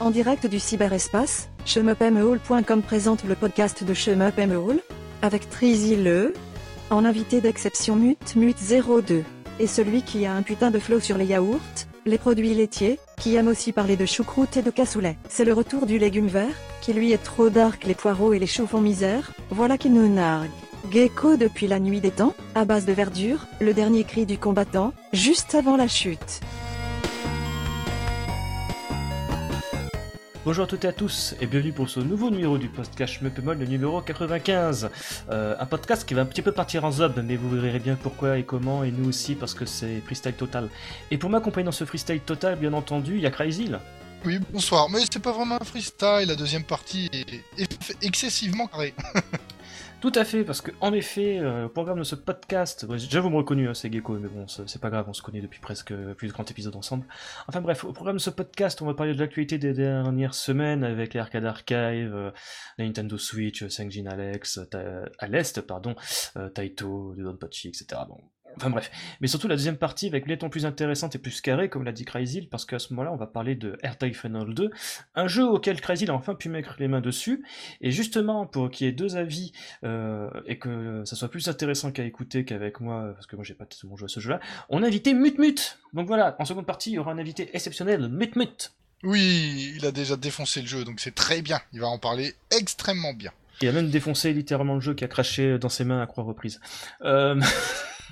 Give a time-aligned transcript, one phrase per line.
[0.00, 4.78] En direct du cyberespace, shemupmall.com présente le podcast de Shemupmall,
[5.22, 6.34] avec Trizy Le,
[6.90, 9.24] en invité d'exception Mute Mute 02,
[9.58, 11.58] et celui qui a un putain de flow sur les yaourts,
[12.06, 15.18] les produits laitiers, qui aime aussi parler de choucroute et de cassoulet.
[15.28, 18.46] C'est le retour du légume vert, qui lui est trop dark les poireaux et les
[18.46, 20.48] choux font misère, voilà qui nous nargue.
[20.92, 24.92] Gecko depuis la nuit des temps, à base de verdure, le dernier cri du combattant,
[25.12, 26.40] juste avant la chute.
[30.48, 33.58] Bonjour à toutes et à tous et bienvenue pour ce nouveau numéro du podcast Meupemol,
[33.58, 34.88] le numéro 95.
[35.28, 37.98] Euh, un podcast qui va un petit peu partir en zob, mais vous verrez bien
[38.02, 40.70] pourquoi et comment, et nous aussi parce que c'est freestyle total.
[41.10, 43.70] Et pour m'accompagner dans ce freestyle total, bien entendu, il y a Crazy.
[44.24, 47.10] Oui, bonsoir, mais c'est pas vraiment un freestyle, la deuxième partie
[47.58, 48.94] est excessivement carrée.
[50.00, 53.30] Tout à fait, parce que en effet, euh, au programme de ce podcast, déjà vous
[53.30, 55.92] me reconnu, hein, c'est Gecko, mais bon, c'est pas grave, on se connaît depuis presque
[56.14, 57.04] plus de 30 épisodes ensemble.
[57.48, 60.84] Enfin bref, au programme de ce podcast, on va parler de l'actualité des dernières semaines
[60.84, 62.30] avec les Arcade Archive, euh,
[62.78, 64.60] la Nintendo Switch, 5G Alex,
[65.18, 65.96] à l'Est, pardon,
[66.36, 68.00] euh, Taito, Don Pachi, etc.
[68.08, 68.18] Bon,
[68.56, 71.84] Enfin bref, mais surtout la deuxième partie va être plus intéressante et plus carrée, comme
[71.84, 74.70] l'a dit Crazy, parce qu'à ce moment-là, on va parler de AirTag Final 2,
[75.14, 77.44] un jeu auquel Crazy a enfin pu mettre les mains dessus,
[77.80, 79.52] et justement, pour qu'il y ait deux avis,
[79.84, 83.54] euh, et que ça soit plus intéressant qu'à écouter qu'avec moi, parce que moi j'ai
[83.54, 85.78] pas tellement joué à ce jeu-là, on a invité Mutmut.
[85.92, 88.72] Donc voilà, en seconde partie, il y aura un invité exceptionnel, Mutmut.
[89.04, 92.34] Oui, il a déjà défoncé le jeu, donc c'est très bien, il va en parler
[92.50, 93.30] extrêmement bien.
[93.60, 96.24] Il a même défoncé littéralement le jeu qui a craché dans ses mains à croix
[96.24, 96.60] reprise.
[97.02, 97.40] Euh...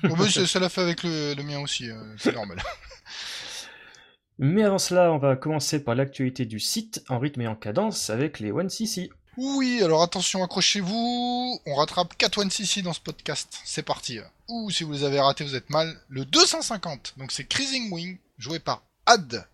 [0.03, 2.61] oh, ça l'a fait avec le, mien aussi, euh, c'est normal.
[4.39, 8.09] Mais avant cela, on va commencer par l'actualité du site en rythme et en cadence
[8.09, 9.09] avec les 1cc.
[9.37, 11.59] Oui, alors attention, accrochez-vous.
[11.65, 13.59] On rattrape 4 1cc dans ce podcast.
[13.65, 14.19] C'est parti.
[14.47, 15.99] Ou si vous les avez ratés, vous êtes mal.
[16.09, 19.45] Le 250, donc c'est Cruising Wing, joué par Ad.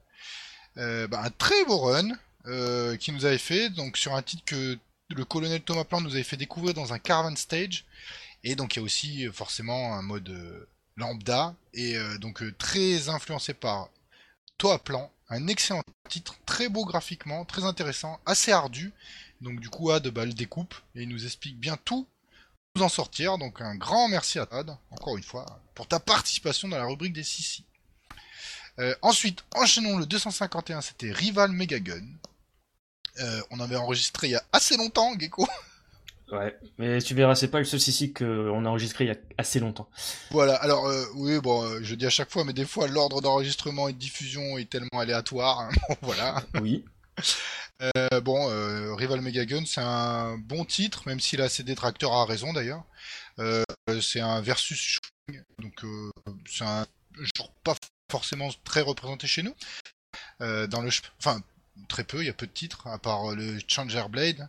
[0.78, 2.10] Euh, bah, un très beau run
[2.48, 4.78] euh, qui nous avait fait, donc sur un titre que
[5.10, 7.86] le colonel Thomas Plant nous avait fait découvrir dans un Caravan Stage.
[8.44, 10.68] Et donc il y a aussi euh, forcément un mode euh,
[10.98, 13.90] lambda, et euh, donc très influencé par
[14.58, 18.92] Toa Plan, un excellent titre, très beau graphiquement, très intéressant, assez ardu.
[19.42, 22.08] Donc du coup Ad bah, le découpe et il nous explique bien tout
[22.76, 23.38] nous en sortir.
[23.38, 27.14] Donc un grand merci à Todd, encore une fois, pour ta participation dans la rubrique
[27.14, 27.66] des Sissi.
[29.02, 32.06] ensuite, enchaînons le 251, c'était Rival Megagun.
[33.52, 35.48] On avait enregistré il y a assez longtemps, Gecko.
[36.32, 39.18] Ouais, mais tu verras, c'est pas le seul ici qu'on a enregistré il y a
[39.38, 39.90] assez longtemps.
[40.32, 43.22] Voilà, alors euh, oui, bon, euh, je dis à chaque fois, mais des fois l'ordre
[43.22, 45.60] d'enregistrement et de diffusion est tellement aléatoire.
[45.60, 45.70] Hein,
[46.02, 46.42] voilà.
[46.62, 46.86] Oui.
[48.24, 52.84] bon, Rival Megagun, c'est un bon titre, même s'il a ses détracteurs à raison d'ailleurs.
[54.02, 55.00] c'est un versus
[55.60, 55.86] donc
[56.50, 56.86] c'est un
[57.36, 57.76] genre pas
[58.10, 59.54] forcément très représenté chez nous.
[60.40, 61.42] dans le, enfin
[61.88, 64.48] très peu, il y a peu de titres, à part euh, le Changer Blade.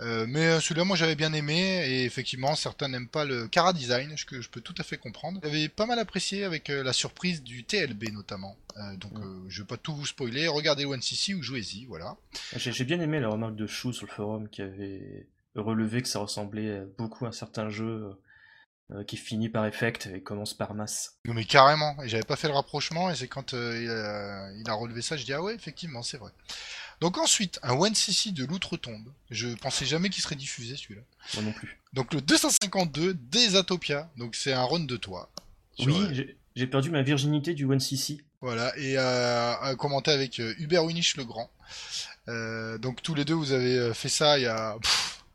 [0.00, 3.72] Euh, mais euh, celui-là, moi j'avais bien aimé, et effectivement, certains n'aiment pas le Cara
[3.72, 5.40] Design, ce que je peux tout à fait comprendre.
[5.42, 8.56] J'avais pas mal apprécié avec la surprise du TLB notamment.
[8.96, 9.12] donc
[9.48, 12.16] je vais pas tout vous spoiler, regardez One CC ou jouez-y, voilà.
[12.56, 16.18] J'ai bien aimé la remarque de Chou sur le forum qui avait relevé que ça
[16.18, 18.16] ressemblait beaucoup à un certain jeu
[18.94, 21.16] euh, qui finit par effect et commence par masse.
[21.24, 25.16] Mais carrément, j'avais pas fait le rapprochement et c'est quand euh, il, a, relevé ça,
[25.16, 26.30] je dis ah ouais effectivement c'est vrai.
[27.00, 29.12] Donc ensuite un One CC de l'outre-tombe.
[29.30, 31.02] Je pensais jamais qu'il serait diffusé celui-là.
[31.34, 31.80] Moi non plus.
[31.92, 34.10] Donc le 252 des Atopia.
[34.16, 35.30] Donc c'est un run de toi.
[35.78, 36.24] Oui, euh,
[36.54, 38.18] j'ai perdu ma virginité du One CC.
[38.40, 41.50] Voilà et euh, commenté avec Hubert Winich le Grand.
[42.78, 44.76] donc tous les deux vous avez fait ça il y a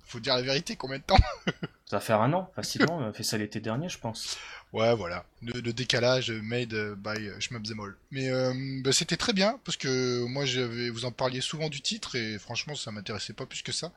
[0.08, 1.20] faut dire la vérité, combien de temps?
[1.90, 2.98] Ça va faire un an, facilement.
[2.98, 4.38] On a fait ça l'été dernier, je pense.
[4.74, 5.26] Ouais, voilà.
[5.42, 7.98] Le, décalage made by Schmubzemol.
[8.12, 8.54] Mais euh,
[8.84, 10.44] bah, c'était très bien, parce que moi,
[10.92, 13.94] vous en parliez souvent du titre, et franchement, ça m'intéressait pas plus que ça.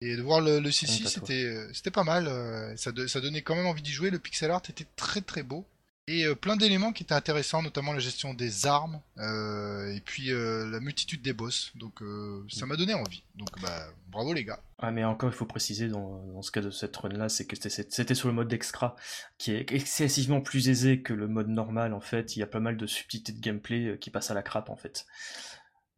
[0.00, 2.28] Et de voir le, le CC, c'était, c'était pas mal.
[2.28, 4.10] Euh, ça donnait quand même envie d'y jouer.
[4.10, 5.66] Le pixel art était très très beau.
[6.06, 10.32] Et euh, plein d'éléments qui étaient intéressants, notamment la gestion des armes euh, et puis
[10.32, 11.72] euh, la multitude des boss.
[11.76, 12.02] Donc
[12.50, 13.22] ça m'a donné envie.
[13.36, 14.60] Donc bah bravo les gars.
[14.78, 17.56] Ah mais encore il faut préciser dans, ce cas de cette run là, c'est que
[17.56, 18.96] c'était sur le mode extra
[19.38, 22.36] qui est excessivement plus aisé que le mode normal en fait.
[22.36, 24.76] Il y a pas mal de subtilités de gameplay qui passent à la crape en
[24.76, 25.06] fait.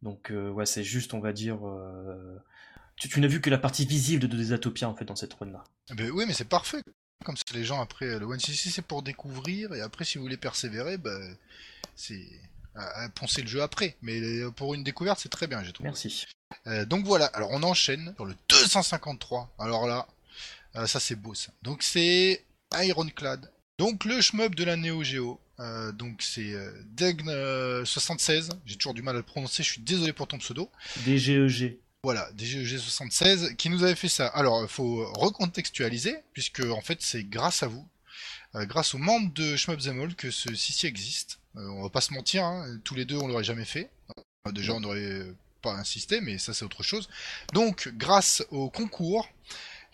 [0.03, 1.59] Donc ouais c'est juste on va dire
[2.95, 5.65] tu, n'as vu que la partie visible de Desatopia en fait dans cette run là.
[5.91, 6.81] Eh ben oui mais c'est parfait
[7.25, 10.23] comme ça, les gens après, le One CC c'est pour découvrir, et après si vous
[10.23, 11.17] voulez persévérer, bah,
[11.95, 12.25] c'est
[12.75, 13.97] à, poncer le jeu après.
[14.01, 14.21] Mais
[14.55, 15.89] pour une découverte, c'est très bien, j'ai trouvé.
[15.89, 16.25] Merci.
[16.67, 19.53] Euh, donc voilà, alors on enchaîne sur le 253.
[19.59, 20.07] Alors là,
[20.75, 21.51] euh, ça c'est beau ça.
[21.63, 22.43] Donc c'est
[22.73, 23.51] Ironclad.
[23.77, 25.39] Donc le shmup de la Neo Geo.
[25.59, 30.13] Euh, donc c'est euh, Degn76, j'ai toujours du mal à le prononcer, je suis désolé
[30.13, 30.69] pour ton pseudo.
[31.03, 31.77] DGEG.
[32.03, 34.27] Voilà, DGEG76 qui nous avait fait ça.
[34.27, 37.87] Alors il faut recontextualiser, puisque en fait c'est grâce à vous,
[38.55, 39.79] euh, grâce aux membres de Shmup
[40.15, 41.39] que ce existe.
[41.55, 43.89] Euh, on va pas se mentir, hein, tous les deux on l'aurait jamais fait.
[44.47, 45.25] Euh, déjà on n'aurait
[45.61, 47.09] pas insisté, mais ça c'est autre chose.
[47.53, 49.27] Donc grâce au concours,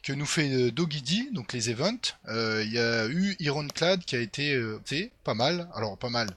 [0.03, 2.17] que nous fait Dogidi, donc les events.
[2.27, 4.61] Il y a eu Ironclad qui a été
[5.23, 5.69] pas mal.
[5.73, 6.27] Alors pas mal.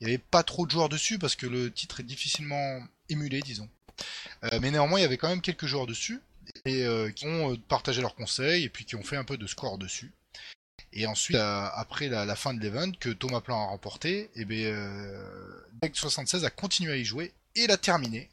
[0.00, 3.40] Il n'y avait pas trop de joueurs dessus parce que le titre est difficilement émulé,
[3.40, 3.68] disons.
[4.44, 6.20] Euh, mais néanmoins, il y avait quand même quelques joueurs dessus
[6.64, 9.46] et euh, qui ont partagé leurs conseils et puis qui ont fait un peu de
[9.46, 10.12] score dessus.
[10.92, 14.76] Et ensuite, après la, fin de l'event que Thomas Plan a remporté, et bien,
[15.80, 18.28] Deck 76 a continué à y jouer et l'a terminé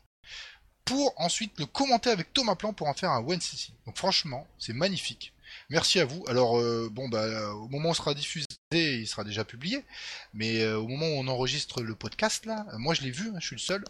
[0.88, 4.48] pour ensuite le commenter avec Thomas Plan pour en faire un one cc Donc franchement,
[4.58, 5.34] c'est magnifique.
[5.69, 6.24] Merci à vous.
[6.28, 9.84] Alors euh, bon bah au moment où sera diffusé, il sera déjà publié,
[10.34, 13.30] mais euh, au moment où on enregistre le podcast là, euh, moi je l'ai vu,
[13.30, 13.84] hein, je suis le seul,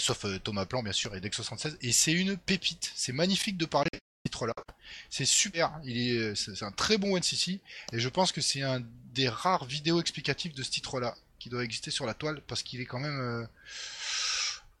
[0.00, 2.90] sauf Thomas Plan bien sûr et Dex76, et c'est une pépite.
[2.96, 4.54] C'est magnifique de parler de ce titre là.
[5.08, 5.80] C'est super.
[5.84, 7.60] Il est, c'est un très bon one cc
[7.92, 8.82] et je pense que c'est un
[9.12, 12.64] des rares vidéos explicatives de ce titre là qui doit exister sur la toile parce
[12.64, 13.46] qu'il est quand même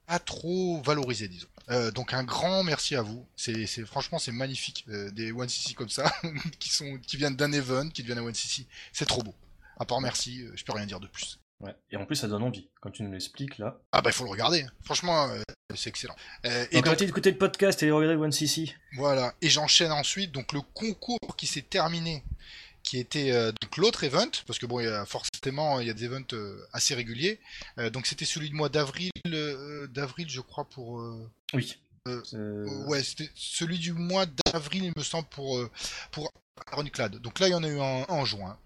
[0.06, 1.48] pas trop valorisé, disons.
[1.70, 3.26] Euh, donc un grand merci à vous.
[3.36, 6.12] C'est, franchement c'est magnifique euh, des One CC comme ça
[6.58, 8.66] qui sont qui viennent d'un event, qui deviennent un One CC.
[8.92, 9.34] C'est trop beau.
[9.78, 11.40] À part merci, euh, je peux rien dire de plus.
[11.60, 11.74] Ouais.
[11.90, 13.78] Et en plus ça donne envie quand tu nous l'expliques là.
[13.92, 14.66] Ah bah il faut le regarder.
[14.82, 15.28] Franchement
[15.74, 16.16] c'est excellent.
[16.44, 18.74] et donc écouter le podcast et regarder One CC.
[18.96, 19.34] Voilà.
[19.40, 22.22] Et j'enchaîne ensuite donc le concours qui s'est terminé
[22.84, 25.90] qui était euh, donc l'autre event, parce que bon, il y a forcément il y
[25.90, 27.40] a des events euh, assez réguliers.
[27.78, 29.10] Euh, donc c'était celui du mois d'avril,
[29.90, 31.02] d'avril je crois pour.
[31.54, 31.76] oui.
[32.06, 35.58] ouais, c'était celui du mois d'avril, il me semble, pour
[36.12, 36.30] pour
[36.72, 37.16] Ironclad.
[37.16, 38.58] Donc là, il y en a eu un en juin.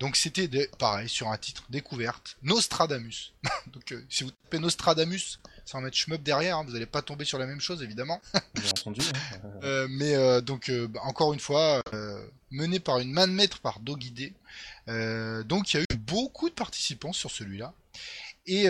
[0.00, 0.48] Donc c'était
[0.78, 3.34] pareil sur un titre découverte, Nostradamus.
[3.66, 7.38] donc si vous tapez Nostradamus sans mettre shmup derrière, hein, vous n'allez pas tomber sur
[7.38, 8.22] la même chose évidemment.
[8.54, 9.00] Bien entendu.
[9.62, 9.86] Hein.
[9.90, 11.82] Mais donc bah, encore une fois,
[12.50, 14.32] mené par une main de maître par Dogidé.
[14.86, 17.74] donc il y a eu beaucoup de participants sur celui-là
[18.46, 18.68] et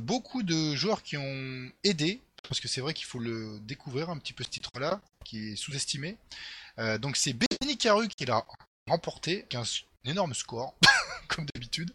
[0.00, 4.18] beaucoup de joueurs qui ont aidé parce que c'est vrai qu'il faut le découvrir un
[4.18, 6.16] petit peu ce titre-là qui est sous-estimé.
[7.00, 8.44] donc c'est Benny Caru qui l'a
[8.88, 9.64] remporté, qui a un
[10.04, 10.74] énorme score
[11.28, 11.92] comme d'habitude.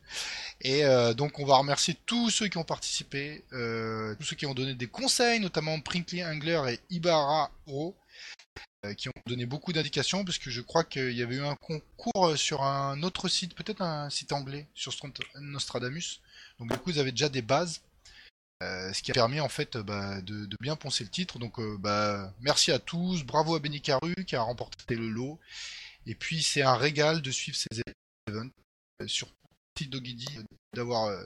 [0.62, 4.46] Et euh, donc on va remercier tous ceux qui ont participé, euh, tous ceux qui
[4.46, 8.03] ont donné des conseils, notamment Prinkly Angler et Ibarra Ro, euh,
[8.98, 12.38] qui ont donné beaucoup d'indications, parce que je crois qu'il y avait eu un concours
[12.38, 14.94] sur un autre site, peut-être un site anglais, sur
[15.40, 16.22] Nostradamus.
[16.60, 17.82] Donc du coup vous avez déjà des bases.
[18.62, 21.40] ce qui a permis en fait bah, de, bien poncer le titre.
[21.40, 25.40] Donc bah, merci à tous, bravo à Benny Caru qui a remporté le lot.
[26.06, 27.82] Et puis c'est un régal de suivre ces
[28.28, 28.52] events
[29.08, 29.30] sur
[29.82, 30.40] Dogidi
[30.74, 31.24] d'avoir euh,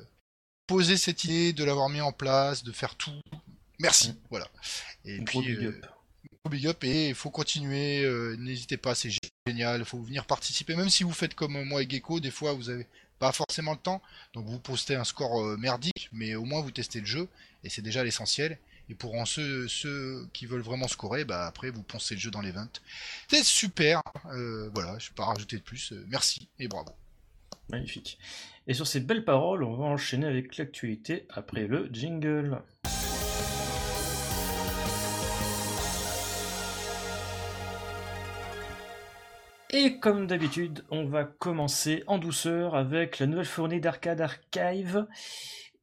[0.67, 3.21] posé cette idée, de l'avoir mis en place, de faire tout.
[3.79, 4.17] Merci, mm.
[4.29, 4.47] voilà.
[5.05, 5.85] Et puis, big euh, up.
[6.49, 8.03] Big up et il faut continuer.
[8.03, 9.09] Euh, n'hésitez pas, c'est
[9.47, 9.79] génial.
[9.79, 12.19] Il faut venir participer, même si vous faites comme moi et Gecko.
[12.19, 12.87] Des fois, vous avez
[13.19, 14.01] pas forcément le temps,
[14.33, 17.27] donc vous postez un score merdique, mais au moins vous testez le jeu
[17.63, 18.59] et c'est déjà l'essentiel.
[18.89, 22.41] Et pour ceux, ceux qui veulent vraiment scorer, bah après vous poncez le jeu dans
[22.41, 22.69] les 20.
[23.27, 24.01] C'est super.
[24.23, 25.93] voilà, je ne vais pas rajouter de plus.
[26.09, 26.91] merci et bravo.
[27.69, 28.19] Magnifique.
[28.67, 32.61] Et sur ces belles paroles, on va enchaîner avec l'actualité après le jingle.
[39.79, 45.05] Et comme d'habitude, on va commencer en douceur avec la nouvelle fournée d'Arcade Archive.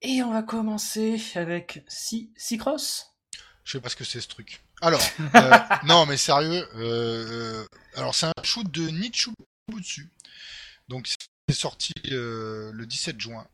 [0.02, 3.14] Et on va commencer avec si Cross.
[3.62, 4.64] Je sais pas ce que c'est ce truc.
[4.82, 5.00] Alors,
[5.36, 9.30] euh, non mais sérieux, euh, euh, alors c'est un shoot de Nichu
[9.72, 10.10] dessus.
[10.88, 11.08] Donc
[11.48, 13.46] c'est sorti euh, le 17 juin.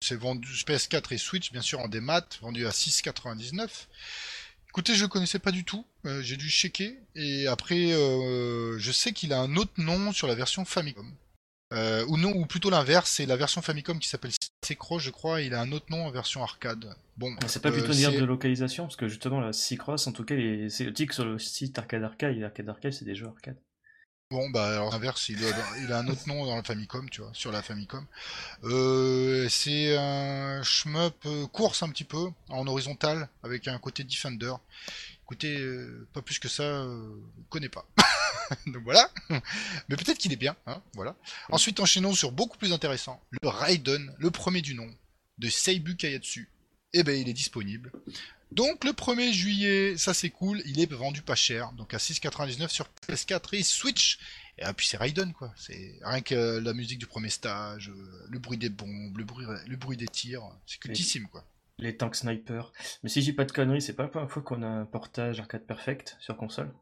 [0.00, 3.88] C'est vendu PS4 et Switch, bien sûr, en démat, vendu à 6,99.
[4.76, 5.86] Écoutez, je ne connaissais pas du tout.
[6.04, 6.98] Euh, j'ai dû checker.
[7.14, 11.10] Et après, euh, je sais qu'il a un autre nom sur la version Famicom.
[11.72, 15.54] ou non, ou plutôt l'inverse, c'est la version Famicom qui s'appelle Secro, je crois, il
[15.54, 16.94] a un autre nom en version arcade.
[17.16, 20.34] Bon, c'est pas plutôt dire de localisation, parce que justement la Cross, en tout cas,
[20.68, 23.56] c'est le titre sur le site Arcade Arcade, et Arcade Arcade, c'est des jeux arcade.
[24.30, 27.52] Bon, bah, alors, l'inverse, il, a un autre nom dans la Famicom, tu vois, sur
[27.52, 28.04] la Famicom.
[28.64, 34.52] Euh, c'est un shmup euh, course un petit peu, en horizontal, avec un côté Defender.
[35.22, 36.84] Écoutez, euh, pas plus que ça,
[37.50, 37.86] connais pas.
[38.66, 39.08] Donc voilà.
[39.88, 41.14] Mais peut-être qu'il est bien, hein, voilà.
[41.48, 44.90] Ensuite, enchaînons sur beaucoup plus intéressant, le Raiden, le premier du nom,
[45.38, 46.50] de Seibu Kayatsu.
[46.92, 47.92] Eh ben, il est disponible.
[48.56, 52.68] Donc le 1er juillet, ça c'est cool, il est vendu pas cher, donc à 6,99
[52.68, 54.18] sur PS4 et Switch.
[54.56, 58.26] Et ah, puis c'est Raiden quoi, c'est rien que la musique du premier stage, euh,
[58.30, 61.44] le bruit des bombes, le bruit, le bruit des tirs, c'est cultissime quoi.
[61.78, 62.72] Les tanks sniper.
[63.02, 65.38] Mais si j'ai pas de conneries, c'est pas la première fois qu'on a un portage
[65.38, 66.72] arcade perfect sur console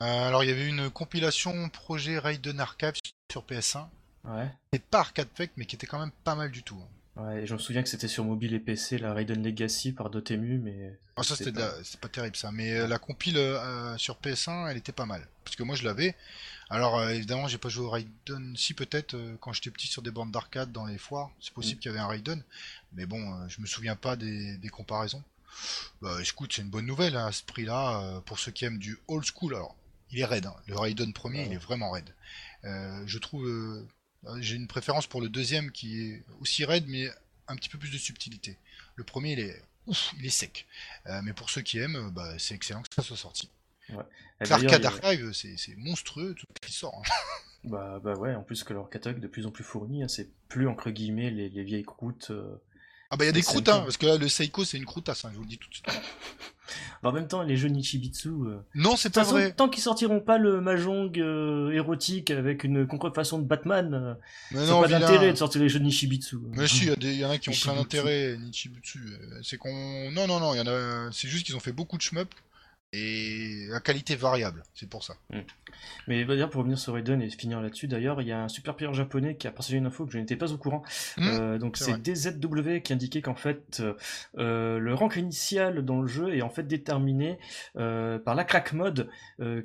[0.00, 2.92] euh, Alors il y avait une compilation projet Raiden Archive
[3.30, 3.86] sur PS1.
[4.24, 4.50] Ouais.
[4.70, 6.76] C'est pas arcade perfect mais qui était quand même pas mal du tout.
[6.76, 6.88] hein.
[7.16, 10.08] Ouais, et je me souviens que c'était sur mobile et PC, la Raiden Legacy par
[10.08, 10.98] Dotemu, mais...
[11.16, 14.78] Ah, ça c'était pas- pas terrible ça, mais euh, la compile euh, sur PS1 elle
[14.78, 15.28] était pas mal.
[15.44, 16.14] Parce que moi je l'avais.
[16.70, 20.10] Alors euh, évidemment j'ai pas joué au Raiden, si peut-être quand j'étais petit sur des
[20.10, 22.42] bornes d'arcade dans les foires, c'est possible qu'il y avait un Raiden.
[22.94, 25.22] Mais bon, je me souviens pas des, des comparaisons.
[26.00, 28.98] Bah écoute, c'est une bonne nouvelle hein, à ce prix-là, pour ceux qui aiment du
[29.06, 29.54] old school.
[29.54, 29.76] Alors,
[30.10, 30.54] il est raide, hein.
[30.66, 32.08] le Raiden premier il est vraiment raide.
[32.64, 33.84] Je trouve,
[34.40, 37.08] j'ai une préférence pour le deuxième qui est aussi raide mais
[37.48, 38.56] un petit peu plus de subtilité.
[38.96, 40.66] Le premier il est ouf, il est sec.
[41.06, 43.50] Euh, mais pour ceux qui aiment, euh, bah, c'est excellent que ça soit sorti.
[44.40, 46.94] L'arcade Archive, c'est monstrueux tout ce qui sort.
[47.06, 47.10] hein.
[47.64, 50.28] Bah, bah ouais, en plus que leur catalogue de plus en plus fourni, hein, c'est
[50.48, 52.30] plus entre guillemets les, les vieilles croûtes.
[52.32, 52.60] euh.
[53.08, 54.84] Ah bah il y a des croûtes, hein, parce que là le Seiko c'est une
[54.84, 55.86] croûtasse, hein, je vous le dis tout de suite.
[57.02, 58.28] Bah, en même temps, les jeux Nichibitsu...
[58.28, 59.52] euh, Non, c'est pas façon, vrai.
[59.52, 64.14] tant qu'ils sortiront pas le Mahjong euh, érotique avec une contrefaçon de Batman, euh,
[64.52, 66.36] c'est non, pas d'intérêt de sortir les jeux de Nishibitsu.
[66.52, 68.98] Mais si, il y, en a qui ont plein d'intérêt, Nichibutsu.
[68.98, 70.10] euh, C'est qu'on.
[70.12, 71.10] Non, non, non, il y en a.
[71.12, 72.28] C'est juste qu'ils ont fait beaucoup de shmup
[72.92, 75.14] et la qualité variable, c'est pour ça.
[76.06, 78.48] Mais bah, d'ailleurs, pour revenir sur Raiden et finir là-dessus, d'ailleurs, il y a un
[78.48, 80.82] super player japonais qui a partagé une info que je n'étais pas au courant.
[81.16, 81.96] Hmm, Euh, donc c'est.
[82.02, 83.94] DZW qui indiquait qu'en fait, euh,
[84.38, 87.38] euh, le rank initial dans le jeu est en fait déterminé
[87.76, 89.08] euh, par la crack mode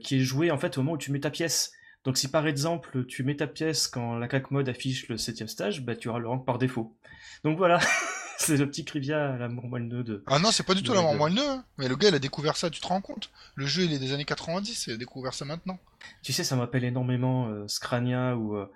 [0.01, 1.71] qui est jouée en fait au moment où tu mets ta pièce.
[2.03, 5.47] Donc si par exemple tu mets ta pièce quand la crack mode affiche le septième
[5.49, 6.95] stage, bah tu auras le rank par défaut.
[7.43, 7.79] Donc voilà,
[8.45, 11.01] c'est le petit Krivia à l'amour moelleux de, Ah non, c'est pas du tout la
[11.01, 11.63] mort moelleux, hein.
[11.77, 13.29] Mais le gars, il a découvert ça, tu te rends compte?
[13.55, 15.79] Le jeu, il est des années 90, il a découvert ça maintenant.
[16.23, 18.71] Tu sais, ça m'appelle énormément euh, Scrania où euh,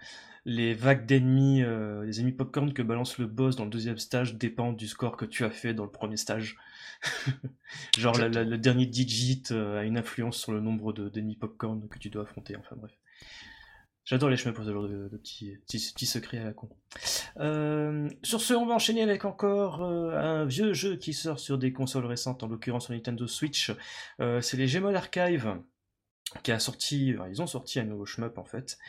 [0.46, 4.36] les vagues d'ennemis, euh, les ennemis popcorn que balance le boss dans le deuxième stage
[4.36, 6.58] dépendent du score que tu as fait dans le premier stage.
[7.98, 11.88] Genre la- la- le dernier digit a une influence sur le nombre de- d'ennemis popcorn
[11.90, 12.56] que tu dois affronter.
[12.58, 12.92] Enfin bref.
[14.04, 16.70] J'adore les chemins pour ce genre de, petits, petits, secrets à la con.
[17.38, 21.58] Euh, sur ce, on va enchaîner avec encore euh, un vieux jeu qui sort sur
[21.58, 23.72] des consoles récentes, en l'occurrence sur Nintendo Switch.
[24.20, 25.58] Euh, c'est les Gmod Archive
[26.44, 28.80] qui a sorti, ils ont sorti un nouveau shmup en fait.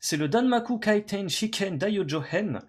[0.00, 2.60] C'est le Danmaku Kaiten Shiken Daiojohen.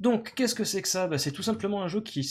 [0.00, 1.06] Donc, qu'est-ce que c'est que ça?
[1.06, 2.24] Bah, C'est tout simplement un jeu qui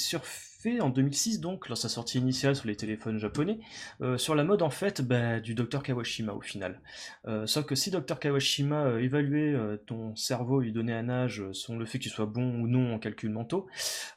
[0.80, 3.60] en 2006, donc, lors de sa sortie initiale sur les téléphones japonais,
[4.02, 6.80] euh, sur la mode en fait bah, du Dr Kawashima au final.
[7.28, 9.56] Euh, sauf que si Dr Kawashima euh, évaluait
[9.86, 12.68] ton cerveau et lui donnait un âge selon le fait que tu sois bon ou
[12.68, 13.68] non en calcul mentaux,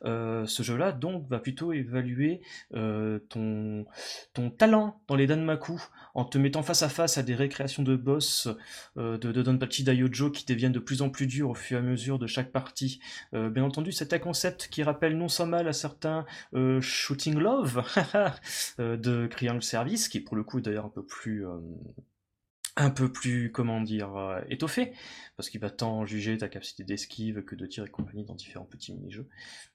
[0.05, 2.41] ce jeu-là donc va plutôt évaluer
[2.73, 3.87] ton,
[4.35, 5.81] ton talent dans les Danmaku
[6.15, 8.49] en te mettant face à face à des récréations de boss
[8.97, 12.19] de, Donpachi Daiojo qui deviennent de plus en plus durs au fur et à mesure
[12.19, 13.01] de chaque partie.
[13.33, 17.83] Bien entendu, c'est un concept qui rappelle non sans mal à certains euh, Shooting Love
[18.79, 21.47] euh, de Triangle Service, qui pour le coup d'ailleurs un peu plus...
[21.47, 21.59] euh,
[22.79, 24.93] un peu plus, comment dire, étoffé,
[25.39, 28.67] parce qu'il va tant juger ta capacité d'esquive que de tir et compagnie dans différents
[28.67, 29.27] petits mini-jeux.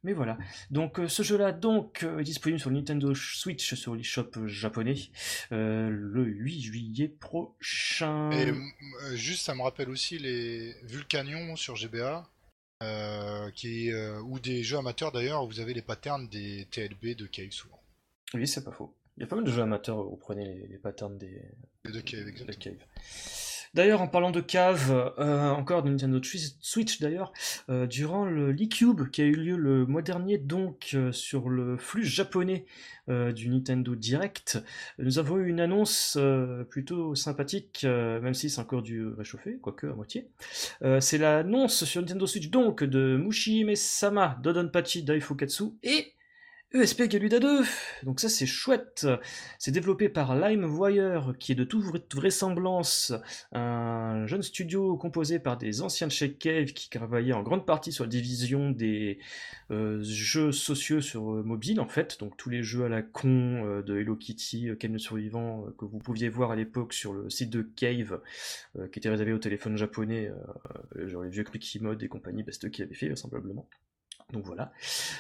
[0.04, 0.38] Mais voilà.
[0.70, 4.98] Donc ce jeu-là donc est disponible sur Nintendo Switch sur l'eShop japonais
[5.50, 8.30] le 8 juillet prochain.
[8.34, 8.54] Et
[9.16, 12.31] juste, ça me rappelle aussi les Vulcanion sur GBA,
[12.82, 17.16] euh, qui, euh, ou des jeux amateurs d'ailleurs, où vous avez les patterns des TLB
[17.16, 17.80] de Cave souvent.
[18.34, 18.94] Oui, c'est pas faux.
[19.18, 21.42] Il y a pas mal de jeux amateurs où vous prenez les, les patterns des,
[21.86, 22.78] Les de Cave, de cave.
[23.74, 27.32] D'ailleurs, en parlant de cave, euh, encore de Nintendo Switch d'ailleurs,
[27.70, 31.78] euh, durant le l'e-Cube qui a eu lieu le mois dernier, donc euh, sur le
[31.78, 32.66] flux japonais
[33.36, 34.64] du Nintendo Direct,
[34.98, 36.18] nous avons eu une annonce
[36.70, 40.30] plutôt sympathique, même si c'est encore du réchauffé, quoique à moitié.
[41.02, 46.11] C'est l'annonce sur Nintendo Switch donc de Mushihime-sama Dodonpachi Daifukatsu et
[46.74, 47.64] ESP Galuda 2.
[48.04, 49.06] Donc ça c'est chouette.
[49.60, 53.12] C'est développé par LimeWire, qui est de toute vra- vraisemblance
[53.52, 57.92] un jeune studio composé par des anciens de chez Cave qui travaillaient en grande partie
[57.92, 59.20] sur la division des
[59.70, 63.66] euh, jeux sociaux sur euh, mobile en fait, donc tous les jeux à la con
[63.66, 67.50] euh, de Hello Kitty, le survivant que vous pouviez voir à l'époque sur le site
[67.50, 68.22] de Cave,
[68.92, 70.32] qui était réservé au téléphone japonais,
[71.06, 73.68] genre les vieux Quickie Mode et compagnie, eux qui avaient fait vraisemblablement.
[74.32, 74.72] Donc voilà.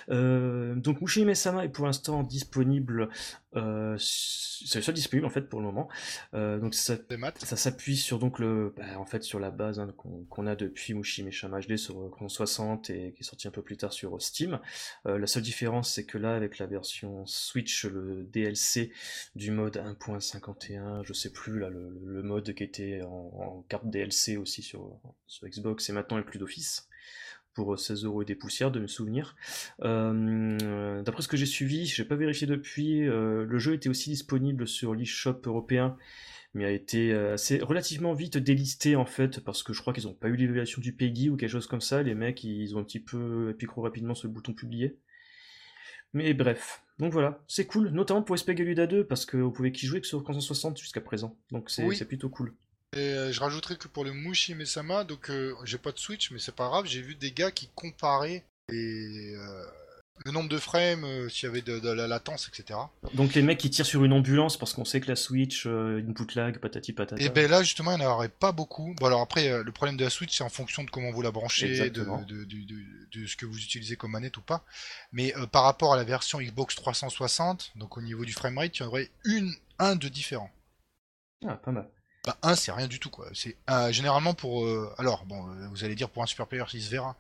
[0.10, 3.10] Euh, donc Mushihime Sama est pour l'instant disponible.
[3.56, 5.90] Euh, c'est le seul disponible en fait pour le moment.
[6.34, 6.96] Euh, donc ça,
[7.38, 9.94] ça s'appuie sur donc le, bah, en fait sur la base hein,
[10.30, 13.62] qu'on a depuis Mushihime Sama HD sur Chrono 60 et qui est sorti un peu
[13.62, 14.60] plus tard sur Steam.
[15.06, 18.92] La seule différence c'est que là avec la version Switch, le DLC
[19.36, 23.90] du mode 1.51, je sais plus là le, le, mode qui était en, en, carte
[23.90, 26.88] DLC aussi sur, sur Xbox et maintenant est plus d'office
[27.54, 29.36] pour 16 euros et des poussières de mes souvenirs.
[29.84, 34.10] Euh, d'après ce que j'ai suivi, j'ai pas vérifié depuis, euh, le jeu était aussi
[34.10, 35.98] disponible sur l'eShop européen,
[36.54, 40.06] mais a été euh, assez relativement vite délisté en fait, parce que je crois qu'ils
[40.06, 42.80] n'ont pas eu l'évaluation du PEGI ou quelque chose comme ça, les mecs ils ont
[42.80, 44.98] un petit peu appuyé rapidement sur le bouton publier.
[46.14, 49.72] Mais bref, donc voilà, c'est cool, notamment pour SP Galuda 2, parce que vous pouvez
[49.72, 52.54] qu'y jouer que sur 360 jusqu'à présent, donc c'est plutôt cool.
[52.94, 56.30] Et euh, je rajouterais que pour le Mushi Mesama, donc euh, j'ai pas de Switch,
[56.32, 59.66] mais c'est pas grave, j'ai vu des gars qui comparaient euh,
[60.26, 62.78] le nombre de frames, s'il y avait de, la latence, etc.
[63.14, 66.14] Donc les mecs qui tirent sur une ambulance parce qu'on sait que la Switch, une
[66.36, 67.24] lag, patati patata.
[67.24, 68.94] Et ben là justement, il n'y en aurait pas beaucoup.
[69.00, 71.32] Bon alors après, le problème de la Switch, c'est en fonction de comment vous la
[71.32, 74.66] branchez, de, de, ce que vous utilisez comme manette ou pas.
[75.14, 78.84] Mais par rapport à la version Xbox 360, donc au niveau du framerate, il y
[78.84, 80.52] en aurait une, un de différent.
[81.48, 81.88] Ah, pas mal.
[82.26, 83.28] Bah, 1, c'est rien du tout, quoi.
[83.34, 84.64] C'est euh, généralement pour.
[84.66, 87.16] Euh, alors, bon, euh, vous allez dire pour un super player, il se verra.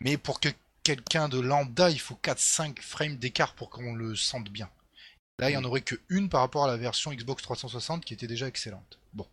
[0.00, 0.48] Mais pour que
[0.82, 4.70] quelqu'un de lambda, il faut 4-5 frames d'écart pour qu'on le sente bien.
[5.38, 8.14] Là, il n'y en aurait que une par rapport à la version Xbox 360 qui
[8.14, 8.98] était déjà excellente.
[9.12, 9.26] Bon.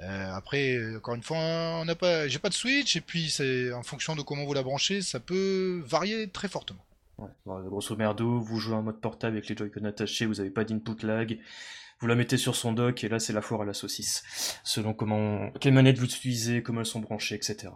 [0.00, 3.84] après, encore une fois, on n'a pas, j'ai pas de Switch et puis c'est en
[3.84, 6.84] fonction de comment vous la branchez, ça peut varier très fortement.
[7.18, 7.28] Ouais.
[7.46, 11.06] grosso merdo, vous jouez en mode portable avec les Joy-Con attachés, vous n'avez pas d'input
[11.06, 11.38] lag,
[12.00, 14.22] vous la mettez sur son dock et là c'est la foire à la saucisse.
[14.62, 17.72] Selon comment, quelles manettes vous utilisez, comment elles sont branchées, etc.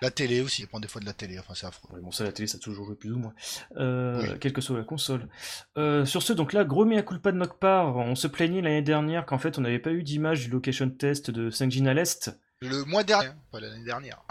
[0.00, 2.00] La télé aussi, il prend des fois de la télé, enfin c'est affreux.
[2.00, 3.34] bon ça la télé ça a toujours joué plus ou moins.
[3.76, 5.28] Euh, Quelle que soit la console.
[5.76, 8.82] Euh, sur ce donc là, gros mea culpa de notre part, on se plaignait l'année
[8.82, 12.38] dernière qu'en fait on n'avait pas eu d'image du location test de 5G à l'Est.
[12.60, 14.22] Le mois dernier, pas l'année dernière.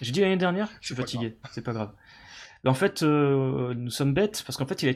[0.00, 1.92] J'ai dit l'année dernière Je suis fatigué, c'est pas grave
[2.70, 4.94] en fait, euh, nous sommes bêtes parce qu'en fait, il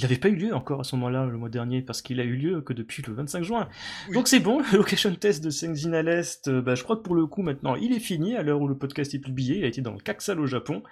[0.00, 2.34] n'avait pas eu lieu encore à ce moment-là le mois dernier parce qu'il a eu
[2.34, 3.68] lieu que depuis le 25 juin.
[4.14, 7.02] Donc c'est bon, le location test de Sengzin à l'Est, euh, bah, je crois que
[7.02, 9.58] pour le coup maintenant, il est fini à l'heure où le podcast est publié.
[9.58, 10.82] Il a été dans le Caxal au Japon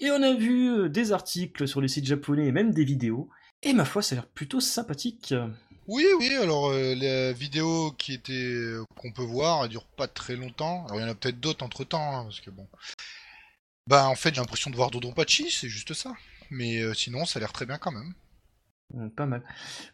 [0.00, 3.30] et on a vu euh, des articles sur les sites japonais et même des vidéos.
[3.62, 5.32] Et ma foi, ça a l'air plutôt sympathique.
[5.86, 10.84] Oui, oui, alors la vidéo qui était qu'on peut voir, elle dure pas très longtemps.
[10.86, 12.66] Alors il y en a peut-être d'autres entre temps, hein, parce que bon,
[13.86, 16.14] bah en fait j'ai l'impression de voir Dodonpachi, c'est juste ça.
[16.50, 18.14] Mais euh, sinon ça a l'air très bien quand même.
[18.94, 19.42] Mmh, pas mal.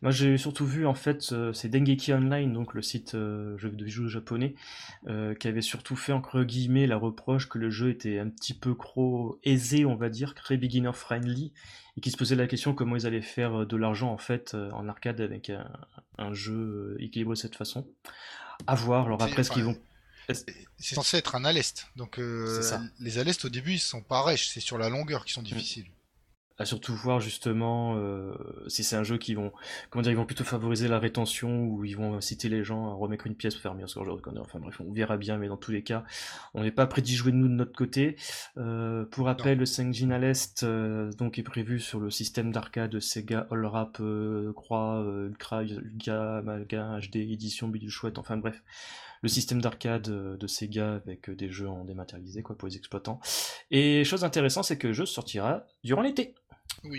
[0.03, 3.71] Moi j'ai surtout vu en fait euh, c'est Dengeki Online, donc le site euh, jeu
[3.71, 4.55] de jeux japonais,
[5.41, 8.77] qui avait surtout fait entre guillemets la reproche que le jeu était un petit peu
[8.77, 11.53] trop aisé, on va dire, très beginner friendly,
[11.97, 14.89] et qui se posait la question comment ils allaient faire de l'argent en fait en
[14.89, 15.51] arcade avec
[16.19, 17.89] un, jeu équilibré de cette façon.
[18.67, 19.07] À voir.
[19.07, 19.77] Alors après ce qu'ils vont
[20.35, 21.87] c'est censé être un aleste.
[21.97, 22.63] Donc euh,
[22.99, 25.87] les alestes au début ils sont pas rêches, c'est sur la longueur qui sont difficiles.
[26.59, 28.35] À surtout voir justement euh,
[28.69, 29.51] si c'est un jeu qui vont
[29.89, 32.93] comment dire ils vont plutôt favoriser la rétention ou ils vont inciter les gens à
[32.93, 34.45] remettre une pièce pour faire mieux ce genre de conneries.
[34.45, 36.05] Enfin bref, on verra bien, mais dans tous les cas,
[36.53, 38.17] on n'est pas prêt d'y jouer nous de notre côté.
[38.59, 40.67] Euh, pour rappel, le 5 Gin à l'Est
[41.17, 44.03] donc est prévu sur le système d'arcade Sega All Rap
[44.55, 48.19] Croix Ultra Ulga Amalga HD édition bidule chouette.
[48.19, 48.63] Enfin bref
[49.23, 52.77] le système d'arcade euh, de Sega avec euh, des jeux en dématérialisé quoi, pour les
[52.77, 53.21] exploitants.
[53.71, 56.35] Et chose intéressante, c'est que le jeu sortira durant l'été.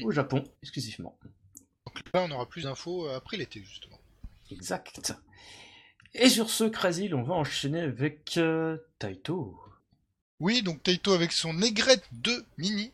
[0.04, 1.18] Au Japon, exclusivement.
[1.86, 4.00] Donc là, on aura plus d'infos euh, après l'été, justement.
[4.52, 5.14] Exact.
[6.14, 8.38] Et sur ce, Krasil, on va enchaîner avec
[9.00, 9.58] Taito.
[10.40, 12.92] Oui, donc Taito avec son aigrette 2 mini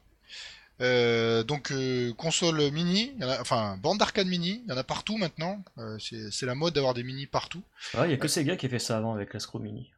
[0.80, 5.64] euh, donc euh, console mini, enfin bande d'arcade mini, il y en a partout maintenant.
[5.78, 7.64] Euh, c'est la mode d'avoir des mini partout.
[7.96, 9.92] Il n'y a que Sega qui a fait ça avant avec l'Ascro Mini.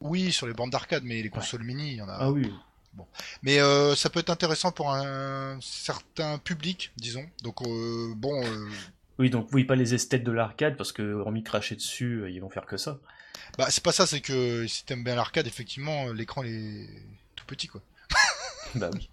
[0.00, 2.16] Oui, sur les bandes d'arcade, mais les consoles mini, il y en a.
[2.20, 2.52] Ah oui.
[2.92, 3.06] Bon.
[3.42, 3.58] Mais
[3.96, 7.26] ça peut être intéressant pour un certain public, disons.
[7.42, 7.62] Donc
[8.16, 8.44] bon.
[9.18, 12.50] Oui, donc oui, pas les esthètes de l'arcade, parce que hormis cracher dessus, ils vont
[12.50, 13.00] faire que ça.
[13.56, 16.88] Bah c'est pas ça, c'est que si t'aimes bien l'arcade, effectivement, l'écran est
[17.34, 17.80] tout petit quoi.
[18.76, 19.08] bah oui.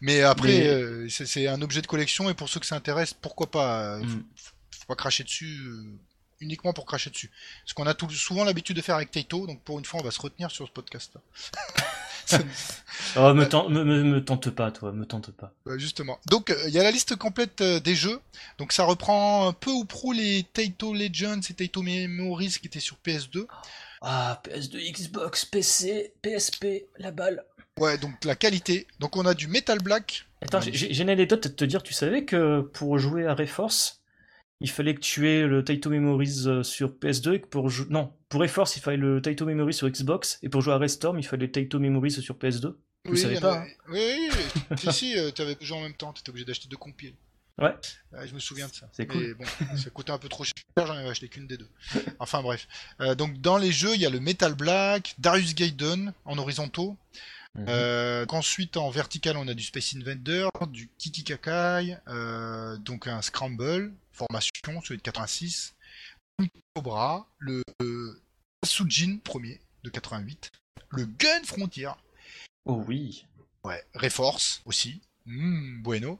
[0.00, 3.50] Mais après, euh, c'est un objet de collection et pour ceux que ça intéresse, pourquoi
[3.50, 4.24] pas euh, mm.
[4.70, 5.84] faut, pas cracher dessus euh,
[6.40, 7.30] uniquement pour cracher dessus.
[7.66, 10.04] Ce qu'on a tout, souvent l'habitude de faire avec Taito, donc pour une fois, on
[10.04, 11.12] va se retenir sur ce podcast.
[13.16, 15.52] oh, me, tente, me, tente pas, toi, me tente pas.
[15.76, 16.18] justement.
[16.26, 18.20] Donc, il y a la liste complète des jeux.
[18.56, 22.80] Donc, ça reprend un peu ou prou les Taito Legends et Taito Memories qui étaient
[22.80, 23.46] sur PS2.
[24.02, 27.44] Ah, PS2, Xbox, PC, PSP, la balle.
[27.80, 28.86] Ouais, donc la qualité.
[29.00, 30.26] Donc on a du Metal Black.
[30.42, 31.82] Attends, j'ai une anecdote à te dire.
[31.82, 34.00] Tu savais que pour jouer à Reforce,
[34.60, 37.86] il fallait que tu aies le Taito Memories euh, sur PS2 et que pour jou-
[37.90, 41.18] non, pour Reforce, il fallait le Taito Memories sur Xbox et pour jouer à Restorm,
[41.18, 42.74] il fallait le Taito Memories sur PS2.
[43.06, 43.66] Vous savez il y en pas, hein.
[43.88, 44.30] Oui, oui,
[44.70, 44.76] oui.
[44.78, 47.14] si, si, euh, t'avais joué en même temps, t'étais obligé d'acheter deux compiles.
[47.58, 47.74] Ouais.
[48.24, 48.88] Je me souviens de ça.
[48.92, 49.34] C'est cool.
[49.34, 49.44] bon,
[49.76, 51.68] ça coûtait un peu trop cher, j'en avais acheté qu'une des deux.
[52.18, 52.66] Enfin bref.
[53.00, 56.96] Euh, donc dans les jeux, il y a le Metal Black, Darius Gaiden en horizontaux.
[57.56, 57.66] Mhm.
[57.68, 63.22] Euh, ensuite en vertical, on a du Space Invader, du Kiki Kakai, euh, donc un
[63.22, 65.74] Scramble, formation, celui de 86,
[66.74, 68.22] Cobra, le euh,
[68.64, 70.52] Sujin premier de 88,
[70.90, 71.90] le Gun Frontier,
[72.66, 73.24] Oh oui.
[73.64, 75.00] Ouais, Reforce aussi.
[75.26, 76.18] Hmm, bueno.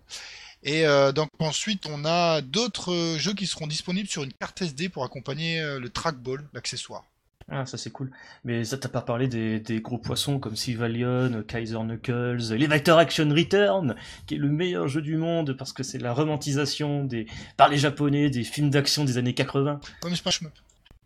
[0.62, 4.88] Et euh, donc ensuite, on a d'autres jeux qui seront disponibles sur une carte SD
[4.88, 7.04] pour accompagner le trackball, l'accessoire.
[7.52, 8.12] Ah, ça c'est cool.
[8.44, 13.28] Mais ça, t'as pas parlé des, des gros poissons comme Sylvalion, Kaiser Knuckles, Elevator Action
[13.28, 17.68] Return, qui est le meilleur jeu du monde parce que c'est la romantisation des, par
[17.68, 19.80] les japonais des films d'action des années 80.
[20.00, 20.40] Comme Smash.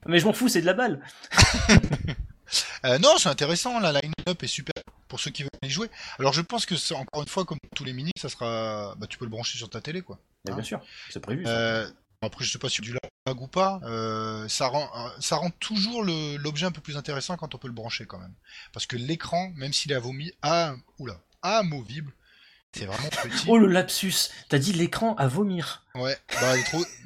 [0.06, 1.00] Mais je m'en fous, c'est de la balle.
[2.84, 4.74] Euh, non, c'est intéressant, la line-up est super
[5.08, 5.88] pour ceux qui veulent y jouer.
[6.18, 8.94] Alors je pense que c'est encore une fois, comme tous les mini, ça sera.
[8.98, 10.18] Bah, tu peux le brancher sur ta télé, quoi.
[10.44, 11.44] Mais Hein bien sûr, c'est prévu.
[11.44, 11.50] ça.
[11.50, 11.86] Euh,
[12.24, 13.80] après, je sais pas si c'est du lag ou pas.
[13.84, 17.68] euh, ça rend, euh, ça rend toujours l'objet un peu plus intéressant quand on peut
[17.68, 18.34] le brancher quand même.
[18.72, 22.12] Parce que l'écran, même s'il est avomi, ah, oula, amovible,
[22.72, 23.46] c'est vraiment petit.
[23.48, 25.84] Oh le lapsus, t'as dit l'écran à vomir.
[25.94, 26.54] Ouais, bah,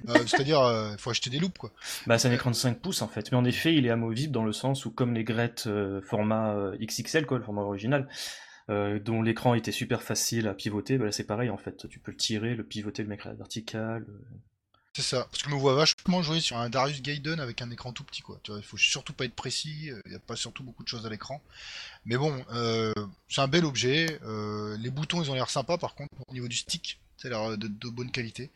[0.09, 1.70] euh, C'est-à-dire, euh, faut acheter des loupes quoi.
[2.07, 4.33] Bah c'est un écran de 5 pouces en fait, mais en effet il est amovible
[4.33, 8.09] dans le sens où comme les Grettes euh, format XXL quoi, le format original,
[8.68, 12.11] dont l'écran était super facile à pivoter, bah là c'est pareil en fait, tu peux
[12.11, 14.07] le tirer, le pivoter, le mettre à la verticale.
[14.98, 15.02] Euh.
[15.02, 15.28] C'est ça.
[15.30, 18.04] Parce que je me vois vachement jouer sur un Darius Gaiden avec un écran tout
[18.04, 18.40] petit quoi.
[18.42, 19.90] Tu il faut surtout pas être précis.
[20.06, 21.40] Il y a pas surtout beaucoup de choses à l'écran.
[22.04, 22.92] Mais bon, euh,
[23.28, 24.18] c'est un bel objet.
[24.24, 25.78] euh, les boutons, ils ont l'air sympas.
[25.78, 28.50] Par contre, au niveau du stick, ça a l'air de, bonne qualité.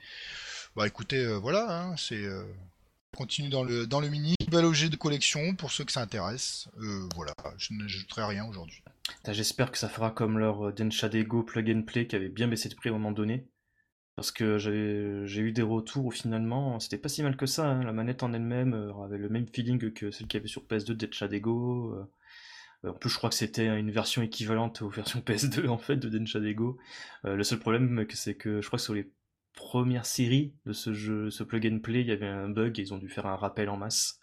[0.76, 2.44] Bah écoutez, euh, voilà, hein, c'est euh,
[3.12, 6.00] on continue dans le dans le mini, bel objet de collection pour ceux que ça
[6.00, 6.68] intéresse.
[6.80, 8.82] Euh, voilà, je ne j'ajouterai rien aujourd'hui.
[9.28, 12.68] J'espère que ça fera comme leur euh, Denshadego plug and play qui avait bien baissé
[12.68, 13.46] de prix à un moment donné.
[14.16, 17.66] Parce que j'ai eu des retours où finalement c'était pas si mal que ça.
[17.70, 17.82] hein.
[17.84, 20.64] La manette en elle-même euh, avait le même feeling que celle qu'il y avait sur
[20.66, 21.94] PS2 de Denshadego.
[21.94, 22.04] euh.
[22.90, 26.08] En plus, je crois que c'était une version équivalente aux versions PS2 en fait de
[26.08, 26.78] Denshadego.
[27.26, 29.10] Euh, le seul problème, c'est que je crois que sur les
[29.54, 32.82] premières séries de ce jeu, ce plug and play, il y avait un bug et
[32.82, 34.20] ils ont dû faire un rappel en masse.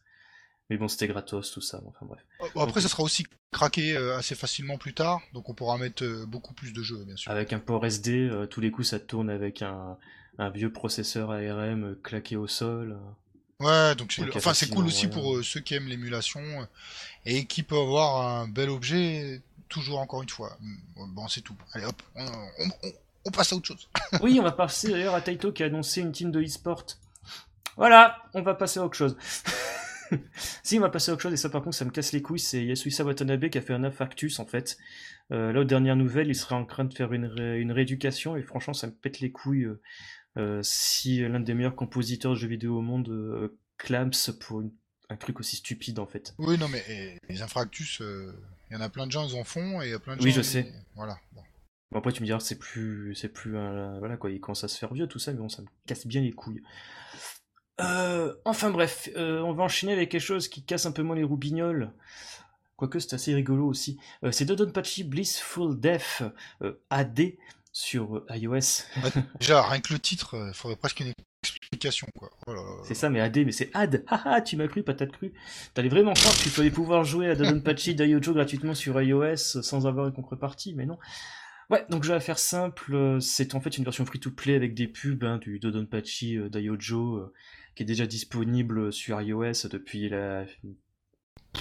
[0.70, 1.82] Mais bon, c'était gratos tout ça.
[1.88, 2.20] Enfin bref.
[2.54, 6.04] Bon, après, ça sera aussi craqué euh, assez facilement plus tard, donc on pourra mettre
[6.04, 7.32] euh, beaucoup plus de jeux, bien sûr.
[7.32, 9.98] Avec un port SD, euh, tous les coups ça tourne avec un,
[10.38, 12.92] un vieux processeur ARM euh, claqué au sol.
[13.62, 13.66] euh.
[13.66, 16.66] Ouais, donc c'est enfin cool aussi pour euh, ceux qui aiment l'émulation euh,
[17.26, 20.56] et qui peuvent avoir un bel objet, toujours encore une fois.
[20.96, 21.58] Bon, c'est tout.
[21.74, 22.94] Allez hop, on, on- on-
[23.26, 23.90] on passe à autre chose.
[24.22, 26.86] Oui, on va passer d'ailleurs à Taito qui a annoncé une team de e-sport.
[27.76, 29.18] Voilà, on va passer à autre chose.
[30.64, 32.22] si, on va passer à autre chose, et ça par contre, ça me casse les
[32.22, 34.78] couilles, c'est Yasuhisa Watanabe qui a fait un infarctus en fait.
[35.32, 38.36] Euh, là, aux dernières nouvelles, il serait en train de faire une, ré- une rééducation,
[38.36, 39.82] et franchement, ça me pète les couilles euh,
[40.38, 44.72] euh, si l'un des meilleurs compositeurs de jeux vidéo au monde euh, clams pour une-
[45.12, 46.34] un truc aussi stupide en fait.
[46.38, 48.32] Oui, non, mais eh, les infractus, euh,
[48.70, 50.16] il y en a plein de gens, ils en font, et il y a plein
[50.16, 50.36] de Oui, gens.
[50.36, 50.74] je ils- sais.
[50.96, 51.18] Voilà.
[51.34, 51.42] Bon.
[51.92, 54.68] Bon, après, tu me diras, c'est plus, c'est plus, un- voilà quoi, il commence à
[54.68, 56.62] se faire vieux tout ça, mais bon, ça me casse bien les couilles.
[57.80, 61.16] Euh, enfin bref, euh, on va enchaîner avec quelque chose qui casse un peu moins
[61.16, 61.92] les roubignoles.
[62.80, 64.00] Quoique c'est assez rigolo aussi.
[64.24, 66.24] Euh, c'est Dodonpachi Blissful Death
[66.62, 67.34] euh, AD
[67.74, 68.86] sur euh, iOS.
[69.42, 71.12] Déjà, rien que le titre, il faudrait presque une
[71.44, 72.30] explication, quoi.
[72.48, 72.80] Oh.
[72.86, 74.06] C'est ça, mais AD, mais c'est AD.
[74.08, 75.34] Haha, tu m'as cru, patate cru.
[75.74, 79.86] T'allais vraiment croire que tu pouvais pouvoir jouer à Dodonpachi Daiojo gratuitement sur iOS sans
[79.86, 80.98] avoir une contrepartie, mais non.
[81.70, 83.18] Ouais, donc je vais la faire simple.
[83.20, 87.30] C'est en fait une version free-to-play avec des pubs hein, du Dodonpachi Daiojo
[87.80, 90.46] qui est déjà disponible sur iOS depuis la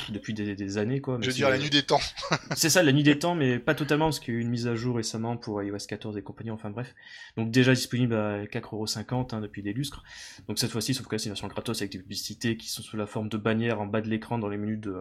[0.09, 1.17] depuis des, des années quoi.
[1.21, 2.01] Je veux dire, la nuit des temps.
[2.57, 4.51] c'est ça, la nuit des temps, mais pas totalement, parce qu'il y a eu une
[4.51, 6.93] mise à jour récemment pour iOS 14 et compagnie, enfin bref.
[7.37, 10.03] Donc déjà disponible à 4,50€ hein, depuis des lustres.
[10.49, 12.83] Donc cette fois-ci, sauf que là, c'est une version gratos avec des publicités qui sont
[12.83, 14.97] sous la forme de bannières en bas de l'écran dans les menus de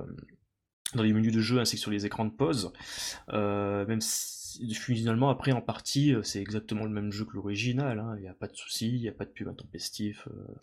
[0.93, 2.71] dans les menus de jeu ainsi que sur les écrans de pause.
[3.30, 7.99] Euh, même si finalement après en partie euh, c'est exactement le même jeu que l'original,
[7.99, 8.15] hein.
[8.17, 10.27] il n'y a pas de souci, il n'y a pas de pub intempestif.
[10.27, 10.53] euh,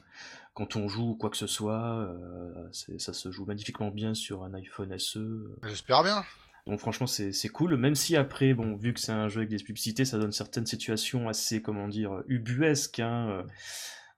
[0.54, 4.44] quand on joue ou quoi que ce soit, euh, ça se joue magnifiquement bien sur
[4.44, 5.50] un iPhone SE.
[5.64, 6.24] J'espère bien.
[6.66, 9.62] donc franchement c'est cool, même si après, bon, vu que c'est un jeu avec des
[9.62, 13.00] publicités, ça donne certaines situations assez, comment dire, ubuesques.
[13.00, 13.42] Hein, euh,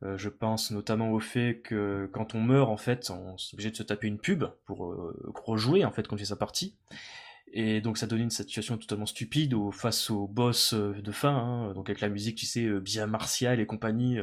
[0.03, 3.71] euh, je pense notamment au fait que quand on meurt, en fait, on est obligé
[3.71, 6.75] de se taper une pub pour euh, rejouer, en fait, quand on fait sa partie.
[7.53, 11.73] Et donc ça donnait une situation totalement stupide au, face au boss de fin, hein,
[11.73, 14.19] donc avec la musique, tu sais, bien martiale et compagnie.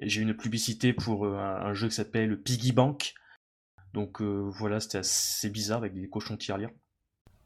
[0.00, 3.14] J'ai une publicité pour un, jeu qui s'appelle Piggy Bank.
[3.94, 6.70] Donc voilà, c'était assez bizarre avec des cochons tirelires.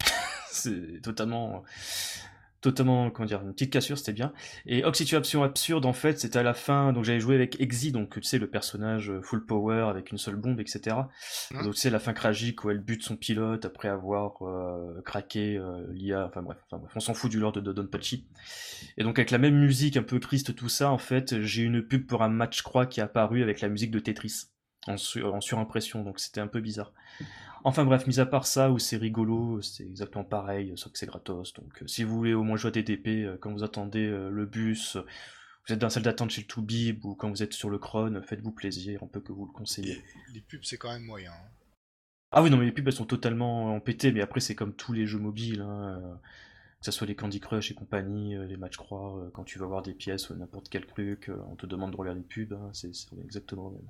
[0.51, 1.63] c'est totalement
[2.63, 4.33] totalement, comment dire, une petite cassure, c'était bien.
[4.67, 8.15] Et Oxytuation absurde, en fait, c'était à la fin, donc j'avais joué avec Exy, donc
[8.15, 10.97] tu sais, le personnage euh, full power avec une seule bombe, etc.
[10.97, 11.09] Hein
[11.65, 15.57] donc tu sais, la fin tragique où elle bute son pilote après avoir euh, craqué
[15.59, 18.29] euh, l'IA, enfin bref, enfin bref, on s'en fout du lord de Don Pachi.
[18.97, 21.83] Et donc avec la même musique, un peu triste, tout ça, en fait, j'ai une
[21.83, 24.52] pub pour un match croix qui est apparu avec la musique de Tetris.
[24.89, 26.93] En, en surimpression, donc c'était un peu bizarre.
[27.65, 31.07] Enfin bref, mis à part ça, où c'est rigolo, c'est exactement pareil, sauf que c'est
[31.07, 31.53] gratos.
[31.55, 34.31] Donc euh, si vous voulez au moins jouer à DDP, euh, quand vous attendez euh,
[34.31, 37.53] le bus, vous êtes dans la salle d'attente chez le Toubib, ou quand vous êtes
[37.53, 40.03] sur le Cron, faites-vous plaisir, on peut que vous le conseiller.
[40.35, 41.31] Les, pubs, c'est quand même moyen.
[41.31, 41.51] Hein.
[42.33, 44.93] Ah oui, non, mais les pubs, elles sont totalement empêtées, mais après, c'est comme tous
[44.93, 46.19] les jeux mobiles, hein,
[46.81, 49.83] que ce soit les Candy Crush et compagnie, les matchs croix, quand tu vas voir
[49.83, 52.91] des pièces ou n'importe quel truc, on te demande de regarder une pub, hein, c'est
[53.23, 53.89] exactement le même.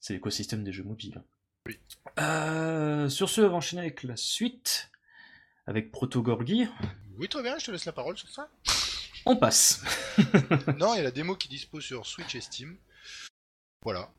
[0.00, 1.22] C'est l'écosystème des jeux mobiles.
[2.18, 4.90] Euh, sur ce, on va enchaîner avec la suite,
[5.66, 6.66] avec Protogorgi.
[7.18, 8.48] Oui, très bien, je te laisse la parole sur ça.
[9.26, 9.84] On passe.
[10.78, 12.76] non, il y a la démo qui dispose sur Switch et Steam.
[13.82, 14.10] Voilà.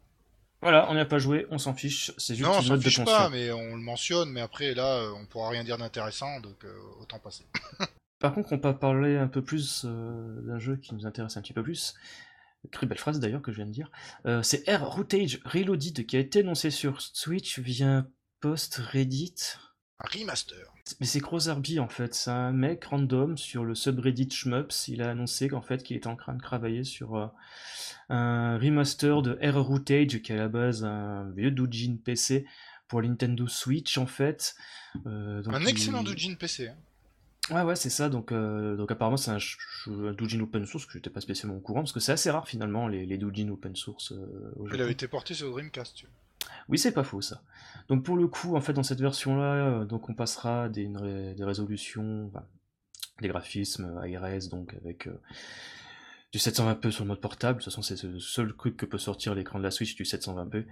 [0.61, 3.03] Voilà, on n'y a pas joué, on s'en fiche, c'est juste une note de fiche
[3.03, 6.77] pas, mais on le mentionne, mais après là, on pourra rien dire d'intéressant, donc euh,
[6.99, 7.45] autant passer.
[8.19, 11.41] Par contre, on peut parler un peu plus euh, d'un jeu qui nous intéresse un
[11.41, 11.95] petit peu plus.
[12.71, 13.91] Très belle phrase d'ailleurs que je viens de dire.
[14.26, 18.06] Euh, c'est Air Routage Reloaded qui a été annoncé sur Switch via
[18.39, 19.34] post Reddit.
[20.00, 20.71] Un remaster.
[21.00, 24.88] Mais c'est Crozarby en fait, c'est un mec random sur le subreddit Shmups.
[24.88, 27.28] Il a annoncé qu'en fait qu'il était en train de travailler sur euh,
[28.10, 32.45] un remaster de Air Routage qui est à la base un vieux doujin PC
[32.88, 34.56] pour Nintendo Switch en fait.
[35.06, 36.67] Euh, un excellent doujin PC.
[36.67, 36.76] Hein.
[37.49, 38.08] Ouais, ouais, c'est ça.
[38.08, 39.38] Donc, euh, donc apparemment, c'est un,
[40.08, 42.47] un doujin open source que j'étais pas spécialement au courant parce que c'est assez rare
[42.47, 44.12] finalement les, les doujins open source.
[44.12, 45.95] Euh, Il avait été porté sur Dreamcast.
[45.95, 46.08] Tu
[46.69, 47.41] Oui, c'est pas faux ça.
[47.89, 51.43] Donc pour le coup, en fait, dans cette version-là, euh, donc on passera des, des
[51.43, 52.32] résolutions,
[53.21, 55.10] des graphismes ARS, donc avec
[56.31, 57.59] du 720p sur le mode portable.
[57.59, 60.03] De toute façon, c'est le seul truc que peut sortir l'écran de la Switch du
[60.03, 60.65] 720p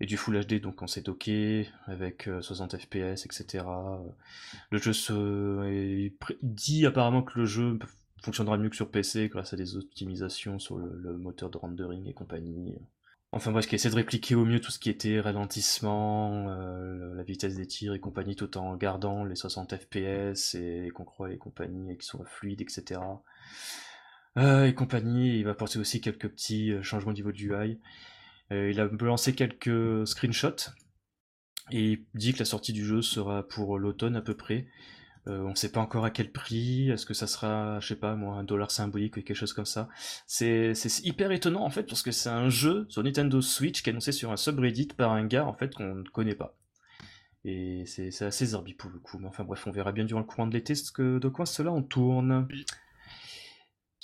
[0.00, 3.64] et du Full HD donc quand c'est toqué avec 60 fps etc.
[4.70, 6.10] Le jeu se
[6.42, 7.78] dit apparemment que le jeu
[8.24, 12.14] fonctionnera mieux que sur PC grâce à des optimisations sur le, moteur de rendering et
[12.14, 12.74] compagnie.
[13.32, 17.22] Enfin bref, qui essaie de répliquer au mieux tout ce qui était ralentissement, euh, la
[17.24, 21.36] vitesse des tirs et compagnie, tout en gardant les 60 fps et qu'on croit et
[21.36, 23.00] compagnie qui sont fluides, etc.
[24.36, 27.80] Euh, et compagnie, il va apporter aussi quelques petits euh, changements au niveau du UI.
[28.52, 30.70] Euh, il a lancé quelques screenshots
[31.70, 34.66] et il dit que la sortie du jeu sera pour l'automne à peu près.
[35.26, 36.90] Euh, on ne sait pas encore à quel prix.
[36.90, 39.64] Est-ce que ça sera, je sais pas moi, un dollar symbolique ou quelque chose comme
[39.64, 39.88] ça.
[40.26, 43.92] C'est hyper étonnant en fait parce que c'est un jeu sur Nintendo Switch qui est
[43.92, 46.56] annoncé sur un subreddit par un gars en fait qu'on ne connaît pas.
[47.46, 49.18] Et c'est assez zarbi pour le coup.
[49.18, 51.82] Mais enfin bref, on verra bien durant le courant de l'été de quoi cela on
[51.82, 52.46] tourne.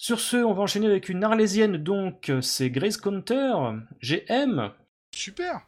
[0.02, 3.52] Sur ce, on va enchaîner avec une arlésienne, donc c'est Grace Counter,
[4.00, 4.70] GM.
[5.14, 5.60] Super.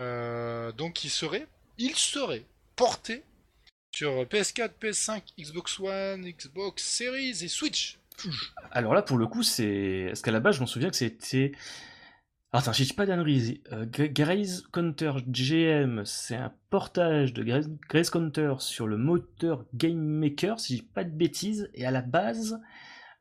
[0.00, 1.46] Euh, donc il serait,
[1.78, 3.22] il serait porté
[3.94, 8.00] sur PS4, PS5, Xbox One, Xbox Series et Switch.
[8.72, 10.06] Alors là, pour le coup, c'est.
[10.08, 11.52] Parce qu'à la base, je m'en souviens que c'était.
[12.50, 13.62] Attends, je dis pas d'annerie.
[13.70, 20.58] Euh, Grace Counter GM, c'est un portage de Grace Counter sur le moteur Game Maker,
[20.58, 21.70] si je dis pas de bêtises.
[21.74, 22.60] Et à la base,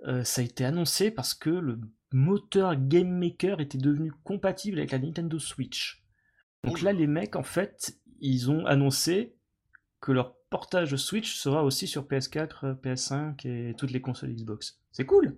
[0.06, 1.80] euh, ça a été annoncé parce que le
[2.12, 6.04] moteur Game Maker était devenu compatible avec la Nintendo Switch.
[6.64, 9.36] Donc là, les mecs, en fait, ils ont annoncé
[10.02, 14.80] que leur portage Switch sera aussi sur PS4, PS5 et toutes les consoles Xbox.
[14.92, 15.38] C'est cool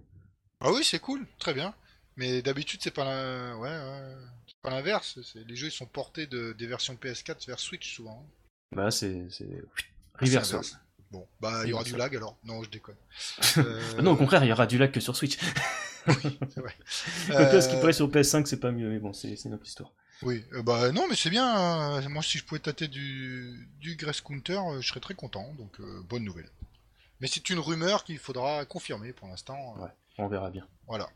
[0.59, 1.73] Ah oui, c'est cool, très bien.
[2.15, 3.57] Mais d'habitude, c'est pas la...
[3.57, 4.15] ouais,
[4.61, 5.19] pas l'inverse.
[5.35, 6.53] Les jeux ils sont portés de...
[6.53, 8.29] des versions PS4 vers Switch souvent.
[8.75, 9.27] Bah, c'est.
[10.15, 10.77] Reverse.
[11.11, 12.37] Bon, bah il y aura du lag alors.
[12.43, 12.95] Non, je déconne.
[13.57, 15.39] Euh, non, au contraire, il y aura du lag que sur Switch.
[16.07, 16.75] oui, c'est vrai.
[17.61, 19.91] ce qui pourrait sur PS5, c'est pas mieux, mais bon, c'est notre histoire.
[20.21, 21.47] Oui, euh, bah non, mais c'est bien.
[21.47, 22.07] Hein.
[22.09, 25.51] Moi, si je pouvais tâter du, du Grace Counter, euh, je serais très content.
[25.57, 26.49] Donc, bonne nouvelle.
[27.21, 29.75] Mais c'est une rumeur qu'il faudra confirmer pour l'instant.
[29.79, 30.67] Ouais, on verra bien.
[30.87, 31.09] Voilà.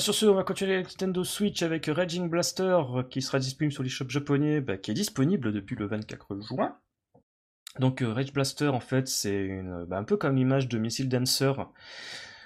[0.00, 3.82] sur ce, on va continuer avec Nintendo Switch avec Raging Blaster qui sera disponible sur
[3.82, 6.76] les shops japonais, bah, qui est disponible depuis le 24 juin.
[7.78, 11.52] Donc euh, Rage Blaster en fait c'est bah, un peu comme l'image de Missile Dancer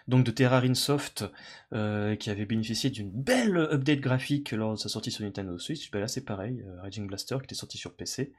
[0.09, 1.25] donc de Terrarin Soft
[1.73, 5.91] euh, qui avait bénéficié d'une belle update graphique lors de sa sortie sur Nintendo Switch.
[5.91, 8.33] Bah, là c'est pareil, euh, Raging Blaster qui était sorti sur PC.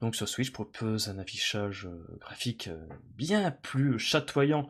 [0.00, 2.70] Donc sur Switch propose un affichage graphique
[3.16, 4.66] bien plus chatoyant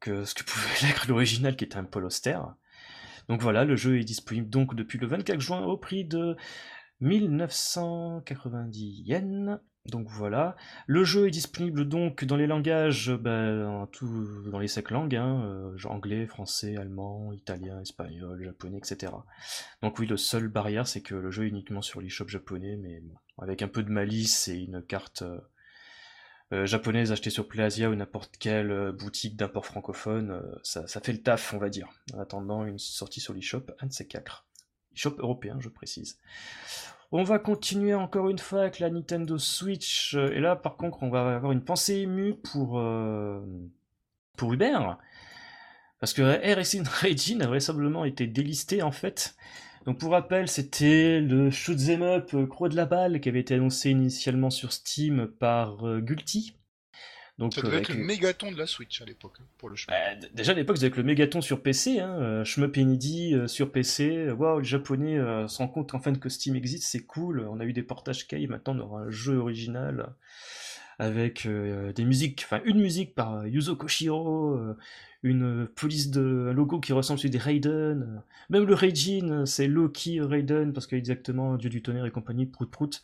[0.00, 2.54] que ce que pouvait l'être l'original qui était un peu austère.
[3.28, 6.36] Donc voilà, le jeu est disponible donc depuis le 24 juin au prix de
[7.00, 9.60] 1990 yens.
[9.86, 10.56] Donc voilà.
[10.86, 15.42] Le jeu est disponible donc dans les langages, ben, tout, dans les cinq langues, hein,
[15.44, 19.12] euh, anglais, français, allemand, italien, espagnol, japonais, etc.
[19.82, 23.02] Donc oui, le seul barrière, c'est que le jeu est uniquement sur l'eShop japonais, mais
[23.38, 25.40] avec un peu de malice et une carte euh,
[26.52, 31.22] euh, japonaise achetée sur Plasia ou n'importe quelle boutique d'import francophone, ça, ça, fait le
[31.22, 31.88] taf, on va dire.
[32.14, 34.46] En attendant une sortie sur l'eShop, un de ces quatre.
[34.94, 36.20] eShop européen, je précise.
[37.14, 40.14] On va continuer encore une fois avec la Nintendo Switch.
[40.14, 43.40] Et là, par contre, on va avoir une pensée émue pour, euh,
[44.42, 44.98] Hubert.
[46.00, 49.36] Parce que RSN Raging a vraisemblablement été délisté en fait.
[49.84, 53.54] Donc pour rappel, c'était le shoot'em up euh, Croix de la Balle qui avait été
[53.54, 56.56] annoncé initialement sur Steam par euh, Gulti.
[57.38, 59.94] Donc, ça devait être le mégaton de la Switch à l'époque, hein, pour le bah,
[60.34, 64.30] déjà à l'époque, c'était le mégaton sur PC, hein, euh, Shmup euh, sur PC.
[64.30, 67.48] Waouh, les Japonais euh, se rendent compte enfin que Steam existe, c'est cool.
[67.50, 70.14] On a eu des portages Kai, maintenant on aura un jeu original
[70.98, 74.56] avec des musiques, enfin une musique par Yuzo Koshiro,
[75.24, 78.22] une police de un logo qui ressemble à celui des Raiden.
[78.50, 83.02] Même le Raijin, c'est Loki Raiden, parce qu'exactement Dieu du tonnerre et compagnie, prout prout.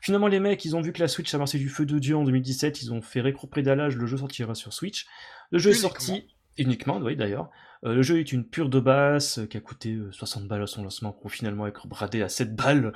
[0.00, 2.16] Finalement, les mecs, ils ont vu que la Switch a marché du feu de Dieu
[2.16, 5.06] en 2017, ils ont fait rétro-prédalage, le jeu sortira sur Switch.
[5.50, 6.24] Le jeu est sorti
[6.58, 7.50] uniquement, oui d'ailleurs.
[7.84, 10.62] Euh, le jeu est une pure de basse euh, qui a coûté 60 euh, balles
[10.62, 12.92] à son lancement pour finalement être bradé à 7 balles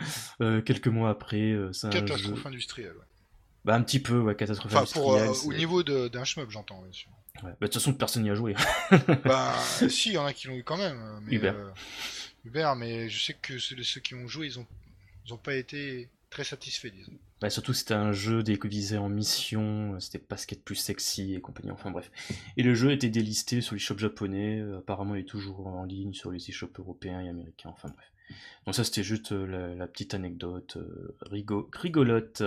[0.64, 1.56] quelques mois après.
[1.90, 3.06] catastrophe industrielle, ouais.
[3.64, 5.30] Bah un petit peu, ouais, catastrophe enfin, industrielle.
[5.46, 7.10] au niveau d'un shmup, j'entends, bien sûr.
[7.44, 7.50] Ouais.
[7.50, 8.56] Bah, de toute façon, personne n'y a joué.
[9.24, 9.54] bah
[9.88, 10.98] si, il y en a qui l'ont eu quand même.
[11.22, 11.36] Mais,
[12.44, 12.74] Uber.
[12.76, 14.66] mais je sais que ceux, ceux qui ont joué, ils ont,
[15.26, 17.12] ils ont pas été très satisfait, disons.
[17.40, 21.34] Bah, surtout c'était un jeu déguisé en mission, c'était pas ce qui est plus sexy
[21.34, 22.10] et compagnie, enfin bref.
[22.56, 26.14] Et le jeu était délisté sur les shops japonais, apparemment il est toujours en ligne
[26.14, 28.12] sur les e-shops européens et américains, enfin bref.
[28.66, 31.16] Donc ça c'était juste euh, la, petite anecdote euh,
[31.72, 32.42] rigolote.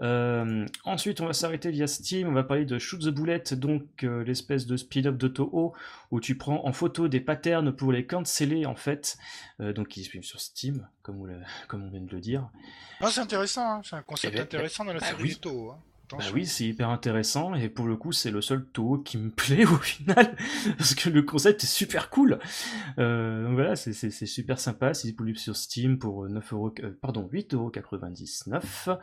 [0.00, 4.02] Euh, ensuite on va s'arrêter via Steam, on va parler de Shoot the Bullet, donc
[4.02, 5.74] l'espèce de spin-off de Toho
[6.10, 9.18] où tu prends en photo des patterns pour les canceller en fait,
[9.58, 11.20] donc qui se sur Steam, comme,
[11.72, 12.48] on vient de le dire.
[13.00, 13.82] Ah, c'est intéressant, hein.
[13.84, 15.36] c'est un concept eh ben, intéressant dans la bah série oui.
[15.36, 15.72] Toho.
[15.72, 15.78] Hein.
[16.18, 19.30] Bah oui, c'est hyper intéressant et pour le coup, c'est le seul Toho qui me
[19.36, 20.36] plaît au final
[20.78, 22.38] parce que le concept est super cool.
[22.98, 24.94] Euh, donc voilà, c'est super sympa.
[24.94, 28.98] C'est disponible sur Steam pour 9 euros, euh, pardon, 8,99€.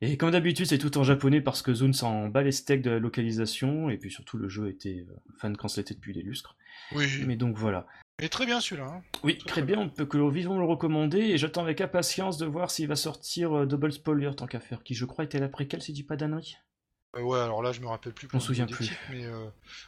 [0.00, 2.90] Et comme d'habitude, c'est tout en japonais parce que Zune s'en bat les steaks de
[2.90, 6.56] la localisation et puis surtout le jeu était euh, fan quand c'était depuis des lustres.
[6.92, 7.06] Oui.
[7.26, 7.86] Mais donc voilà.
[8.20, 8.88] Et très bien celui-là.
[8.88, 9.02] Hein.
[9.22, 12.70] Oui, très, bien, on peut que vivons le recommander et j'attends avec impatience de voir
[12.70, 15.82] s'il va sortir euh, Double Spoiler tant qu'à faire, qui je crois était la préquelle
[15.82, 16.56] si je dis pas d'annerie.
[17.16, 18.28] Euh, ouais, alors là je me rappelle plus.
[18.32, 18.90] On me souviens plus.
[19.10, 19.46] mais euh,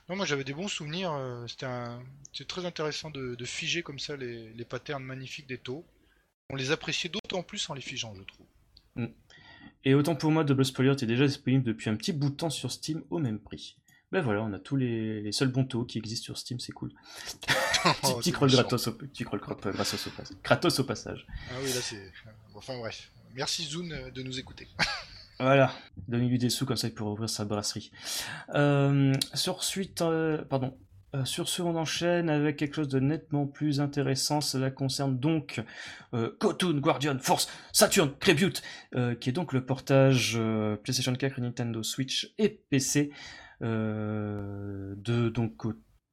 [0.09, 1.13] non, moi j'avais des bons souvenirs.
[1.49, 2.03] C'était un...
[2.47, 5.85] très intéressant de, figer comme ça les, les patterns magnifiques des taux.
[6.51, 8.47] On les appréciait d'autant plus en les figeant, je trouve.
[8.97, 9.07] Mm.
[9.85, 12.51] Et autant pour moi, Double Spoiler était déjà disponible depuis un petit bout de temps
[12.51, 13.80] sur Steam au même prix.
[14.13, 16.73] Ben voilà, on a tous les, les seuls bons taux qui existent sur Steam, c'est
[16.73, 16.93] cool.
[18.03, 20.11] petit, petit crawl gratos au, petit crawl gratos au,
[20.43, 21.27] gratos au passage.
[21.51, 22.13] Ah oui, là c'est.
[22.55, 23.11] Enfin bref.
[23.37, 24.67] Merci Zoon euh, de nous écouter.
[25.39, 25.73] voilà,
[26.09, 27.93] donnez-lui des sous comme ça pour ouvrir sa brasserie.
[28.55, 30.77] Euh, sur suite, euh, pardon.
[31.17, 34.41] Euh, sur ce, on enchaîne avec quelque chose de nettement plus intéressant.
[34.41, 35.61] Cela concerne donc
[36.15, 38.63] euh, Guardian Force Saturn Tribute,
[39.21, 40.41] qui est donc le portage
[40.85, 43.15] PlayStation 4, Nintendo Switch et PC euh,
[43.61, 45.57] de donc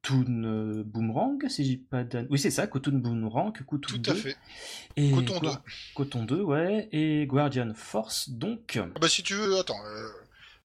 [0.04, 4.38] Kotun euh, Boomerang, si j'ai pas Oui, c'est ça, Kotun Boomerang, Kotun Tout à fait.
[4.96, 5.50] Et Coton 2.
[5.96, 8.78] Coton 2, ouais, et Guardian Force, donc.
[8.78, 9.84] Ah bah, si tu veux, attends.
[9.86, 10.10] Euh,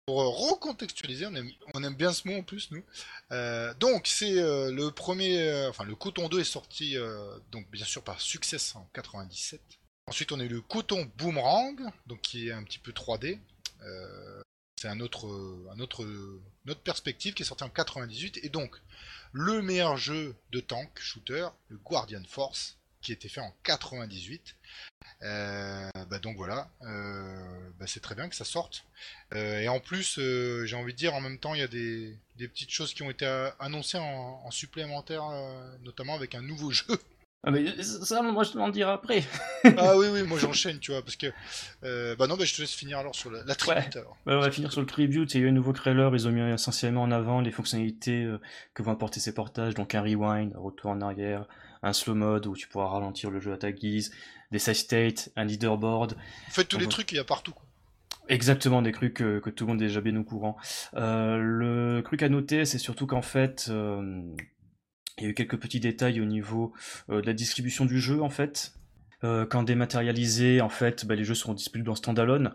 [0.06, 0.18] pour
[0.50, 2.84] recontextualiser, on aime, on aime, bien ce mot en plus, nous.
[3.80, 5.68] donc, c'est le premier.
[5.70, 6.96] enfin, le Coton 2 est sorti,
[7.52, 9.62] donc bien sûr, par succès en 97.
[10.08, 13.40] Ensuite, on a eu le Coton Boomerang, donc qui est un petit peu 3D.
[14.82, 15.28] C'est un autre,
[15.72, 16.04] un autre,
[16.66, 18.40] une perspective qui est sorti en 98.
[18.42, 18.76] Et donc,
[19.32, 24.56] le meilleur jeu de tank shooter, le Guardian Force, qui était fait en 98.
[25.22, 28.84] Euh, bah donc voilà, euh, bah c'est très bien que ça sorte.
[29.36, 30.20] Euh, et en plus,
[30.66, 33.12] j'ai envie de dire, en même temps, il y a des, petites choses qui ont
[33.12, 33.26] été
[33.60, 35.24] annoncées en supplémentaire,
[35.84, 37.00] notamment avec un nouveau jeu
[37.44, 39.24] ah mais ça, moi je te l'en dirai après.
[39.78, 41.28] ah oui, oui, moi j'enchaîne, tu vois, parce que...
[41.84, 43.96] Euh, bah non, bah je te laisse finir alors sur la, la tribute.
[43.96, 44.18] alors.
[44.26, 46.28] Bah, on va finir sur le tribute, il y a eu un nouveau trailer, ils
[46.28, 48.40] ont mis essentiellement en avant les fonctionnalités euh,
[48.74, 51.46] que vont apporter ces portages, donc un rewind, un retour en arrière,
[51.84, 54.12] un slow mode où tu pourras ralentir le jeu à ta guise,
[54.52, 56.16] des save states, un leaderboard.
[56.48, 57.54] En fait, tous les trucs, il y a partout.
[57.54, 57.66] Quoi.
[58.30, 60.58] Exactement, des trucs que, que, tout le monde est déjà bien au courant.
[60.96, 64.22] Euh, le truc à noter, c'est surtout qu'en fait, euh,
[65.18, 66.74] il y a eu quelques petits détails au niveau
[67.10, 68.74] euh, de la distribution du jeu, en fait.
[69.24, 72.54] Euh, quand dématérialisé, en fait, bah, les jeux seront disponibles en standalone.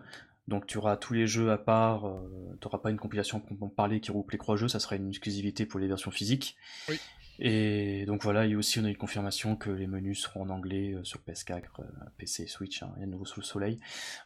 [0.49, 2.21] Donc tu auras tous les jeux à part, euh,
[2.61, 5.09] tu n'auras pas une compilation pour parler qui regroupe les trois jeux, ça sera une
[5.09, 6.57] exclusivité pour les versions physiques.
[6.89, 7.01] Oui.
[7.39, 10.95] Et donc voilà, et aussi on a une confirmation que les menus seront en anglais
[10.95, 11.83] euh, sur PS4, euh,
[12.17, 13.79] PC, Switch, hein, rien de nouveau sous le soleil.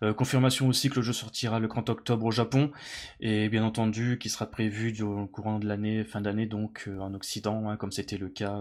[0.02, 2.70] Euh, confirmation aussi que le jeu sortira le 30 octobre au Japon,
[3.20, 7.14] et bien entendu qui sera prévu au courant de l'année, fin d'année, donc euh, en
[7.14, 8.60] Occident, hein, comme c'était le cas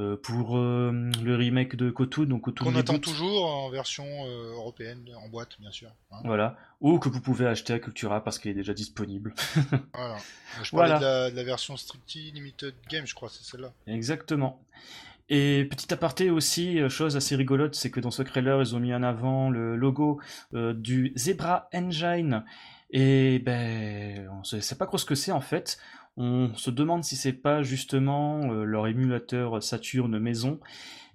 [0.00, 0.90] euh, pour euh,
[1.22, 5.56] le remake de Kotu, donc Kotu Qu'on attend toujours en version euh, européenne, en boîte,
[5.60, 5.90] bien sûr.
[6.10, 6.20] hein.
[6.24, 9.34] Voilà, ou que vous pouvez acheter à Cultura parce qu'il est déjà disponible.
[9.94, 10.16] Voilà.
[10.62, 10.98] Je parlais Voilà.
[10.98, 13.72] de, la, de la version Strictly Limited Game, je crois, c'est celle-là.
[13.86, 14.60] Exactement.
[15.28, 18.92] Et petit aparté aussi, chose assez rigolote, c'est que dans ce trailer, ils ont mis
[18.92, 20.20] en avant le logo
[20.52, 22.42] du Zebra Engine.
[22.92, 25.78] Et ben, on ne sait pas trop ce que c'est en fait.
[26.22, 30.60] On se demande si c'est pas justement euh, leur émulateur Saturn maison.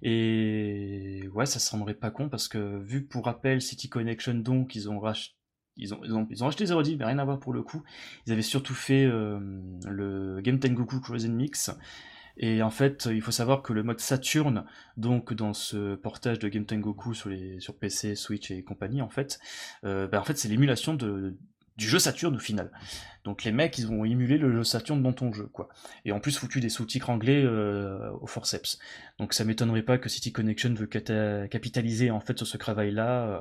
[0.02, 4.90] Et ouais, ça semblerait pas con parce que vu pour rappel City Connection donc ils
[4.90, 5.36] ont racheté
[5.76, 7.84] ils ont, ils, ont, ils ont acheté Zero mais rien à voir pour le coup.
[8.26, 9.38] Ils avaient surtout fait euh,
[9.86, 11.70] le Game Tengoku Frozen Mix.
[12.38, 14.64] Et en fait, il faut savoir que le mode Saturn,
[14.96, 19.08] donc dans ce portage de Game Tengoku sur, les, sur PC, Switch et compagnie, en
[19.08, 19.38] fait,
[19.84, 21.36] euh, bah, en fait c'est l'émulation de,
[21.76, 22.70] du jeu Saturn au final.
[23.24, 25.68] Donc les mecs, ils vont émuler le jeu Saturn dans ton jeu, quoi.
[26.04, 28.78] Et en plus foutu des sous-titres anglais euh, au forceps.
[29.18, 33.40] Donc ça m'étonnerait pas que City Connection veut capitaliser en fait sur ce travail-là euh,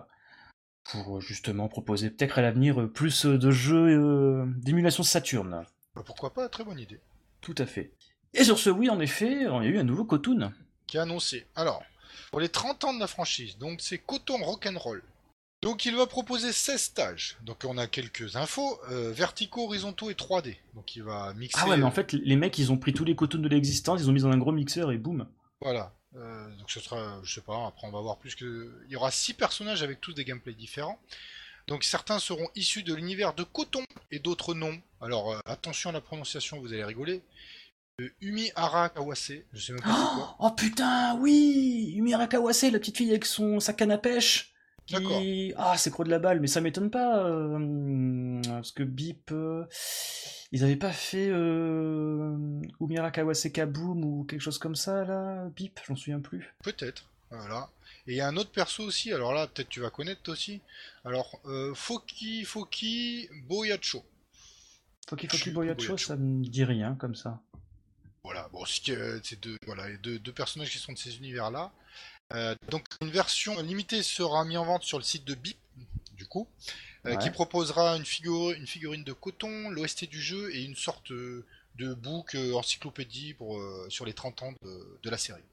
[0.91, 5.65] pour justement proposer peut-être à l'avenir euh, plus de jeux euh, d'émulation Saturn.
[5.95, 6.99] Bah, pourquoi pas, très bonne idée.
[7.41, 7.91] Tout à fait.
[8.33, 10.53] Et sur ce, oui, en effet, il y a eu un nouveau Kotun.
[10.88, 11.47] Qui est annoncé.
[11.55, 11.83] Alors,
[12.31, 15.01] pour les 30 ans de la franchise, donc c'est Coton Rock'n'Roll.
[15.66, 17.38] Donc il va proposer 16 stages.
[17.41, 20.57] Donc on a quelques infos, euh, verticaux, horizontaux et 3D.
[20.76, 21.59] Donc il va mixer.
[21.59, 23.99] Ah ouais, mais en fait, les mecs, ils ont pris tous les Kotuns de l'existence,
[23.99, 25.28] ils ont mis dans un gros mixeur et boum.
[25.59, 25.91] Voilà.
[26.18, 28.80] Euh, donc ce sera, je sais pas, après on va voir plus que...
[28.86, 30.99] Il y aura 6 personnages avec tous des gameplays différents.
[31.66, 34.80] Donc certains seront issus de l'univers de Coton et d'autres non.
[35.01, 37.24] Alors euh, attention à la prononciation, vous allez rigoler.
[38.01, 40.36] Euh, Umi Ara Kawase, je sais même pas quoi.
[40.38, 44.51] Oh putain, oui Umira Kawase, la petite fille avec son sa canne à pêche.
[44.86, 45.53] Qui...
[45.57, 47.25] Ah, c'est gros de la balle, mais ça m'étonne pas.
[47.25, 49.65] euh, parce que Bip, euh,
[50.51, 52.38] ils avaient pas fait euh,
[52.79, 56.53] Umira Kawase Kaboom ou quelque chose comme ça, là Bip, j'en souviens plus.
[56.63, 57.09] Peut-être.
[57.31, 57.69] Voilà.
[58.07, 60.33] Et il y a un autre perso aussi, alors là peut-être tu vas connaître toi
[60.33, 60.61] aussi.
[61.03, 64.05] Alors euh, Foki Foki Boyacho.
[65.09, 67.41] Foki Foki Boyacho, ça me dit rien comme ça.
[68.23, 71.71] Voilà, bon, c'est deux, voilà, deux personnages qui sont de ces univers-là.
[72.36, 75.57] Euh, donc une version limitée sera mise en vente sur le site de BIP,
[76.13, 76.47] du coup,
[77.05, 77.17] euh, Ouais.
[77.17, 81.45] qui proposera une, figure, une figurine de coton, l'OST du jeu et une sorte euh,
[81.75, 85.43] de book encyclopédie pour, sur les 30 ans de, de la série.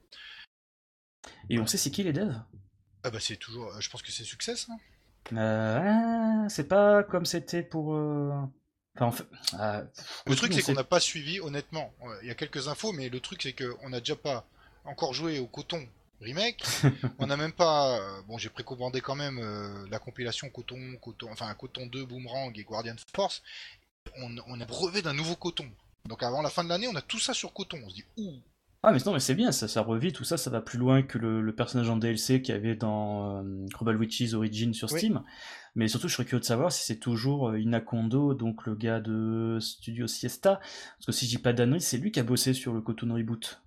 [1.51, 2.35] Et on sait c'est qui les devs?
[3.05, 4.69] Ah bah c'est toujours, je pense que c'est Success.
[4.71, 4.79] Hein
[5.37, 7.89] Euh, c'est pas comme c'était pour.
[8.95, 9.27] Enfin, en fait,
[10.27, 11.93] le truc c'est qu'on n'a pas suivi, honnêtement.
[12.23, 14.47] Il y a quelques infos, mais le truc c'est qu'on n'a déjà pas
[14.85, 15.85] encore joué au coton
[16.23, 16.63] remake.
[17.19, 17.99] on n'a même pas.
[17.99, 22.57] euh, Bon, j'ai précommandé quand même euh, la compilation coton, coton, enfin coton 2, Boomerang
[22.59, 23.43] et Guardian Force.
[24.19, 25.69] On, on a brevet d'un nouveau coton.
[26.09, 27.79] Donc avant la fin de l'année, on a tout ça sur coton.
[27.85, 28.35] On se dit ouh.
[28.85, 31.03] Ah, mais non, mais c'est bien, ça, ça revit, tout ça, ça va plus loin
[31.05, 34.99] que le, le personnage en DLC qu'il y avait dans euh, Witches Origin sur Oui.
[34.99, 35.23] Steam.
[35.77, 38.99] Mais surtout, je serais curieux de savoir si c'est toujours euh, Inakondo, donc le gars
[38.99, 40.57] de Studio Siesta.
[40.97, 43.15] Parce que si je dis pas d'annerie, c'est lui qui a bossé sur le Cotoon
[43.15, 43.62] Reboot.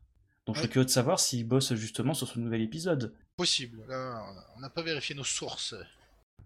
[0.45, 0.69] Donc je Oui.
[0.69, 3.13] curieux de savoir s'il bosse justement sur ce nouvel épisode.
[3.37, 3.83] Possible.
[3.87, 4.23] Là,
[4.55, 5.75] on n'a pas vérifié nos sources.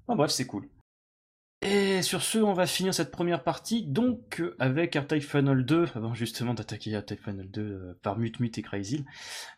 [0.08, 0.68] Bon, bref, c'est cool.
[1.62, 5.88] Et sur ce, on va finir cette première partie, donc euh, avec R-Type Final 2,
[5.94, 9.04] avant justement d'attaquer R-Type Final 2 euh, par Mute et Crazy.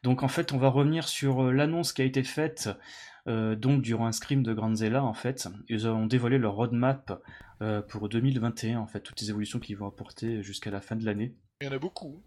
[0.02, 2.70] Donc en fait, on va revenir sur euh, l'annonce qui a été faite
[3.28, 5.48] euh, donc durant un scrim de Grandzilla en fait.
[5.70, 7.22] Ils ont dévoilé leur roadmap
[7.90, 11.36] pour 2021 en fait, toutes les évolutions qu'ils vont apporter jusqu'à la fin de l'année
[11.62, 12.22] Il y en a beaucoup.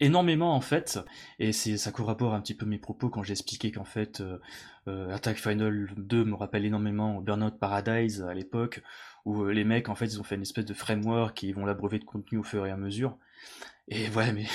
[0.00, 1.00] énormément en fait,
[1.40, 4.38] et c'est ça corrobore un petit peu mes propos quand j'ai expliqué qu'en fait euh,
[4.86, 8.82] euh, Attack Final 2 me rappelle énormément Burnout Paradise à l'époque,
[9.24, 11.54] où euh, les mecs en fait ils ont fait une espèce de framework et ils
[11.54, 13.16] vont l'abreuver de contenu au fur et à mesure.
[13.88, 14.46] Et ouais mais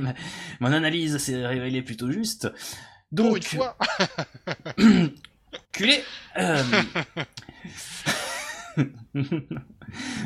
[0.00, 0.14] ma-
[0.60, 2.50] mon analyse s'est révélée plutôt juste.
[3.12, 3.76] Donc une fois.
[5.72, 6.02] culé.
[6.38, 6.62] euh,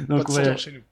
[0.09, 0.83] Donc, pas de chez nous.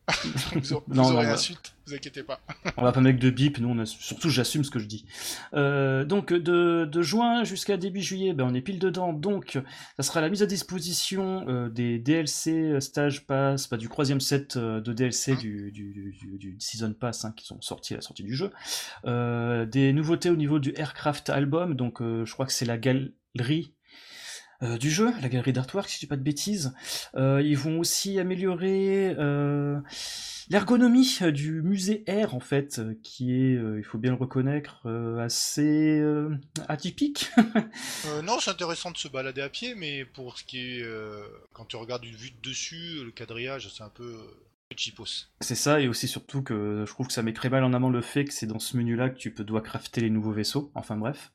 [0.60, 2.40] vous, vous aurez la suite, vous inquiétez pas.
[2.76, 3.86] on va pas mettre de bip, nous, on a...
[3.86, 5.06] surtout j'assume ce que je dis.
[5.54, 9.12] Euh, donc de, de juin jusqu'à début juillet, ben, on est pile dedans.
[9.12, 9.58] Donc
[9.96, 14.20] ça sera la mise à disposition euh, des DLC euh, Stage Pass, bah, du troisième
[14.20, 17.96] set de DLC hein du, du, du, du, Season Pass hein, qui sont sortis à
[17.96, 18.50] la sortie du jeu.
[19.04, 23.75] Des nouveautés au niveau du Aircraft Album, donc je crois que c'est la galerie
[24.62, 26.74] euh, du jeu, la galerie d'artwork, si je dis pas de bêtises.
[27.14, 29.78] Euh, ils vont aussi améliorer euh,
[30.48, 34.88] l'ergonomie du musée R, en fait, qui est, il faut bien le reconnaître,
[35.20, 36.02] assez
[36.68, 37.30] atypique.
[38.24, 40.84] non, c'est intéressant de se balader à pied, mais pour ce qui est,
[41.52, 44.16] quand tu regardes une vue de dessus, le quadrillage, c'est un peu.
[45.40, 47.88] C'est ça, et aussi surtout que je trouve que ça met très mal en avant
[47.88, 50.70] le fait que c'est dans ce menu-là que tu peux dois crafter les nouveaux vaisseaux.
[50.74, 51.30] Enfin bref.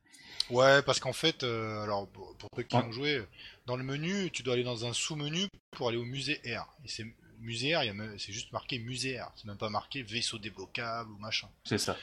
[0.49, 3.23] Ouais, parce qu'en fait, euh, alors pour ceux qui ont joué,
[3.65, 6.67] dans le menu, tu dois aller dans un sous-menu pour aller au musée R.
[6.83, 7.05] Et c'est
[7.39, 7.81] musée R,
[8.17, 9.31] c'est juste marqué musée R.
[9.35, 11.47] C'est même pas marqué vaisseau débloquable ou machin.
[11.63, 11.97] C'est ça.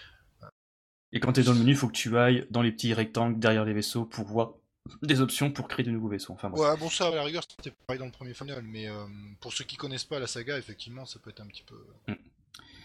[1.13, 2.93] Et quand tu es dans le menu, il faut que tu ailles dans les petits
[2.93, 4.53] rectangles derrière les vaisseaux pour voir
[5.03, 6.35] des options pour créer de nouveaux vaisseaux.
[6.35, 9.07] Enfin, Ouais, bon, ça, à la rigueur, c'était pareil dans le premier final, mais euh,
[9.41, 11.77] pour ceux qui connaissent pas la saga, effectivement, ça peut être un petit peu
[12.09, 12.15] mm.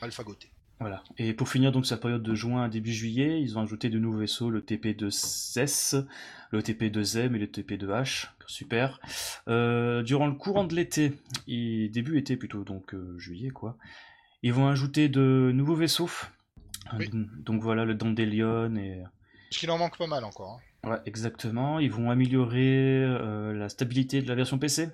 [0.02, 0.50] alphagoté.
[0.84, 1.02] Voilà.
[1.18, 4.00] Et pour finir donc sa période de juin à début juillet, ils ont ajouté de
[4.00, 6.06] nouveaux vaisseaux, le TP2S,
[6.52, 8.28] le TP2M et le TP2H.
[8.48, 9.00] Super.
[9.48, 11.14] Euh, durant le courant de l'été,
[11.48, 13.78] début été plutôt, donc euh, juillet quoi,
[14.42, 16.12] ils vont ajouter de nouveaux vaisseaux.
[17.00, 19.04] Donc voilà, le Dandelion et...
[19.50, 20.60] Parce qu'il en manque pas mal encore.
[20.84, 20.90] Hein.
[20.90, 21.80] Ouais, exactement.
[21.80, 24.90] Ils vont améliorer euh, la stabilité de la version PC.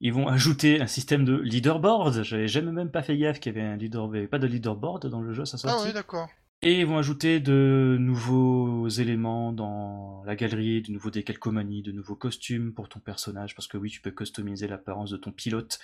[0.00, 2.22] Ils vont ajouter un système de leaderboard.
[2.22, 5.20] J'avais jamais même pas fait gaffe qu'il y avait un leaderboard, pas de leaderboard dans
[5.20, 5.76] le jeu, ça sortit.
[5.80, 6.28] Ah oui, d'accord.
[6.62, 12.16] Et ils vont ajouter de nouveaux éléments dans la galerie, de nouveaux décalcomanies, de nouveaux
[12.16, 15.78] costumes pour ton personnage, parce que oui, tu peux customiser l'apparence de ton pilote.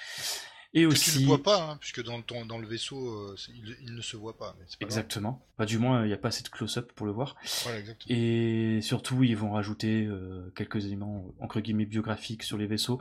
[0.74, 1.10] Et aussi.
[1.10, 3.36] Tu ne le vois pas, hein, puisque dans le, dans le vaisseau, euh,
[3.82, 4.56] il, ne se voit pas.
[4.80, 5.46] exactement.
[5.58, 7.36] Pas du moins, il n'y a pas assez de close-up pour le voir.
[7.42, 8.16] Exactement.
[8.16, 12.98] Et surtout, ils vont rajouter euh, quelques éléments, entre guillemets, biographiques sur les vaisseaux.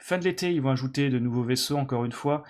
[0.00, 2.44] Fin de l'été, ils vont ajouter de nouveaux vaisseaux, encore une fois.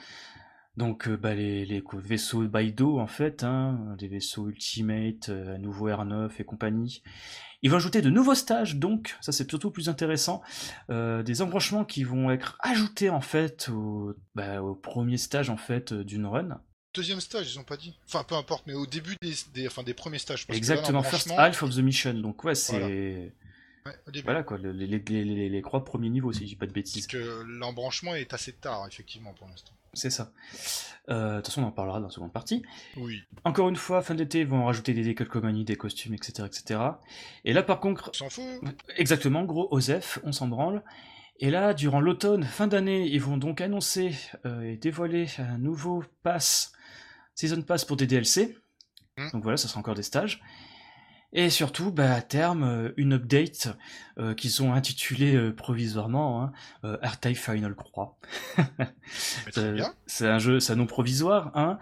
[0.79, 5.59] Donc euh, bah, les, les, vaisseaux Baido en fait, hein, des vaisseaux Ultimate, euh, à
[5.59, 7.03] nouveau R9 et compagnie.
[7.63, 10.41] Ils vont ajouter de nouveaux stages, donc ça c'est surtout plus intéressant,
[10.91, 15.57] euh, des embranchements qui vont être ajoutés en fait au, bah, au premier stage en
[15.57, 16.61] fait d'une run.
[16.95, 17.99] Deuxième stage, ils ont pas dit.
[18.07, 20.47] Enfin peu importe, mais au début des, des, enfin, des premiers stages.
[20.49, 22.15] Exactement, first half of the mission.
[22.15, 22.95] Donc ouais, c'est voilà
[24.45, 27.07] quoi, les, les, les, les, trois premiers niveaux, si je dis pas de bêtises.
[27.07, 29.73] Parce que l'embranchement est assez tard, effectivement, pour l'instant.
[29.95, 30.33] C'est ça.
[31.09, 32.63] Euh, de toute façon, on en parlera dans la seconde partie.
[32.97, 33.23] Oui.
[33.45, 36.81] Encore une fois, fin d'été, ils vont rajouter des décalcomanies, des costumes, etc., etc.
[37.45, 38.11] Et là, par contre...
[38.11, 38.45] On s'en fout
[38.97, 40.83] Exactement, gros Osef, on s'en branle.
[41.41, 44.15] Et là, durant l'automne, fin d'année, ils vont donc annoncer
[44.45, 46.73] euh, et dévoiler un nouveau pass,
[47.35, 48.59] Season Pass pour des DLC.
[49.17, 49.31] Hmm.
[49.33, 50.43] Donc voilà, ça sera encore des stages.
[51.35, 53.69] Et surtout, bah, à terme, euh, une update
[54.19, 56.53] euh, qu'ils ont intitulée euh, provisoirement hein,
[56.85, 56.97] euh,
[57.35, 58.17] Final Croix.
[60.07, 61.79] c'est un jeu, c'est un nom provisoire, hein.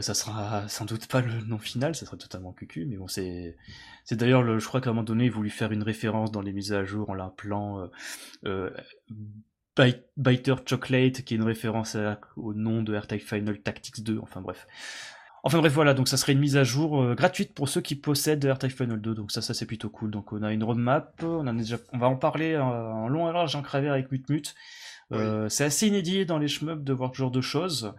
[0.00, 3.56] ça sera sans doute pas le nom final, ça sera totalement cucu, mais bon, c'est,
[4.04, 6.42] c'est d'ailleurs, le, je crois qu'à un moment donné, ils voulu faire une référence dans
[6.42, 7.88] les mises à jour en l'appelant
[10.16, 11.96] Biter Chocolate, qui est une référence
[12.36, 14.66] au nom de AirType Final Tactics 2, enfin bref.
[15.46, 17.94] Enfin bref, voilà, donc ça serait une mise à jour euh, gratuite pour ceux qui
[17.96, 20.10] possèdent AirType Final 2, donc ça, ça c'est plutôt cool.
[20.10, 23.32] Donc on a une roadmap, on, a déjà, on va en parler en long et
[23.32, 24.54] large en cravé avec Mutmut.
[25.12, 27.94] Euh, C'est assez inédit dans les shmups de voir ce genre de choses.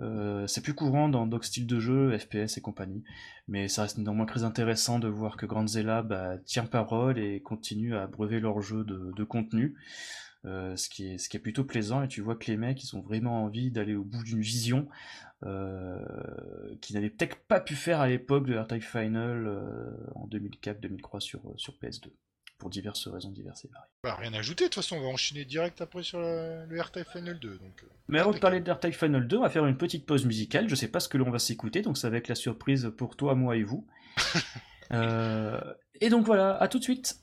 [0.00, 3.02] Euh, c'est plus courant dans d'autres styles de jeux, FPS et compagnie.
[3.48, 7.96] Mais ça reste néanmoins très intéressant de voir que Grandzilla bah, tient parole et continue
[7.96, 9.74] à breuver leur jeu de, de contenu.
[10.46, 12.82] Euh, ce, qui est, ce qui est plutôt plaisant et tu vois que les mecs
[12.82, 14.88] ils ont vraiment envie d'aller au bout d'une vision
[15.44, 16.02] euh,
[16.80, 21.42] qu'ils n'avaient peut-être pas pu faire à l'époque de R-Type Final euh, en 2004-2003 sur,
[21.56, 22.08] sur PS2
[22.56, 23.90] pour diverses raisons diverses et variées.
[24.02, 27.08] Bah, rien à ajouter, de toute façon on va enchaîner direct après sur le R-Type
[27.12, 27.58] Final 2.
[27.58, 30.24] Donc, Mais avant de parler de R-Type Final 2, on va faire une petite pause
[30.24, 32.90] musicale, je sais pas ce que l'on va s'écouter, donc ça va être la surprise
[32.96, 33.86] pour toi, moi et vous.
[36.00, 37.20] et donc voilà, à tout de suite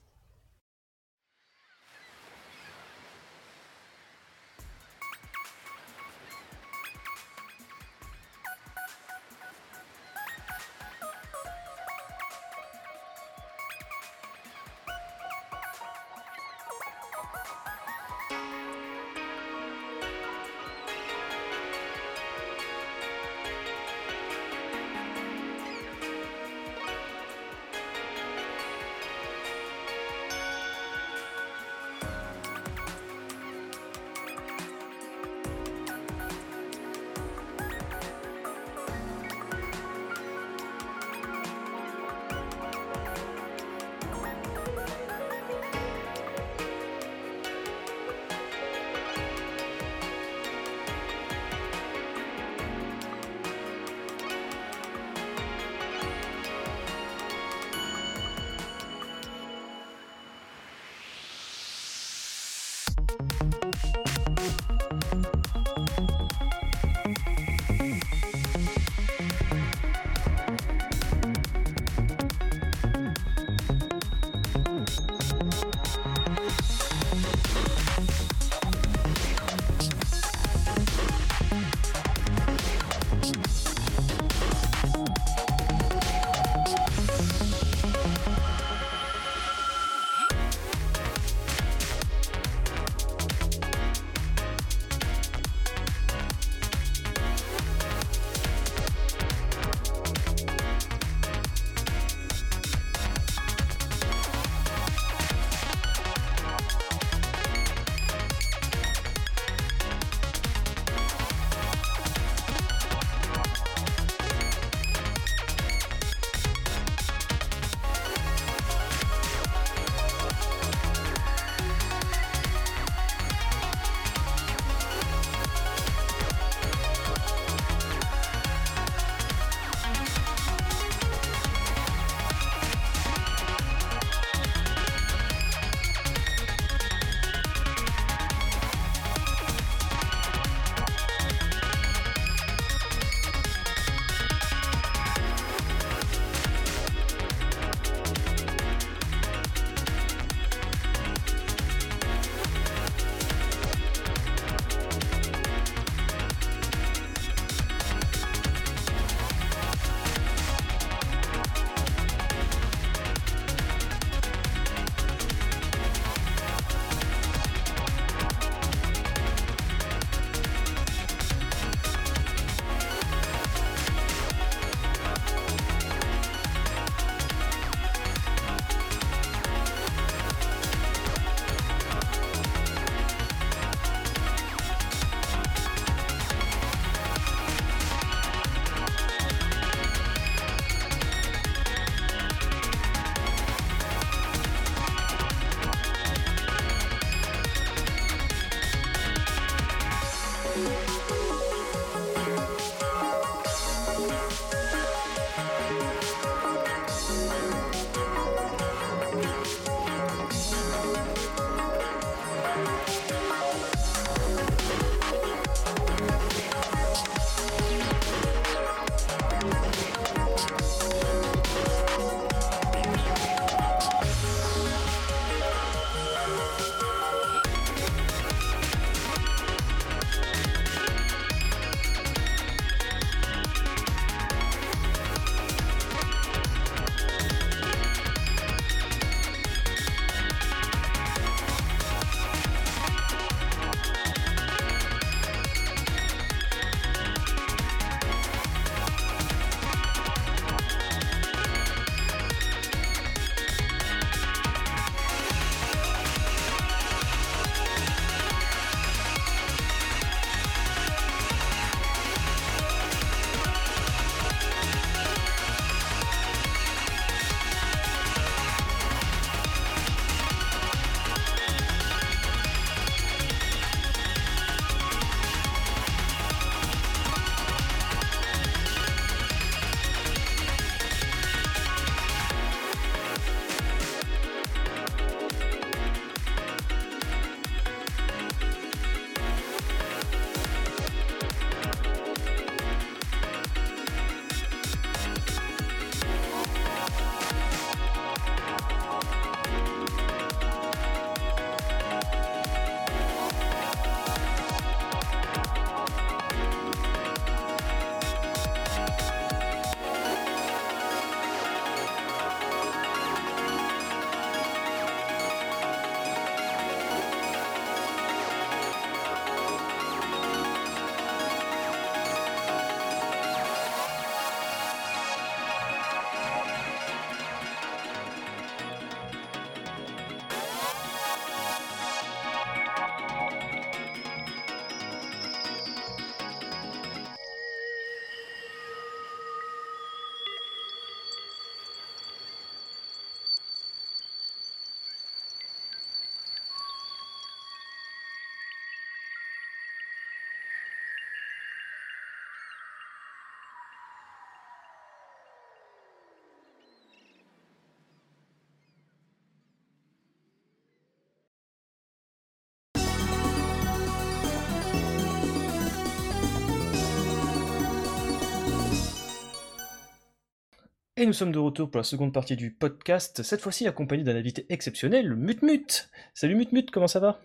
[371.00, 374.16] Et nous sommes de retour pour la seconde partie du podcast, cette fois-ci accompagné d'un
[374.16, 375.92] invité exceptionnel, Mutmut.
[376.16, 377.20] Salut Mutmut, comment ça va?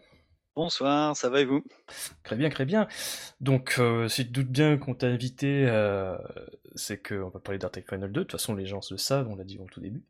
[0.54, 1.64] Bonsoir, ça va et vous?
[2.22, 2.86] Très bien, très bien.
[3.40, 6.18] Donc, euh, si tu te doutes bien qu'on t'a invité, euh,
[6.74, 8.20] c'est qu'on va parler d'Art Final 2.
[8.20, 10.04] De toute façon, les gens le savent, on l'a dit au tout début.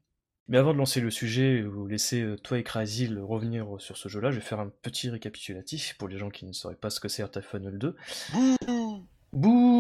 [0.49, 4.09] Mais avant de lancer le sujet, vous laisser euh, toi et Crazy revenir sur ce
[4.09, 6.99] jeu-là, je vais faire un petit récapitulatif pour les gens qui ne sauraient pas ce
[6.99, 7.95] que c'est Art Final 2.
[9.33, 9.72] Bouh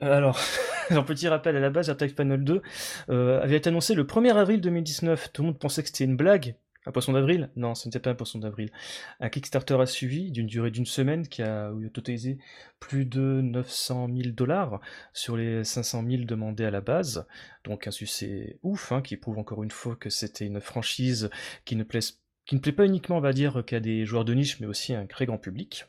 [0.00, 0.38] Alors,
[0.90, 2.62] un petit rappel à la base, Attack Final 2
[3.10, 5.32] euh, avait été annoncé le 1er avril 2019.
[5.32, 6.56] Tout le monde pensait que c'était une blague.
[6.86, 7.50] Un poisson d'avril?
[7.56, 8.70] Non, ce n'était pas un poisson d'avril.
[9.18, 12.36] Un Kickstarter a suivi d'une durée d'une semaine qui a totalisé
[12.78, 14.80] plus de 900 000 dollars
[15.14, 17.26] sur les 500 000 demandés à la base.
[17.64, 21.30] Donc un succès ouf, hein, qui prouve encore une fois que c'était une franchise
[21.64, 24.60] qui ne, qui ne plaît pas uniquement, on va dire, qu'à des joueurs de niche,
[24.60, 25.86] mais aussi à un très grand public.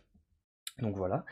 [0.80, 1.26] Donc voilà.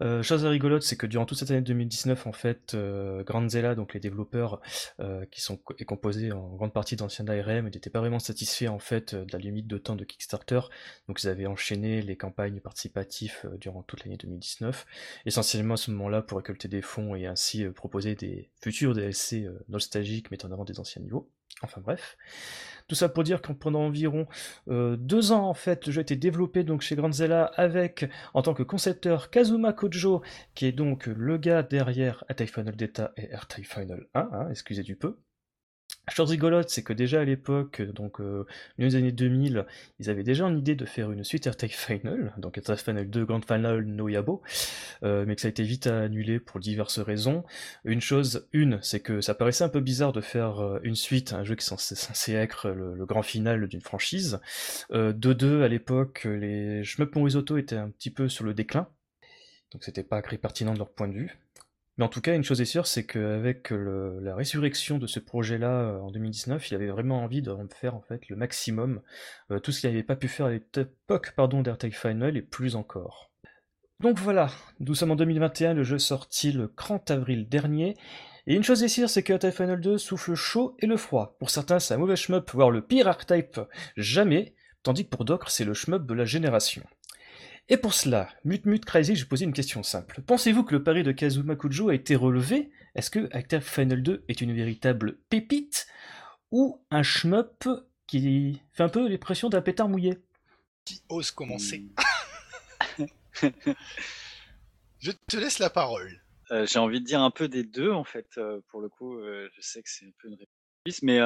[0.00, 3.94] Euh, chose rigolote, c'est que durant toute cette année 2019, en fait, euh, Grandzella, donc
[3.94, 4.60] les développeurs
[4.98, 5.56] euh, qui sont
[5.86, 9.68] composés en grande partie d'anciens ARM, n'étaient pas vraiment satisfaits en fait de la limite
[9.68, 10.60] de temps de Kickstarter.
[11.06, 14.86] Donc ils avaient enchaîné les campagnes participatives euh, durant toute l'année 2019,
[15.26, 19.48] essentiellement à ce moment-là pour récolter des fonds et ainsi euh, proposer des futurs DLC
[19.68, 21.30] nostalgiques mettant en avant des anciens niveaux.
[21.62, 22.16] Enfin bref.
[22.88, 24.26] Tout ça pour dire que pendant environ
[24.68, 28.42] euh, deux ans, en fait, le jeu a été développé donc chez Grandzella avec, en
[28.42, 30.22] tant que concepteur, Kazuma Kojo,
[30.54, 34.82] qui est donc le gars derrière Attack Final Data et Attack Final 1, hein, excusez
[34.82, 35.16] du peu.
[36.10, 38.44] Chose rigolote, c'est que déjà à l'époque, donc euh,
[38.76, 39.66] les années 2000,
[40.00, 43.24] ils avaient déjà une idée de faire une suite AirTag Final, donc AirTag Final 2
[43.24, 44.42] Grand Final No Yabo,
[45.04, 47.44] euh, mais que ça a été vite annulé pour diverses raisons.
[47.84, 51.34] Une chose, une, c'est que ça paraissait un peu bizarre de faire euh, une suite,
[51.34, 54.40] un jeu qui est censé, être le, grand final d'une franchise.
[54.90, 58.88] Euh, de deux, à l'époque, les Shmup Risotto étaient un petit peu sur le déclin,
[59.70, 61.38] donc c'était pas très pertinent de leur point de vue.
[61.98, 65.70] Mais en tout cas, une chose est sûre, c'est qu'avec la résurrection de ce projet-là
[65.70, 69.02] euh, en 2019, il avait vraiment envie de faire en fait le maximum,
[69.50, 72.76] euh, tout ce qu'il n'avait pas pu faire à l'époque pardon, d'Airtag Final et plus
[72.76, 73.30] encore.
[74.00, 77.94] Donc voilà, nous sommes en 2021, le jeu sorti le 30 avril dernier,
[78.46, 81.36] et une chose est sûre, c'est que Final 2 souffle chaud et le froid.
[81.38, 83.60] Pour certains, c'est un mauvais shmup, voire le pire archetype
[83.96, 86.82] jamais, tandis que pour d'autres, c'est le shmup de la génération.
[87.68, 90.20] Et pour cela, Mut Crazy, je vais poser une question simple.
[90.22, 92.70] Pensez-vous que le pari de Kazuma Kujo a été relevé?
[92.94, 95.86] Est-ce que Active Final 2 est une véritable pépite
[96.50, 97.68] ou un shmup
[98.06, 100.18] qui fait un peu l'impression d'un pétard mouillé?
[100.84, 101.86] Qui ose commencer
[102.98, 103.04] hmm.
[104.98, 106.20] Je te laisse la parole.
[106.50, 108.26] Euh, j'ai envie de dire un peu des deux en fait.
[108.36, 111.20] Euh, pour le coup, euh, je sais que c'est un peu une réponse, mais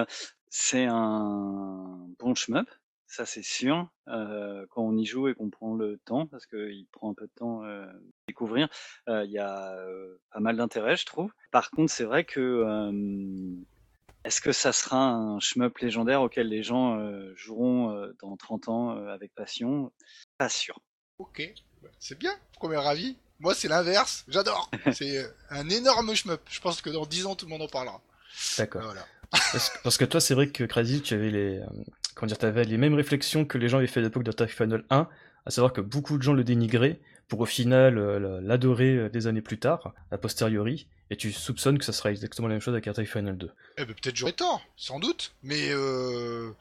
[0.49, 2.69] c'est un bon shmup
[3.07, 7.11] ça, c'est sûr, quand on y joue et qu'on prend le temps, parce qu'il prend
[7.11, 7.87] un peu de temps, à
[8.29, 8.69] découvrir,
[9.09, 9.77] il y a,
[10.33, 11.33] pas mal d'intérêt, je trouve.
[11.51, 12.65] Par contre, c'est vrai que,
[14.25, 16.99] est-ce que ça sera un shmup légendaire auquel les gens,
[17.37, 19.93] joueront, dans 30 ans, avec passion?
[20.39, 20.81] Pas sûr.
[21.19, 21.43] OK,
[21.83, 23.17] bah, c'est bien, premier avis.
[23.39, 24.71] Moi, c'est l'inverse, j'adore.
[24.93, 26.41] C'est, un énorme shmup.
[26.49, 28.01] Je pense que dans 10 ans, tout le monde en parlera.
[28.57, 28.83] D'accord.
[28.83, 29.07] Voilà.
[29.83, 31.61] Parce que toi, c'est vrai que Crazy, tu avais les,
[32.17, 34.85] comment dire, t'avais les mêmes réflexions que les gens avaient fait à l'époque d'Attack Final
[34.91, 35.09] 1,
[35.45, 36.99] à savoir que beaucoup de gens le dénigraient,
[37.29, 41.79] pour au final euh, l'adorer euh, des années plus tard, a posteriori, et tu soupçonnes
[41.79, 43.51] que ça sera exactement la même chose avec Attack Final 2.
[43.79, 46.53] Eh ben peut-être j'aurais tort, sans doute, mais euh,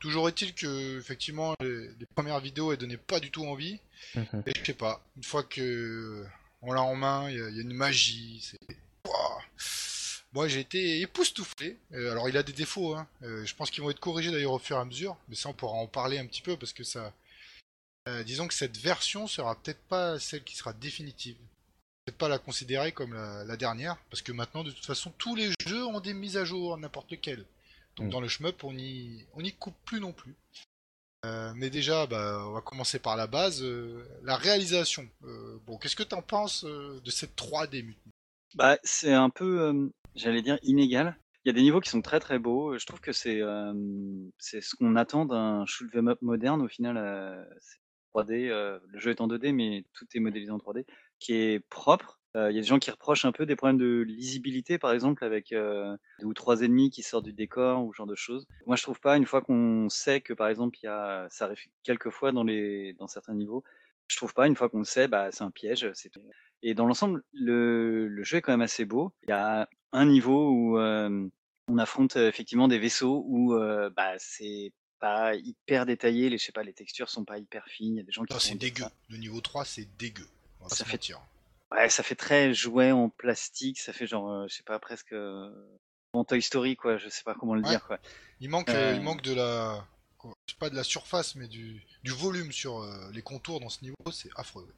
[0.00, 3.80] toujours est-il que effectivement les, premières vidéos elles donnaient pas du tout envie,
[4.14, 4.42] mhm.
[4.46, 6.24] et je sais pas, une fois que
[6.62, 8.76] on l'a en main, il y, a une magie, c'est
[10.32, 11.78] moi, j'ai été époustouflé.
[11.92, 12.94] Euh, alors, il a des défauts.
[12.94, 13.06] Hein.
[13.22, 15.16] Euh, je pense qu'ils vont être corrigés d'ailleurs au fur et à mesure.
[15.28, 17.12] Mais ça, on pourra en parler un petit peu parce que ça.
[18.08, 21.36] Euh, disons que cette version sera peut-être pas celle qui sera définitive.
[22.04, 23.96] Peut-être pas la considérer comme la, dernière.
[24.10, 27.10] Parce que maintenant, de toute façon, tous les jeux ont des mises à jour, n'importe
[27.12, 27.44] lequel.
[27.96, 28.10] Donc, mm.
[28.10, 30.34] dans le shmup, on y, on y coupe plus non plus.
[31.54, 33.62] mais déjà, bah, on va commencer par la base.
[34.24, 35.06] la réalisation.
[35.66, 37.94] bon, qu'est-ce que tu en penses de cette 3D
[38.54, 41.16] bah, c'est un peu j'allais dire inégal.
[41.44, 42.78] Il y a des niveaux qui sont très très beaux.
[42.78, 43.40] Je trouve que c'est
[44.38, 46.96] c'est ce qu'on attend d'un shoot 'em up moderne au final.
[48.12, 50.84] 3D, le jeu est en 2D, mais tout est modélisé en 3D,
[51.18, 52.20] qui est propre.
[52.34, 55.24] Il y a des gens qui reprochent un peu des problèmes de lisibilité, par exemple,
[55.24, 58.46] avec deux ou trois ennemis qui sortent du décor ou ce genre de choses.
[58.66, 59.16] Moi, je trouve pas.
[59.16, 62.44] Une fois qu'on sait que, par exemple, il y a, ça arrive quelques fois dans
[62.44, 63.64] les dans certains niveaux.
[64.08, 64.46] Je trouve pas.
[64.46, 65.90] Une fois qu'on le sait, bah, c'est un piège.
[65.94, 66.10] C'est
[66.62, 69.12] Et dans l'ensemble, le, le jeu est quand même assez beau.
[69.24, 73.54] Il y a un niveau où on affronte effectivement des vaisseaux où
[73.96, 77.94] bah, c'est pas hyper détaillé, les, je sais pas, les textures sont pas hyper fines,
[77.94, 78.38] il y a des gens qui...
[78.38, 80.28] c'est dégueu, le niveau 3 c'est dégueu,
[80.68, 81.12] ça fait...
[81.72, 85.14] Ouais, ça fait très jouet en plastique, ça fait genre, je sais pas, presque
[86.12, 86.98] en Toy Story, quoi.
[86.98, 87.68] Je sais pas comment le Ouais.
[87.70, 87.98] dire, quoi.
[88.40, 88.92] Il manque, Euh.
[88.92, 89.86] euh, il manque de la,
[90.18, 93.82] quoi, pas de la surface, mais du, du volume sur euh, les contours dans ce
[93.82, 94.68] niveau, c'est affreux.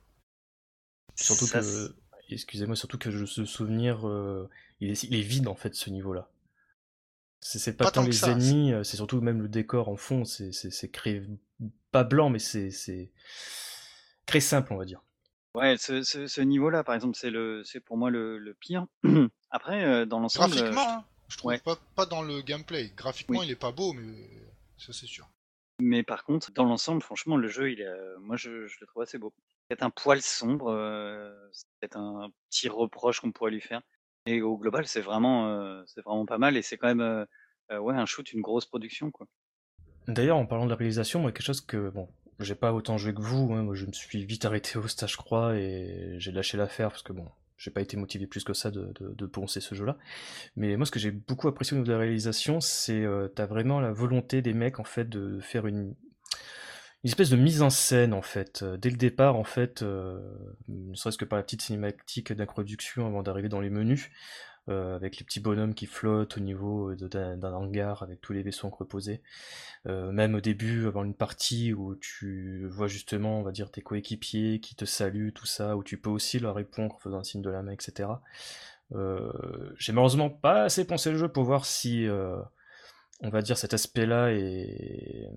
[1.17, 1.95] Surtout Ça, que,
[2.31, 4.49] excusez-moi, surtout que je ce souvenir, euh,
[4.81, 6.31] il, est, il est vide en fait ce niveau-là.
[7.41, 10.25] C'est pas, Pas tant les ça, ennemis, euh, c'est surtout même le décor en fond,
[10.25, 11.23] c'est c'est- c'est créé
[11.91, 13.13] pas blanc, mais c'est c'est
[14.27, 15.03] très simple, on va dire.
[15.55, 18.87] Ouais, ce, ce, ce niveau-là, par exemple, c'est le, c'est pour moi le, le pire.
[19.51, 21.59] Après, euh, dans l'ensemble, euh, Graphiquement, hein, je trouve ouais.
[21.59, 22.91] pas, pas dans le gameplay.
[22.97, 23.47] Graphiquement, Oui.
[23.47, 24.15] il est pas beau, mais
[24.79, 25.29] ça c'est sûr.
[25.79, 29.03] mais par contre, dans l'ensemble, franchement, le jeu, il est, moi, je, je le trouve
[29.03, 29.33] assez beau.
[29.69, 33.83] Peut-être un poil sombre, euh, c'est peut-être un petit reproche qu'on pourrait lui faire.
[34.27, 36.57] Et au global, c'est vraiment, euh, c'est vraiment pas mal.
[36.57, 37.25] Et c'est quand même, euh,
[37.71, 39.13] euh, un shoot, une grosse production.
[40.09, 42.09] D'ailleurs, en parlant de la réalisation, moi, quelque chose que, bon,
[42.39, 45.17] j'ai pas autant joué que vous, hein, moi, je me suis vite arrêté au stage,
[45.17, 48.71] je et j'ai lâché l'affaire parce que, bon, j'ai pas été motivé plus que ça
[48.71, 49.97] de poncer ce jeu-là.
[50.57, 53.47] Mais moi, ce que j'ai beaucoup apprécié au niveau de la réalisation, c'est, euh, t'as
[53.47, 55.95] vraiment la volonté des mecs, en fait, de faire une,
[57.05, 58.63] une espèce de mise en scène, en fait.
[58.63, 60.19] Euh, Dès le départ, en fait, euh,
[60.69, 64.11] ne serait-ce que par la petite cinématique d'introduction avant d'arriver dans les menus,
[64.71, 68.69] euh, avec les petits bonhommes qui flottent au niveau d'un hangar avec tous les vaisseaux
[68.69, 69.21] entreposés.
[69.87, 73.83] Euh, même au début, avant une partie où tu vois justement, on va dire, tes
[73.83, 77.25] coéquipiers qui te saluent, tout ça, où tu peux aussi leur répondre en faisant un
[77.25, 78.09] signe de la main, etc.
[79.77, 82.07] J'ai malheureusement pas assez pensé le jeu pour voir si,
[83.21, 85.29] on va dire, cet aspect-là est,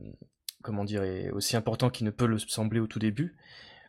[0.67, 3.37] comment dire, est aussi important qu'il ne peut le sembler au tout début.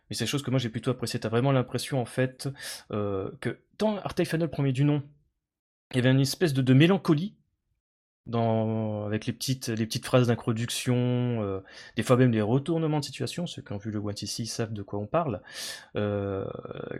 [0.08, 1.18] Mais c'est des choses que moi j'ai plutôt apprécié.
[1.18, 2.48] T'as vraiment l'impression en fait
[2.92, 5.02] euh, que dans Art Final premier du nom,
[5.90, 7.34] il y avait une espèce de, mélancolie
[8.30, 10.94] avec les petites, les petites phrases d'introduction,
[11.42, 11.60] euh,
[11.96, 14.74] des fois même des retournements de situation, ceux qui ont vu le One ici savent
[14.74, 15.40] de quoi on parle,
[15.96, 16.44] euh,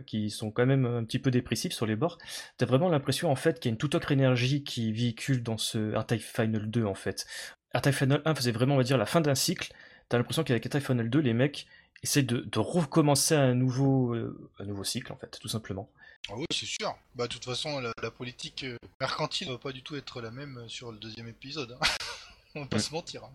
[0.07, 2.17] qui sont quand même un petit peu dépressifs sur les bords.
[2.57, 5.59] T'as vraiment l'impression en fait qu'il y a une toute autre énergie qui véhicule dans
[5.59, 7.27] ce Art Final 2 en fait.
[7.73, 9.73] Art Final 1 faisait vraiment, on va dire, la fin d'un cycle.
[10.09, 11.67] T'as l'impression qu'avec Art Final 2, les mecs
[12.03, 15.89] essaient de, de recommencer un nouveau, euh, un nouveau cycle en fait, tout simplement.
[16.29, 16.95] Ah oui, c'est sûr.
[17.15, 20.31] Bah, de toute façon, la, la politique euh, mercantile va pas du tout être la
[20.31, 21.77] même sur le deuxième épisode.
[21.79, 21.85] hein.
[22.55, 23.23] On va pas se mentir.
[23.23, 23.31] hein.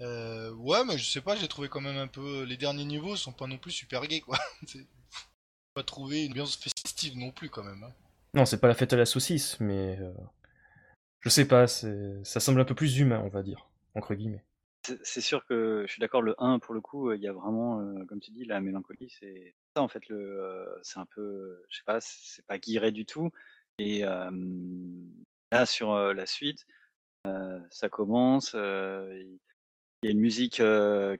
[0.00, 2.42] Euh, ouais, mais je sais pas, j'ai trouvé quand même un peu.
[2.44, 4.38] Les derniers niveaux sont pas non plus super gays, quoi.
[5.74, 7.82] Pas trouvé une ambiance festive non plus, quand même.
[7.82, 7.92] hein.
[8.34, 10.12] Non, c'est pas la fête à la saucisse, mais euh,
[11.22, 14.44] je sais pas, ça semble un peu plus humain, on va dire, entre guillemets.
[15.04, 17.32] C'est sûr que je suis d'accord, le 1, pour le coup, euh, il y a
[17.32, 21.06] vraiment, euh, comme tu dis, la mélancolie, c'est ça en fait, le, euh, c'est un
[21.06, 23.30] peu, je sais pas, c'est pas guiré du tout.
[23.78, 26.66] Et là, sur la suite,
[27.24, 29.38] ça commence, il
[30.02, 30.62] y a une musique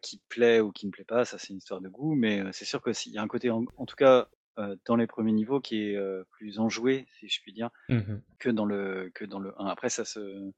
[0.02, 2.64] qui plaît ou qui ne plaît pas, ça c'est une histoire de goût, mais c'est
[2.64, 4.28] sûr qu'il y a un côté, en tout cas,
[4.58, 8.20] euh, dans les premiers niveaux, qui est euh, plus enjoué, si je puis dire Mhm.
[8.38, 9.66] que dans le que dans le 1.
[9.66, 10.50] Après ça se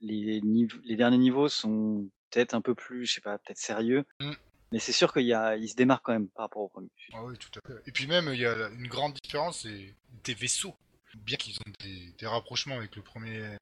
[0.00, 0.40] les
[0.84, 4.04] les derniers niveaux sont peut-être un peu plus, je sais pas, peut-être sérieux.
[4.20, 4.32] Mm.
[4.72, 6.90] Mais c'est sûr qu'il il se démarque quand même par rapport au premier.
[7.12, 7.80] Ah oui, tout à fait.
[7.86, 9.94] Et puis même, il y a une grande différence, c'est
[10.24, 10.74] des vaisseaux.
[11.14, 13.56] Bien qu'ils ont des, des rapprochements avec le premier euh,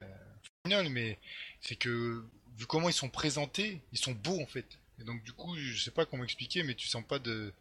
[0.64, 1.18] final, mais
[1.60, 2.24] c'est que,
[2.56, 4.78] vu comment ils sont présentés, ils sont beaux en fait.
[4.98, 7.52] Et donc du coup, je sais pas comment expliquer, mais tu sens pas de,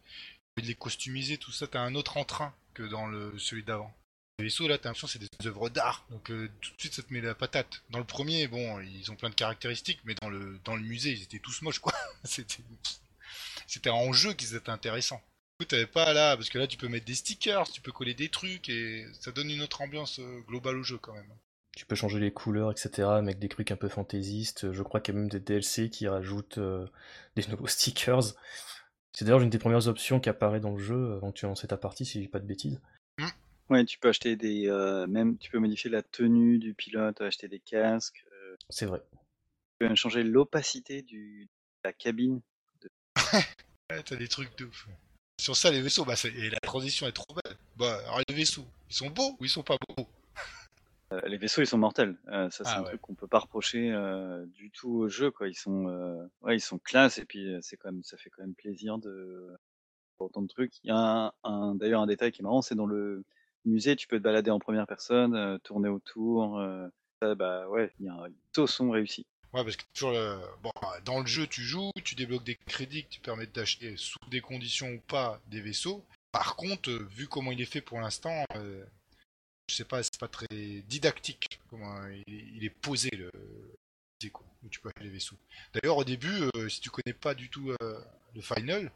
[0.60, 3.92] de les costumiser, tout ça, t'as un autre entrain que dans le celui d'avant.
[4.38, 6.94] Les vaisseaux là, t'as l'impression que c'est des œuvres d'art, donc euh, tout de suite
[6.94, 7.82] ça te met la patate.
[7.90, 11.12] Dans le premier, bon, ils ont plein de caractéristiques, mais dans le dans le musée,
[11.12, 11.92] ils étaient tous moches quoi.
[12.24, 12.62] C'était
[13.66, 15.22] c'était en jeu qu'ils étaient intéressants.
[15.60, 17.92] Du coup, t'avais pas là, parce que là tu peux mettre des stickers, tu peux
[17.92, 21.32] coller des trucs et ça donne une autre ambiance euh, globale au jeu quand même.
[21.76, 24.72] Tu peux changer les couleurs, etc., avec des trucs un peu fantaisistes.
[24.72, 26.86] Je crois qu'il y a même des DLC qui rajoutent euh,
[27.34, 28.34] des nouveaux stickers.
[29.14, 31.66] C'est d'ailleurs une des premières options qui apparaît dans le jeu avant que tu lances
[31.66, 32.80] ta partie, si je dis pas de bêtises.
[33.70, 37.48] Ouais, tu peux acheter des euh, même tu peux modifier la tenue du pilote, acheter
[37.48, 39.00] des casques, euh, C'est vrai.
[39.10, 39.18] tu
[39.78, 41.48] peux même changer l'opacité du de
[41.88, 42.40] la cabine.
[43.90, 44.88] Ouais, t'as des trucs de ouf.
[45.38, 47.56] Sur ça, les vaisseaux, bah, c'est- et la transition est trop belle.
[47.76, 50.02] Bah, alors les vaisseaux, ils sont beaux ou ils sont pas beaux?
[50.04, 50.04] Euh,
[51.26, 52.16] les vaisseaux ils sont mortels.
[52.28, 52.88] Euh, ça c'est Ah un ouais.
[52.88, 55.48] truc qu'on peut pas reprocher euh, du tout au jeu quoi.
[55.48, 58.30] Ils sont euh, ouais, ils sont classe et puis euh, c'est quand même ça fait
[58.30, 59.48] quand même plaisir de
[60.16, 60.74] pour autant de trucs.
[60.84, 63.24] Il y a un, un- d'ailleurs un détail qui est marrant, c'est dans le
[63.64, 66.58] musée, tu peux te balader en première personne, euh, tourner autour.
[66.58, 66.88] euh,
[67.20, 69.24] ça, bah ouais, il y a un les sont réussis.
[69.52, 70.38] Ouais, parce que toujours le...
[70.62, 70.70] bon,
[71.04, 74.40] dans le jeu, tu joues, tu débloques des crédits qui te permettent d'acheter sous des
[74.40, 76.04] conditions ou pas des vaisseaux.
[76.32, 78.84] Par contre, euh, vu comment il est fait pour l'instant, euh,
[79.68, 80.46] je sais pas, c'est pas très
[80.88, 83.30] didactique comment il, est posé le
[84.32, 85.36] quoi, où tu peux acheter les vaisseaux.
[85.74, 88.00] D'ailleurs, au début, euh, si tu connais pas du tout euh,
[88.34, 88.92] le final,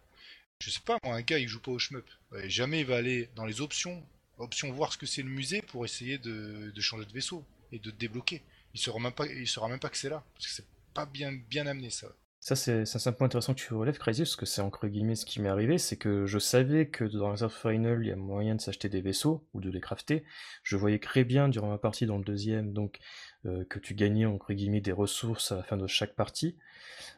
[0.61, 2.97] je sais pas, moi, un gars il joue pas au shmup, ouais, jamais il va
[2.97, 4.07] aller dans les options
[4.39, 7.79] option voir ce que c'est le musée pour essayer de, de changer de vaisseau et
[7.79, 8.43] de te débloquer.
[8.75, 11.07] Il saura même pas, il saura même pas que c'est là, parce que c'est pas
[11.07, 12.09] bien, bien amené ça.
[12.47, 15.27] Ça, c'est un point intéressant que tu relèves, Crazy, parce que c'est entre guillemets ce
[15.27, 18.55] qui m'est arrivé, c'est que je savais que dans Reserve Final, il y a moyen
[18.55, 20.23] de s'acheter des vaisseaux ou de les crafter.
[20.63, 23.01] Je voyais très bien durant ma partie dans le deuxième, donc
[23.47, 26.57] euh, que tu gagnais entre guillemets des ressources à la fin de chaque partie.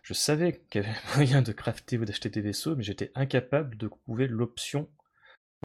[0.02, 3.76] Je savais qu'il y avait moyen de crafter ou d'acheter des vaisseaux, mais j'étais incapable
[3.76, 4.88] de trouver l'option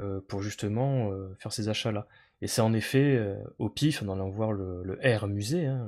[0.02, 2.10] euh, pour justement euh, faire ces achats-là.
[2.42, 5.88] Et c'est en effet au pif, en allant voir le, le R musée, hein,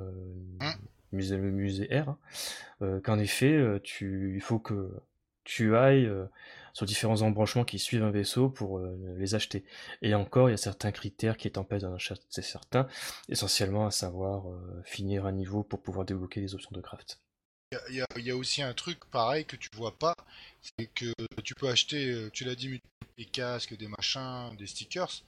[0.62, 0.76] Hein?
[1.16, 2.18] Musée, le musée R, hein,
[2.82, 4.92] euh, qu'en effet, euh, tu, il faut que
[5.44, 6.26] tu ailles euh,
[6.74, 8.82] sur différents embranchements qui suivent un vaisseau pour
[9.18, 9.64] les acheter.
[10.02, 12.88] Et encore, il y a certains critères qui t'empêchent d'en acheter certains,
[13.30, 14.44] essentiellement à savoir
[14.84, 17.20] finir un niveau pour pouvoir débloquer les options de craft.
[17.90, 20.16] Il y a- aussi un truc pareil que tu vois pas,
[20.62, 21.14] c'est que
[21.44, 22.82] tu peux acheter, tu l'as dit,
[23.18, 25.24] des casques, des machins, des stickers.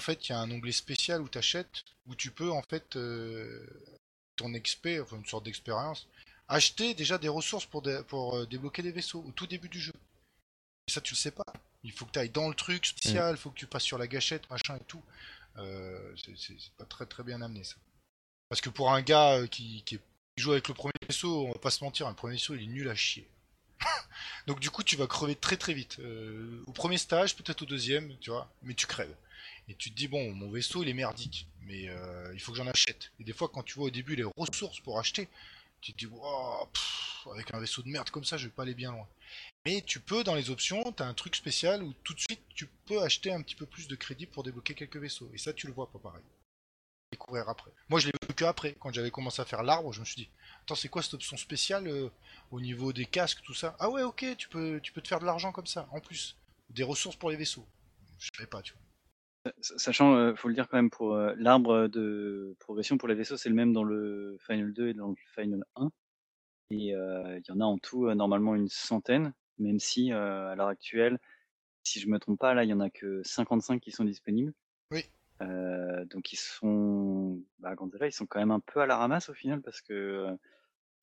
[0.00, 2.62] En fait, il y a un onglet spécial où tu achètes, où tu peux en
[2.62, 2.96] fait
[4.40, 6.06] ton expert, enfin une sorte d'expérience,
[6.48, 9.80] acheter déjà des ressources pour, dé- pour euh, débloquer des vaisseaux au tout début du
[9.80, 9.92] jeu.
[10.88, 11.46] Et ça, tu le sais pas.
[11.84, 13.98] Il faut que tu ailles dans le truc spécial, il faut que tu passes sur
[13.98, 15.02] la gâchette, machin et tout.
[15.58, 17.76] Euh, c'est pas très très bien amené ça.
[18.48, 19.84] Parce que pour un gars euh, qui,
[20.36, 22.66] joue avec le premier vaisseau, on va pas se mentir, le premier vaisseau il est
[22.66, 23.28] nul à chier.
[24.46, 25.98] Donc du coup tu vas crever très très vite.
[26.00, 29.14] Euh, au premier stage, peut-être au deuxième, tu vois, mais tu crèves.
[29.70, 32.58] Et tu te dis bon, mon vaisseau il est merdique, mais euh, il faut que
[32.58, 33.12] j'en achète.
[33.20, 35.28] Et des fois quand tu vois au début les ressources pour acheter,
[35.80, 36.68] tu te dis wow,
[37.32, 39.06] avec un vaisseau de merde comme ça, je vais pas aller bien loin.
[39.64, 42.42] Mais tu peux dans les options, tu as un truc spécial où tout de suite
[42.52, 45.30] tu peux acheter un petit peu plus de crédit pour débloquer quelques vaisseaux.
[45.32, 46.24] Et ça tu le vois pas pareil.
[47.12, 47.70] Découvrir après.
[47.88, 50.16] Moi je l'ai vu que après, quand j'avais commencé à faire l'arbre, je me suis
[50.16, 50.28] dit
[50.62, 52.10] Attends, c'est quoi cette option spéciale euh,
[52.50, 53.76] au niveau des casques, tout ça?
[53.78, 56.36] Ah ouais, ok, tu peux, tu peux te faire de l'argent comme ça, en plus.
[56.70, 57.66] Des ressources pour les vaisseaux.
[58.18, 58.89] Je savais pas, tu vois.
[59.60, 63.38] Sachant, euh, faut le dire quand même, pour euh, l'arbre de progression pour les vaisseaux,
[63.38, 65.90] c'est le même dans le Final 2 et dans le Final 1.
[66.72, 70.54] Et euh, il y en a en tout euh, normalement une centaine, même si à
[70.54, 71.18] l'heure actuelle,
[71.84, 74.52] si je me trompe pas, là il y en a que 55 qui sont disponibles.
[74.90, 75.04] Oui.
[76.10, 79.62] Donc ils sont, bah, ils sont quand même un peu à la ramasse au final
[79.62, 80.36] parce que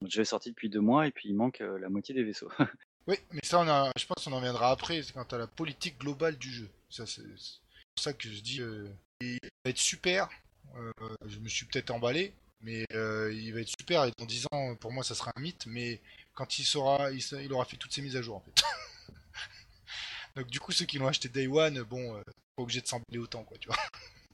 [0.02, 2.50] le jeu est sorti depuis deux mois et puis il manque la moitié des vaisseaux.
[3.08, 5.48] Oui, mais ça, on a, je pense qu'on en viendra après, c'est quand à la
[5.48, 6.68] politique globale du jeu.
[6.90, 7.62] Ça, c'est c'est
[7.98, 8.88] pour ça que je dis, euh,
[9.22, 10.30] il va être super.
[10.76, 10.92] Euh,
[11.26, 12.32] je me suis peut-être emballé,
[12.62, 14.06] mais euh, il va être super.
[14.06, 15.66] Et dans 10 ans, pour moi, ça sera un mythe.
[15.66, 16.00] Mais
[16.36, 18.64] quand il sera, il, aura fait toutes ses mises à jour, en fait.
[20.36, 22.22] Donc, du coup, ceux qui l'ont acheté Day One, bon, euh,
[22.56, 23.78] pas obligé de s'emballer autant, quoi, tu vois.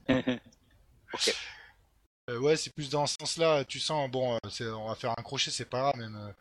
[2.30, 3.66] Euh, ouais, c'est plus dans ce sens-là.
[3.66, 6.16] Tu sens, bon, c'est- on va faire un crochet, c'est pas grave, même.
[6.16, 6.32] euh,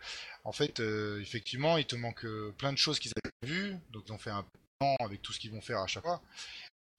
[0.46, 0.80] en fait,
[1.22, 2.26] effectivement, il te manque
[2.58, 3.76] plein de choses qu'ils avaient vues.
[3.92, 4.46] Donc, ils ont fait un
[4.80, 6.22] plan avec tout ce qu'ils vont faire à chaque fois.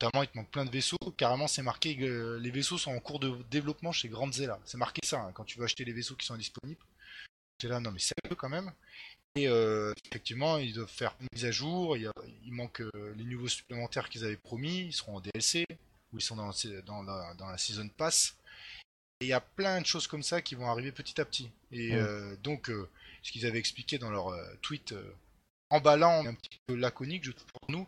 [0.01, 0.97] Notamment, il te manque plein de vaisseaux.
[1.17, 4.59] Carrément, c'est marqué que les vaisseaux sont en cours de développement chez Grandzilla.
[4.65, 6.81] C'est marqué ça hein, quand tu veux acheter les vaisseaux qui sont disponibles.
[7.61, 8.73] C'est là, non, mais c'est eux quand même.
[9.37, 11.97] Et euh, effectivement, ils doivent faire une mise à jour.
[11.97, 12.13] Il, a-
[12.45, 14.87] il manque euh, les nouveaux supplémentaires qu'ils avaient promis.
[14.87, 15.65] Ils seront en DLC
[16.13, 16.51] ou ils sont dans,
[16.87, 18.37] dans la, dans la Season Pass.
[19.21, 21.51] Et il y a plein de choses comme ça qui vont arriver petit à petit.
[21.73, 21.99] Et Mm.
[21.99, 22.71] euh, donc,
[23.23, 24.95] ce qu'ils avaient expliqué dans leur tweet
[25.71, 27.87] emballant, un petit peu laconique, je trouve, pour nous,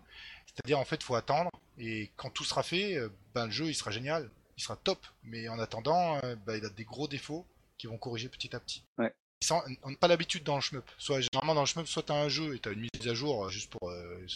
[0.57, 1.51] c'est-à-dire en fait, faut attendre.
[1.79, 5.07] Et quand tout sera fait, euh, ben, le jeu il sera génial, il sera top.
[5.23, 7.47] Mais en attendant, euh, ben, il a des gros défauts
[7.77, 8.83] qui vont corriger petit à petit.
[9.43, 10.85] Sans- on n'a pas l'habitude dans le shmup.
[10.99, 13.45] Soit généralement dans le shmup, soit t'as un jeu et t'as une mise à jour
[13.45, 14.27] euh, juste pour euh,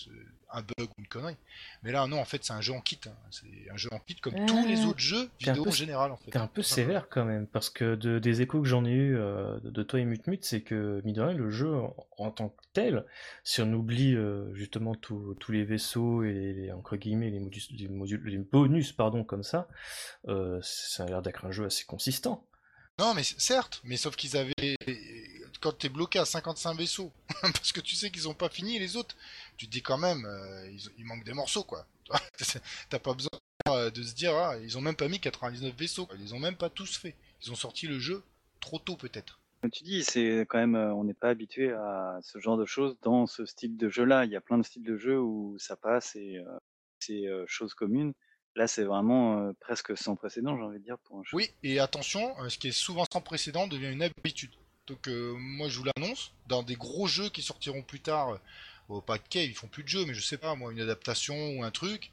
[0.53, 1.37] un bug ou une connerie.
[1.83, 3.01] Mais là, non, en fait, c'est un jeu en kit.
[3.07, 3.13] hein.
[3.31, 6.13] C'est un jeu en kit comme Euh, tous les autres jeux vidéo peu- en général,
[6.13, 6.31] en fait.
[6.33, 6.87] T'es un peu Tout simplement.
[6.89, 10.01] sévère quand même, parce que de- des échos que j'en ai eu euh, de, toi
[10.01, 13.07] et Mutmut, c'est que, mine de rien, le jeu en, en tant que tel,
[13.43, 18.21] si on oublie euh, justement tous les vaisseaux et les, les- entre guillemets, les, modus,
[18.25, 19.67] les, bonus pardon, comme ça,
[20.29, 22.45] euh, ça a l'air d'être un jeu assez consistant.
[23.01, 24.53] Non, mais certes, mais sauf qu'ils avaient.
[25.63, 27.11] Quand t'es bloqué à 55 vaisseaux,
[27.43, 29.17] parce que tu sais qu'ils ont pas fini les autres,
[29.57, 31.87] tu te dis quand même, euh, ils- il manque des morceaux quoi.
[32.91, 33.31] T'as pas besoin
[33.69, 36.39] euh, de se dire, ah, ils ont même pas mis 99 vaisseaux, ils les ont
[36.39, 37.15] même pas tous fait.
[37.43, 38.23] Ils ont sorti le jeu
[38.61, 39.41] trop tôt peut-être.
[39.63, 42.67] Comme tu dis, c'est quand même, euh, on n'est pas habitué à ce genre de
[42.67, 44.27] choses dans ce style de jeu-là.
[44.27, 46.43] Il y a plein de styles de jeux où ça passe et
[46.99, 48.13] c'est chose commune.
[48.57, 51.37] Là, c'est vraiment euh, presque sans précédent, j'ai envie de dire, pour un jeu.
[51.37, 54.51] Oui, et attention, euh, ce qui est souvent sans précédent devient une habitude.
[54.87, 58.41] Donc euh, moi je vous l'annonce, dans des gros jeux qui sortiront plus tard,
[58.89, 61.63] au cave, ils font plus de jeux, mais je sais pas, moi, une adaptation ou
[61.63, 62.11] un truc,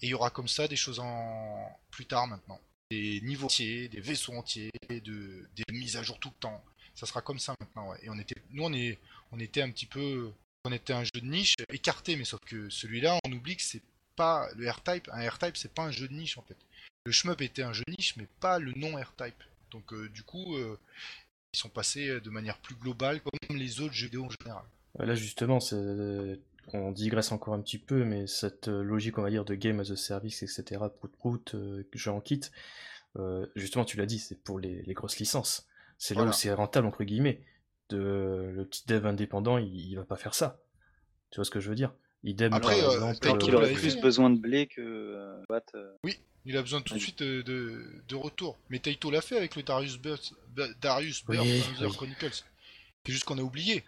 [0.00, 2.60] et il y aura comme ça des choses en plus tard maintenant.
[2.92, 5.48] Des niveaux entiers, des vaisseaux entiers, de...
[5.56, 6.62] des mises à jour tout le temps.
[6.94, 7.94] Ça sera comme ça maintenant.
[8.02, 8.72] Et on était, nous on
[9.32, 10.32] on était un petit peu,
[10.64, 13.82] on était un jeu de niche écarté, mais sauf que celui-là, on oublie que c'est
[14.20, 15.08] pas le R-Type.
[15.12, 16.56] Un R-Type, c'est pas un jeu de niche en fait.
[17.06, 19.42] Le shmup était un jeu de niche, mais pas le non R-Type.
[19.70, 20.78] Donc euh, du coup, euh,
[21.54, 24.64] ils sont passés de manière plus globale, comme les autres jeux vidéo en général.
[24.98, 25.58] Là justement,
[26.74, 29.90] on digresse encore un petit peu, mais cette logique, on va dire, de game as
[29.90, 31.56] a service, etc., prout prout,
[31.94, 32.42] jeu en kit,
[33.56, 35.66] justement, tu l'as dit, c'est pour les, grosses licences.
[35.96, 37.42] C'est là où c'est rentable, entre guillemets.
[37.88, 40.60] De, le petit dev indépendant, il, va pas faire ça.
[41.30, 41.94] Tu vois ce que je veux dire?
[42.22, 45.42] Idem, Après, par exemple, qu'il aurait plus besoin de blé que
[46.04, 48.58] Oui, il a besoin tout de suite de, de, retour.
[48.68, 50.34] Mais Taito l'a fait avec le Darius Burst,
[50.80, 52.44] Darius Burst Chronicles.
[53.06, 53.84] C'est juste qu'on a oublié.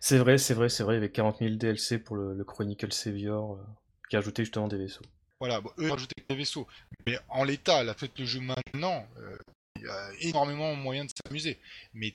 [0.00, 0.94] C'est vrai, c'est vrai, c'est vrai.
[0.94, 3.64] Il y avait 40 000 DLC pour le, Chronicle Savior euh,
[4.10, 5.04] qui a ajouté justement des vaisseaux.
[5.40, 6.66] Voilà, eux ont ajouté des vaisseaux.
[7.06, 9.36] Mais en l'état, la faites le jeu maintenant, euh,
[9.76, 11.58] il y a énormément de moyens de s'amuser.
[11.94, 12.14] Mais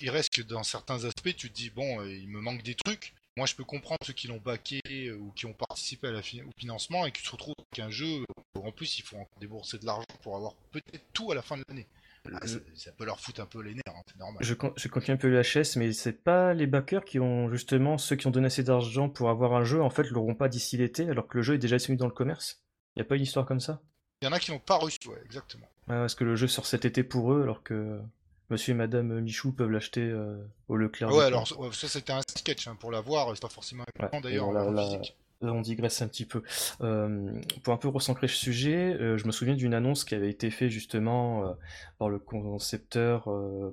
[0.00, 2.74] il reste que dans certains aspects, tu te dis, bon, euh, il me manque des
[2.74, 3.14] trucs.
[3.38, 6.50] Moi, je peux comprendre ceux qui l'ont baqué ou qui ont participé à la au
[6.56, 8.24] financement et qui se retrouvent avec un jeu
[8.56, 11.56] où en plus il faut débourser de l'argent pour avoir peut-être tout à la fin
[11.56, 11.86] de l'année.
[12.32, 12.40] Ah,
[12.74, 14.42] ça, peut leur foutre un peu les nerfs, hein, c'est normal.
[14.42, 18.16] Je, je, continue un peu chaise, mais c'est pas les backers qui ont justement, ceux
[18.16, 21.08] qui ont donné assez d'argent pour avoir un jeu, en fait, l'auront pas d'ici l'été,
[21.08, 22.64] alors que le jeu est déjà disponible dans le commerce
[22.96, 23.80] Il a pas une histoire comme ça?
[24.20, 25.68] Il y en a qui l'ont pas reçu, ouais, exactement.
[25.86, 28.02] Parce que le jeu sort cet été pour eux, alors que
[28.50, 30.36] monsieur et madame Michou peuvent l'acheter euh,
[30.68, 31.14] au Leclerc.
[31.14, 34.76] Ouais, alors ça c'était un sketch, hein, pour l'avoir, c'est pas forcément un d'ailleurs en
[34.76, 35.16] physique.
[35.40, 36.42] Là, on digresse un petit peu.
[36.80, 37.30] Euh,
[37.62, 40.50] pour un peu recentrer le sujet, euh, je me souviens d'une annonce qui avait été
[40.50, 41.52] faite justement euh,
[41.98, 43.24] par le concepteur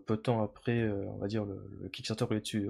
[0.05, 2.25] peu de temps après, on va dire, le, Kickstarter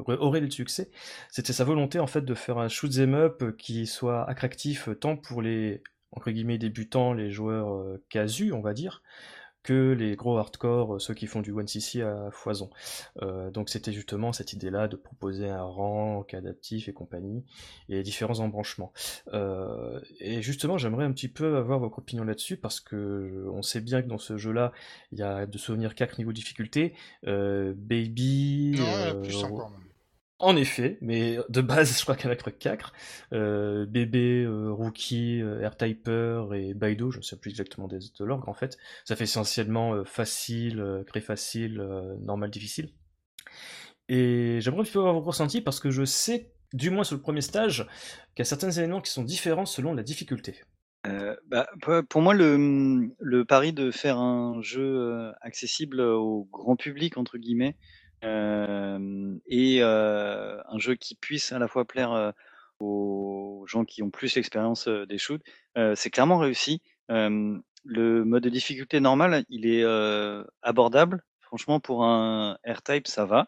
[0.08, 0.90] aurait eu de succès.
[1.30, 5.18] C'était sa volonté en fait de faire un shoot 'em up qui soit attractif tant
[5.18, 5.82] pour les
[6.12, 9.02] entre guillemets débutants, les joueurs casus, on va dire,
[9.66, 12.70] que les gros hardcore, euh, ceux qui font du 1cc à foison.
[13.24, 17.44] Euh, donc c'était justement cette idée-là de proposer un rank adaptif et compagnie,
[17.90, 18.94] et différents embranchements.
[19.34, 23.82] Euh, et justement, j'aimerais un petit peu avoir votre opinion là-dessus, parce que on sait
[23.82, 24.72] bien que dans ce jeu-là,
[25.12, 26.94] il y a de souvenir quatre niveaux de difficulté.
[27.24, 28.76] Baby...
[28.78, 29.72] Non, plus encore
[30.46, 32.94] en effet, mais de base, je crois qu'avec Rock 4,
[33.34, 38.26] euh, bébé, euh, rookie, euh, airtyper et baido, je ne sais plus exactement des, de
[38.26, 41.78] l'orgue en fait, ça fait essentiellement facile, très facile,
[42.22, 42.92] normal, difficile.
[44.08, 47.22] Et j'aimerais un peu avoir vos ressentis parce que je sais, du moins sur le
[47.22, 47.88] premier stage,
[48.36, 50.62] qu'il y a certains éléments qui sont différents selon la difficulté.
[51.48, 51.68] Bah,
[52.10, 57.78] pour moi, le, pari de faire un jeu accessible au grand public, entre guillemets,
[58.26, 62.34] et un jeu qui puisse à la fois plaire
[62.80, 65.44] aux gens qui ont plus l'expérience des shoots,
[65.96, 66.82] c'est clairement réussi.
[67.10, 69.86] le mode de difficulté normal, il est
[70.62, 71.24] abordable.
[71.42, 73.48] Franchement, pour un R-Type, ça va.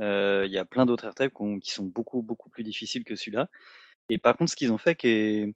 [0.00, 1.32] Il y a plein d'autres R-Type
[1.62, 3.48] qui sont beaucoup, beaucoup plus difficiles que celui-là.
[4.08, 5.54] Et par contre, ce qu'ils ont fait qui est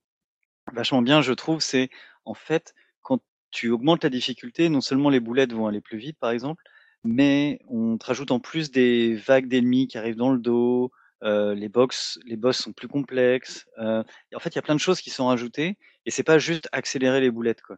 [0.73, 1.91] vachement bien, je trouve, c'est
[2.25, 3.21] en fait, quand
[3.51, 6.63] tu augmentes la difficulté, non seulement les boulettes vont aller plus vite, par exemple,
[7.05, 10.91] mais on te rajoute en plus des vagues d'ennemis qui arrivent dans le dos,
[11.23, 13.67] euh, les box, les boss sont plus complexes.
[13.79, 14.03] Euh,
[14.35, 15.77] en fait, il y a plein de choses qui sont rajoutées
[16.07, 17.77] et c'est pas juste accélérer les boulettes quoi.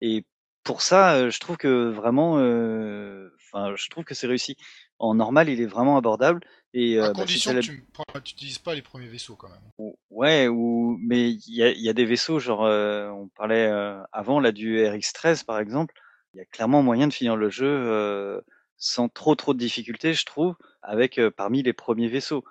[0.00, 0.26] Et
[0.64, 4.56] pour ça, euh, je trouve que vraiment, enfin, je trouve que c'est réussi.
[4.98, 6.40] En normal, il est vraiment abordable
[6.74, 9.92] et à bah, condition que tu n'utilises pas les premiers vaisseaux quand même.
[10.10, 13.68] Ouais, ou mais il y a, y a, des vaisseaux genre, on parlait
[14.12, 15.94] avant là du RX13 par exemple.
[16.34, 18.40] Il y a clairement moyen de finir le jeu
[18.82, 22.44] sans trop trop de difficultés, je trouve, avec parmi les premiers vaisseaux.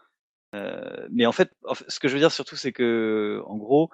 [1.09, 1.51] mais en fait,
[1.89, 3.89] ce que je veux dire surtout, c'est que, en gros,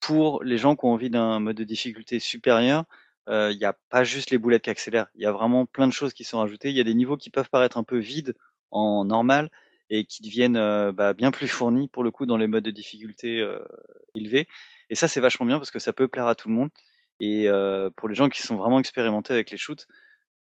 [0.00, 2.84] pour les gens qui ont envie d'un mode de difficulté supérieur,
[3.28, 5.08] il n'y a pas juste les boulettes qui accélèrent.
[5.16, 6.70] Il y a vraiment plein de choses qui sont ajoutées.
[6.70, 8.34] Il y a des niveaux qui peuvent paraître un peu vides
[8.70, 9.50] en normal
[9.90, 13.44] et qui deviennent bah, bien plus fournis pour le coup dans les modes de difficulté
[14.14, 14.46] élevés.
[14.90, 16.70] Et ça, c'est vachement bien parce que ça peut plaire à tout le monde.
[17.18, 17.48] Et
[17.96, 19.88] pour les gens qui sont vraiment expérimentés avec les shoots,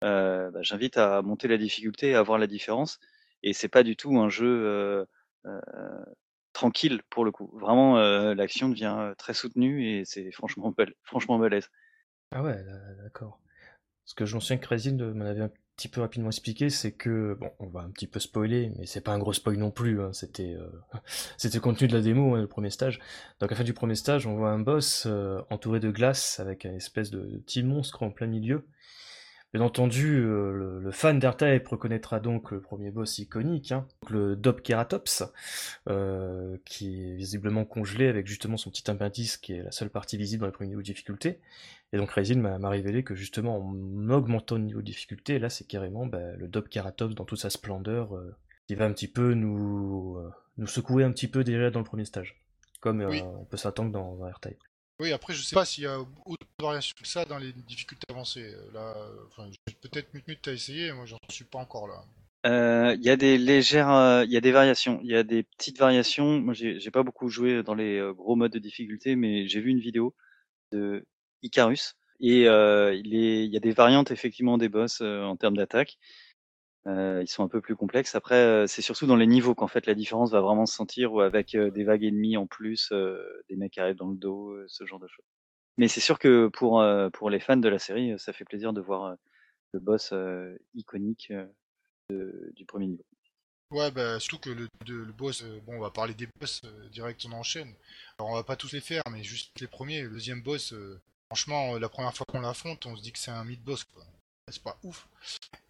[0.02, 2.98] euh, bah, j'invite à monter la difficulté à voir la différence.
[3.42, 5.04] Et c'est pas du tout un jeu euh,
[5.46, 6.04] euh,
[6.52, 7.50] tranquille pour le coup.
[7.58, 7.98] Vraiment,
[8.34, 10.74] l'action devient très soutenue et c'est franchement,
[11.04, 11.70] franchement balèze.
[12.32, 12.64] Ah ouais,
[13.02, 13.40] d'accord.
[14.04, 17.66] Ce que que Crazy m'en avait un petit peu rapidement expliqué, c'est que, bon, on
[17.68, 20.56] va un petit peu spoiler, mais c'est pas un gros spoil non plus, hein, c'était
[21.38, 22.98] c'était contenu de la démo, hein, le premier stage.
[23.38, 25.06] Donc à la fin du premier stage, on voit un boss
[25.48, 28.66] entouré de glace avec une espèce de petit monstre en plein milieu,
[29.52, 35.24] Bien entendu, euh, le, fan d'R-Type reconnaîtra donc le premier boss iconique, hein, le Dobkeratops,
[35.88, 40.16] euh, qui est visiblement congelé avec justement son petit appendice qui est la seule partie
[40.16, 41.40] visible dans les premiers niveaux de difficulté.
[41.92, 45.66] Et donc Raisin m'a révélé que justement en augmentant le niveau de difficulté, là c'est
[45.66, 48.32] carrément bah, le Dobkeratops dans toute sa splendeur euh,
[48.68, 50.16] qui va un petit peu nous,
[50.58, 52.40] nous secouer un petit peu déjà dans le premier stage,
[52.78, 54.62] comme on peut s'attendre dans, dans R-Type.
[55.00, 58.06] Oui, après, je sais pas s'il y a autre de que ça dans les difficultés
[58.10, 58.54] avancées.
[58.74, 58.94] Là,
[59.28, 59.48] enfin,
[59.80, 62.04] peut-être Mutmut t'as essayé, moi j'en suis pas encore là.
[62.46, 65.00] Euh, Il y a des légères, euh, il y a des variations.
[65.02, 66.40] Il y a des petites variations.
[66.40, 69.70] Moi, j'ai pas beaucoup joué dans les euh, gros modes de difficulté, mais j'ai vu
[69.70, 70.14] une vidéo
[70.70, 71.06] de
[71.42, 75.98] Icarus et euh, il, y a des variantes effectivement des boss euh, en termes d'attaque.
[76.86, 78.14] Ils sont un peu plus complexes.
[78.14, 81.20] Après, c'est surtout dans les niveaux qu'en fait la différence va vraiment se sentir, ou
[81.20, 82.92] avec des vagues ennemies en plus,
[83.48, 85.26] des mecs qui arrivent dans le dos, ce genre de choses.
[85.78, 86.82] Mais c'est sûr que pour
[87.12, 89.16] pour les fans de la série, ça fait plaisir de voir
[89.72, 90.14] le boss
[90.74, 91.32] iconique
[92.10, 93.04] du premier niveau.
[93.70, 97.32] Ouais, bah, surtout que le, le boss, bon, on va parler des boss direct, on
[97.32, 97.72] enchaîne.
[98.18, 100.02] Alors, on va pas tous les faire, mais juste les premiers.
[100.02, 100.74] Le deuxième boss,
[101.28, 104.02] franchement, la première fois qu'on l'affronte, on se dit que c'est un mid-boss, quoi.
[104.50, 105.08] C'est pas ouf.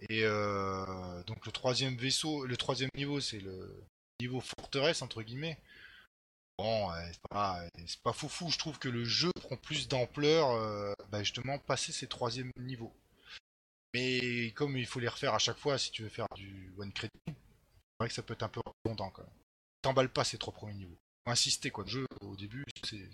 [0.08, 3.84] Et euh, donc, le troisième vaisseau, le troisième niveau, c'est le
[4.20, 5.58] niveau forteresse, entre guillemets.
[6.58, 8.50] Bon, ouais, c'est pas, c'est pas foufou.
[8.50, 12.92] Je trouve que le jeu prend plus d'ampleur, euh, bah, justement, passer ces troisièmes niveaux.
[13.94, 16.92] Mais comme il faut les refaire à chaque fois, si tu veux faire du one
[16.92, 17.34] credit, c'est
[17.98, 19.32] vrai que ça peut être un peu redondant quand même.
[19.82, 20.98] T'emballes pas ces trois premiers niveaux.
[21.24, 21.84] Faut insister quoi.
[21.84, 23.08] Le jeu au début, c'est.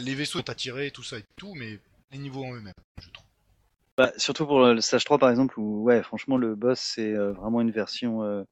[0.00, 1.78] Les vaisseaux t'attirer, tout ça et tout, mais
[2.10, 3.27] les niveaux en eux-mêmes, je trouve.
[3.98, 7.32] Bah, surtout pour le stage 3 par exemple, où ouais, franchement le boss c'est euh,
[7.32, 8.44] vraiment une version euh,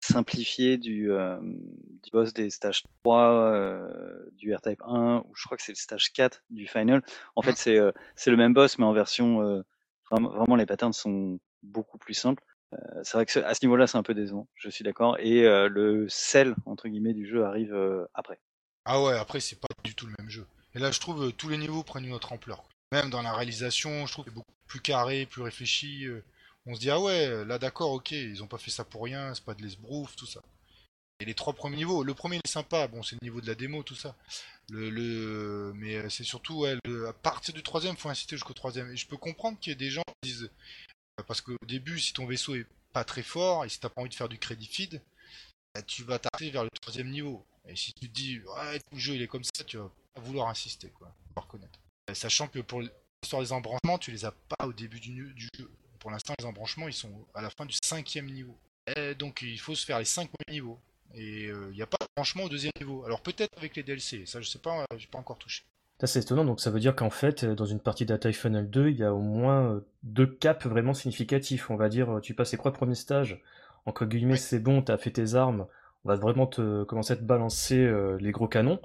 [0.00, 3.90] simplifiée du, euh, du boss des stages 3 euh,
[4.32, 7.02] du R-Type 1, ou je crois que c'est le stage 4 du Final.
[7.36, 9.64] En fait, c'est euh, c'est le même boss, mais en version
[10.10, 12.44] vraiment, vraiment les patterns sont beaucoup plus simples.
[13.02, 15.16] C'est vrai que ce- à ce niveau-là, c'est un peu décevant, je suis d'accord.
[15.20, 17.74] Et le sel entre guillemets du jeu arrive
[18.12, 18.40] après.
[18.84, 20.46] Ah ouais, après c'est pas du tout le même jeu.
[20.74, 22.62] Et là, je trouve tous les niveaux prennent une autre ampleur.
[22.92, 26.04] Même dans la réalisation, je trouve que c'est beaucoup plus carré, plus réfléchi.
[26.04, 26.22] euh.
[26.66, 29.34] On se dit ah ouais, là d'accord, ok, ils ont pas fait ça pour rien,
[29.34, 30.42] c'est pas de l'esbrouf, tout ça.
[31.18, 33.54] Et les trois premiers niveaux, le premier est sympa, bon c'est le niveau de la
[33.54, 34.14] démo, tout ça.
[34.70, 38.90] Le, mais euh, c'est surtout à partir du troisième, faut inciter jusqu'au troisième.
[38.90, 40.50] Et je peux comprendre qu'il y ait des gens qui disent
[41.18, 44.02] euh, parce qu'au début, si ton vaisseau est pas très fort et si t'as pas
[44.02, 45.00] envie de faire du crédit feed,
[45.74, 47.44] bah, tu vas t'arrêter vers le troisième niveau.
[47.66, 49.90] Et si tu te dis ouais tout le jeu il est comme ça, tu vas
[50.14, 51.81] pas vouloir insister quoi, reconnaître.
[52.10, 55.70] Euh, Sachant que pour l'histoire des embranchements, tu les as pas au début du, jeu.
[55.98, 58.56] Pour l'instant, les embranchements ils sont à la fin du cinquième niveau.
[58.96, 60.78] Et donc il faut se faire les cinq premiers niveaux.
[61.14, 63.04] Et euh, il n'y a pas d'embranchement au deuxième niveau.
[63.04, 65.62] Alors peut-être avec les DLC, ça je sais pas, euh, j'ai pas encore touché.
[66.00, 68.88] Ça, c'est étonnant, donc ça veut dire qu'en fait, dans une partie d'Attack Funnel 2,
[68.88, 71.70] il y a au moins deux caps vraiment significatifs.
[71.70, 73.40] On va dire, tu passes les trois premiers stages,
[73.86, 74.38] entre guillemets, Ouais.
[74.38, 75.66] c'est bon, t'as fait tes armes,
[76.04, 78.80] on va vraiment te commencer à te balancer euh, les gros canons.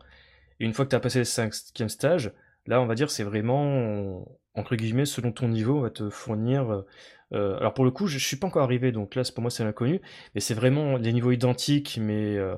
[0.60, 2.31] Et une fois que t'as passé le cinquième stage,
[2.68, 6.72] là, on va dire, c'est vraiment, entre guillemets, selon ton niveau, on va te fournir.
[6.72, 6.85] euh,
[7.34, 9.52] euh, alors pour le coup, je, je suis pas encore arrivé, donc là, pour moi,
[9.52, 10.02] c'est l'inconnu,
[10.35, 12.56] mais c'est vraiment les niveaux identiques, mais euh,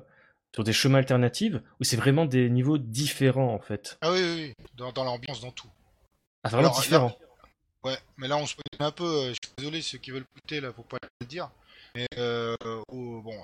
[0.53, 3.98] sur des chemins alternatifs, ou c'est vraiment des niveaux différents, en fait?
[4.02, 5.69] Ah oui, oui, oui, dans, dans l'ambiance, dans tout.
[6.44, 7.18] Ah, vraiment Alors, là- différents.
[7.84, 10.26] Ouais, mais là on se pose un peu, euh, je suis désolé ceux qui veulent
[10.36, 11.49] écouter là, faut pas le dire.
[11.95, 12.56] Mais euh,
[12.90, 13.36] au, bon,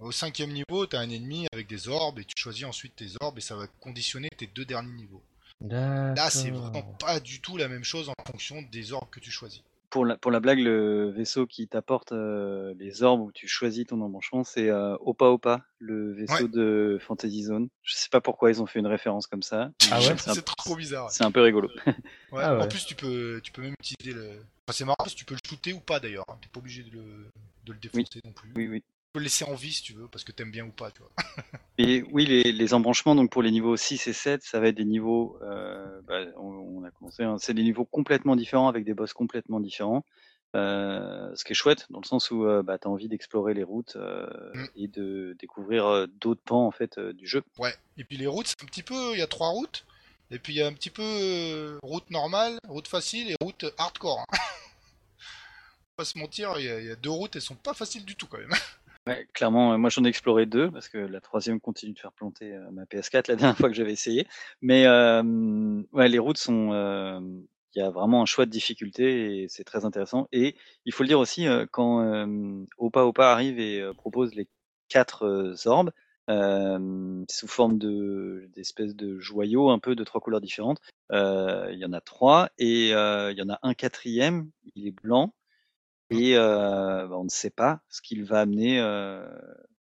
[0.00, 3.38] au cinquième niveau, t'as un ennemi avec des orbes et tu choisis ensuite tes orbes
[3.38, 5.22] et ça va conditionner tes deux derniers niveaux.
[5.68, 9.30] Là, c'est vraiment pas du tout la même chose en fonction des orbes que tu
[9.30, 9.62] choisis.
[9.90, 13.86] Pour la, pour la blague, le vaisseau qui t'apporte euh, les orbes où tu choisis
[13.86, 16.48] ton embranchement, c'est euh, Opa Opa, le vaisseau Ouais.
[16.48, 17.68] de Fantasy Zone.
[17.82, 19.70] Je sais pas pourquoi ils ont fait une référence comme ça.
[19.92, 21.12] Ah ouais C'est un- trop bizarre.
[21.12, 21.68] C'est un peu rigolo.
[21.86, 21.94] Ouais.
[22.42, 22.68] Ah En ouais.
[22.68, 24.30] plus, tu peux, tu peux même utiliser le.
[24.66, 26.24] Enfin, c'est marrant parce que tu peux le shooter ou pas d'ailleurs.
[26.28, 26.38] hein.
[26.42, 27.28] T'es pas obligé de le,
[27.66, 28.50] de le défoncer non plus.
[28.56, 28.82] Oui, oui.
[29.14, 30.98] Peux le laisser en vie si tu veux parce que t'aimes bien ou pas, tu
[31.00, 31.10] vois.
[31.78, 34.74] Et oui, les, les embranchements, donc pour les niveaux 6 et 7, ça va être
[34.74, 36.48] des niveaux, euh, bah, on,
[36.80, 40.04] on a commencé, hein, c'est des niveaux complètement différents avec des boss complètement différents.
[40.56, 43.54] Euh, ce qui est chouette dans le sens où euh, bah, tu as envie d'explorer
[43.54, 44.66] les routes euh, Mm.
[44.76, 47.42] et de découvrir d'autres pans en fait du jeu.
[47.58, 47.74] Ouais.
[47.96, 49.12] Et puis les routes, c'est un petit peu.
[49.12, 49.84] Il y a trois routes.
[50.32, 54.20] Et puis il y a un petit peu route normale, route facile et route hardcore.
[54.20, 54.24] hein.
[54.38, 58.16] Faut pas se mentir, il y, y a deux routes, elles sont pas faciles du
[58.16, 58.50] tout quand même.
[59.06, 62.54] Ouais, clairement, moi j'en ai exploré deux parce que la troisième continue de faire planter
[62.54, 64.26] euh, ma PS4 la dernière fois que j'avais essayé.
[64.62, 66.70] Mais euh, ouais, les routes sont,
[67.74, 70.26] il y a vraiment un choix de difficulté et c'est très intéressant.
[70.32, 70.56] Et
[70.86, 72.00] il faut le dire aussi euh, quand
[72.78, 74.48] Opa Opa arrive et propose les
[74.88, 75.92] quatre orbes
[77.28, 80.80] sous forme de d'espèces de joyaux un peu de trois couleurs différentes.
[81.12, 84.92] Euh, Il y en a trois et il y en a un quatrième, il est
[84.92, 85.34] blanc
[86.10, 89.26] et euh, bah, on ne sait pas ce qu'il va amener euh,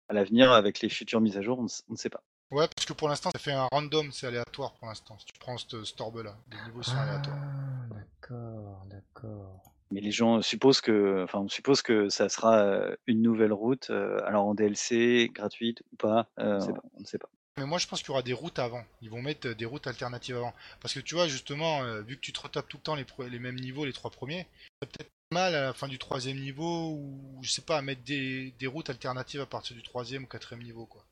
[0.08, 2.22] à l'avenir avec les futures mises à jour, on ne, s- on ne sait pas.
[2.50, 5.16] Ouais, parce que pour l'instant, ça fait un random, c'est aléatoire pour l'instant.
[5.18, 7.38] Si tu prends ce cet orbe-là, les niveaux sont aléatoires.
[7.38, 9.62] Ah, d'accord, d'accord.
[9.92, 13.90] Mais les gens supposent que, enfin, on suppose que ça sera euh, une nouvelle route,
[13.90, 17.28] euh, alors en DLC, gratuite ou pas, euh, On sait on ne sait pas.
[17.58, 18.82] Mais moi, je pense qu'il y aura des routes avant.
[19.02, 20.52] Ils vont mettre euh, des routes alternatives avant.
[20.80, 23.38] Parce que tu vois, justement, euh, vu que tu te retapes tout le temps les,
[23.38, 24.46] mêmes niveaux, les trois premiers,
[24.80, 28.52] peut-être mal à la fin du troisième niveau ou je sais pas, à mettre des,
[28.58, 31.04] des routes alternatives à partir du troisième ou quatrième niveau, quoi.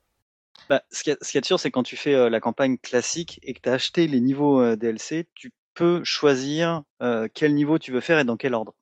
[0.69, 2.79] Bah, ce qu'il y a y de sûr, c'est quand tu fais euh, la campagne
[2.79, 7.55] classique et que tu as acheté les niveaux euh, DLC, tu peux choisir euh, quel
[7.55, 8.75] niveau tu veux faire et dans quel ordre.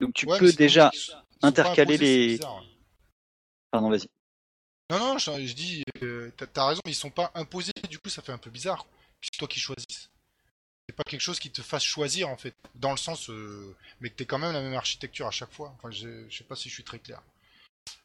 [0.00, 2.26] Donc tu Ouais, peux déjà ils sont- ils sont pas intercaler imposés, les.
[2.28, 2.64] bizarre.
[3.70, 4.08] Pardon, vas-y.
[4.90, 5.84] Non, non, je, je dis,
[6.52, 8.86] t'as raison, ils sont pas imposés, du coup, ça fait un peu bizarre.
[9.20, 10.10] C'est toi qui choisis.
[10.88, 12.54] C'est pas quelque chose qui te fasse choisir, en fait.
[12.76, 15.74] Dans le sens, euh, mais que t'aies quand même la même architecture à chaque fois.
[15.76, 17.20] Enfin, je, sais pas si je suis très clair.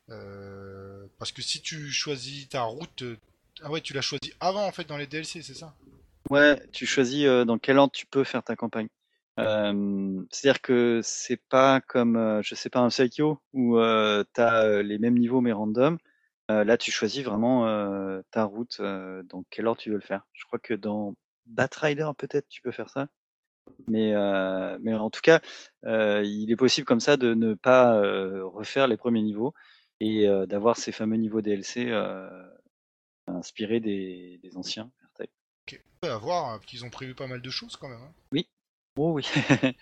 [0.10, 3.04] Euh, parce que si tu choisis ta route.
[3.04, 3.18] euh,
[3.62, 5.76] Ah ouais, tu l'as choisi avant, en fait, dans les DLC, c'est ça?
[6.32, 8.88] Ouais, tu choisis dans quel ordre tu peux faire ta campagne.
[9.38, 14.98] C'est-à-dire que c'est pas comme, je sais pas, un Psycho où euh, tu as les
[14.98, 15.98] mêmes niveaux mais random.
[16.50, 20.26] Là, tu choisis vraiment ta route, dans quel ordre tu veux le faire.
[20.34, 21.16] Je crois que dans
[21.52, 23.08] Batrider, peut-être, tu peux faire ça.
[23.88, 25.40] Mais, euh, mais en tout cas,
[25.86, 29.54] euh, il est possible comme ça de ne pas euh, refaire les premiers niveaux
[30.00, 32.28] et euh, d'avoir ces fameux niveaux DLC euh,
[33.28, 35.32] inspirés des, des anciens R-Type.
[35.68, 35.84] Ok.
[36.02, 38.02] On peut avoir, hein, qu'ils ont prévu pas mal de choses quand même.
[38.02, 38.42] hein.
[38.98, 39.26] Oh oui.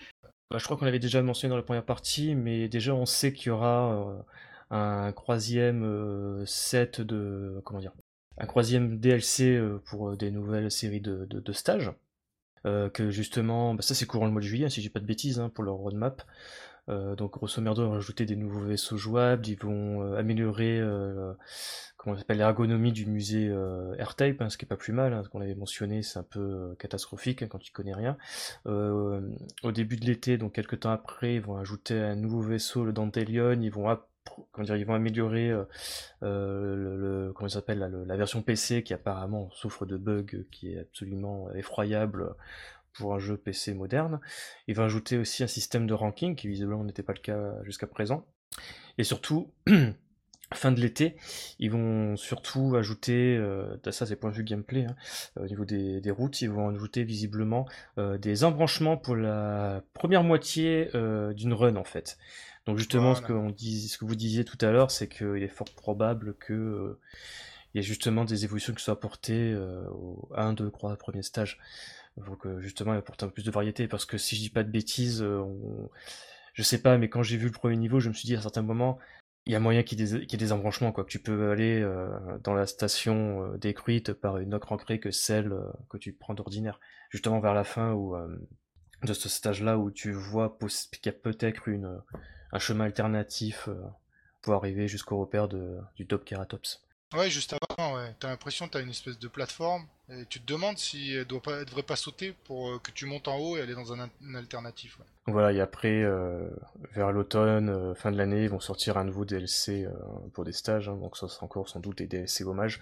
[0.52, 3.34] Bah, je crois qu'on l'avait déjà mentionné dans la première partie, mais déjà on sait
[3.34, 4.22] qu'il y aura euh,
[4.72, 7.94] un troisième euh, set de comment dire,
[8.38, 11.92] un troisième DLC euh, pour euh, des nouvelles séries de, stages.
[12.66, 15.00] Euh, que justement, bah, ça c'est courant le mois de juillet, hein, si j'ai pas
[15.00, 16.24] de bêtises, hein, pour leur roadmap.
[17.18, 20.82] Donc grosso merdo, ils vont rajouter des nouveaux vaisseaux jouables, ils vont améliorer
[22.28, 23.54] l'ergonomie du musée
[24.00, 26.24] R-Type, hein, ce qui est pas plus mal, hein, ce qu'on avait mentionné, c'est un
[26.24, 28.18] peu catastrophique hein, quand tu connais rien.
[28.66, 32.92] Au début de l'été, donc quelques temps après, ils vont ajouter un nouveau vaisseau, le
[32.92, 33.88] Dantelion, ils vont
[34.58, 35.64] ils vont améliorer euh,
[36.24, 42.36] euh, le, la version PC qui apparemment souffre de bugs qui est absolument effroyable
[42.94, 44.20] pour un jeu PC moderne.
[44.68, 47.88] Ils vont ajouter aussi un système de ranking qui visiblement n'était pas le cas jusqu'à
[47.88, 48.26] présent.
[48.98, 49.54] Et surtout,
[50.54, 51.16] fin de l'été,
[51.60, 54.96] ils vont surtout ajouter, euh, ça c'est point de vue gameplay, hein,
[55.40, 57.68] au niveau des, routes, ils vont ajouter visiblement
[57.98, 62.18] euh, des embranchements pour la première moitié euh, d'une run en fait.
[62.70, 65.48] Donc justement, ce, que on ce que vous disiez tout à l'heure, c'est qu'il est
[65.48, 67.00] fort probable que euh,
[67.74, 71.24] il y ait justement des évolutions qui soient apportées euh, au 1, 2, 3 premiers
[71.24, 71.58] stages.
[72.18, 74.50] Donc euh, justement, il apporte un peu plus de variété, parce que si je dis
[74.52, 75.90] pas de bêtises, on-
[76.54, 78.42] je sais pas, mais quand j'ai vu le premier niveau, je me suis dit à
[78.42, 79.00] certains moments,
[79.48, 81.84] il y a moyen qu'il y, ait des- embranchements, quoi, que tu peux aller
[82.44, 85.56] dans la station détruite par une autre entrée que celle
[85.90, 86.80] que tu prends d'ordinaire.
[87.10, 88.16] Justement vers la fin où,
[89.04, 92.00] de ce stage-là où tu vois qu'il y a peut-être une,
[92.52, 93.76] un chemin alternatif euh,
[94.42, 96.82] pour arriver jusqu'au repère de, du Topkeratops.
[97.14, 98.16] Ouais, juste avant, ouais.
[98.20, 101.42] T'as l'impression que t'as une espèce de plateforme et tu te demandes si elle, doit
[101.42, 103.94] pas, elle devrait pas sauter pour euh, que tu montes en haut et aller dans
[103.94, 105.00] un, un alternatif.
[105.00, 105.06] Ouais.
[105.32, 106.50] Voilà, et après, euh,
[106.94, 109.92] vers l'automne, euh, fin de l'année, ils vont sortir un nouveau DLC euh,
[110.34, 112.80] pour des stages, hein, donc ça sera encore sans doute des DLC hommages.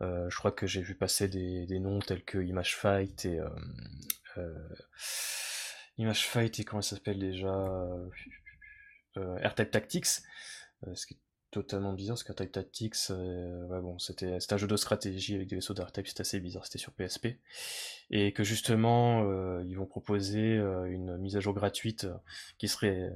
[0.00, 3.38] Je crois que j'ai vu passer des, des noms tels que Image Fight et...
[5.96, 7.48] Image Fight et comment ça s'appelle déjà
[9.16, 10.06] euh, euh, Tactics,
[10.86, 11.18] euh, ce qui est
[11.50, 15.74] totalement bizarre, parce qu'R-Type Tactics, euh, bon, c'était un jeu de stratégie avec des vaisseaux
[15.74, 17.38] d'R-Type, c'était assez bizarre, c'était sur PSP
[18.10, 19.22] et que justement
[19.62, 20.56] ils vont proposer
[20.86, 22.06] une mise à jour gratuite
[22.58, 23.12] qui serait,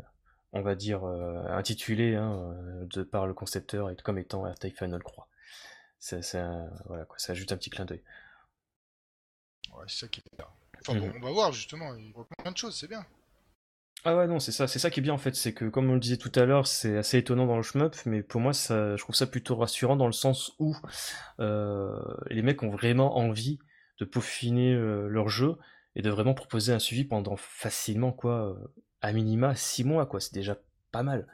[0.52, 2.54] on va dire, euh, intitulée hein,
[2.90, 5.28] de par le concepteur et comme étant R-Type Final Croix.
[5.98, 8.02] C'est, c'est un- voilà, quoi, ça ajoute un petit clin d'œil.
[9.74, 10.42] Ouais, c'est ça qui est.
[10.80, 11.12] Enfin bon, Mhm.
[11.16, 13.04] on va voir justement, il reprend plein de choses, c'est bien.
[14.08, 15.90] Ah ouais non c'est ça, c'est ça qui est bien en fait, c'est que comme
[15.90, 18.52] on le disait tout à l'heure, c'est assez étonnant dans le shmup, mais pour moi
[18.52, 20.76] ça, je trouve ça plutôt rassurant dans le sens où
[21.40, 21.98] euh,
[22.30, 23.58] les mecs ont vraiment envie
[23.98, 25.56] de peaufiner euh, leur jeu
[25.96, 28.56] et de vraiment proposer un suivi pendant facilement quoi,
[29.00, 30.56] à minima 6 mois quoi, c'est déjà
[30.92, 31.26] pas mal.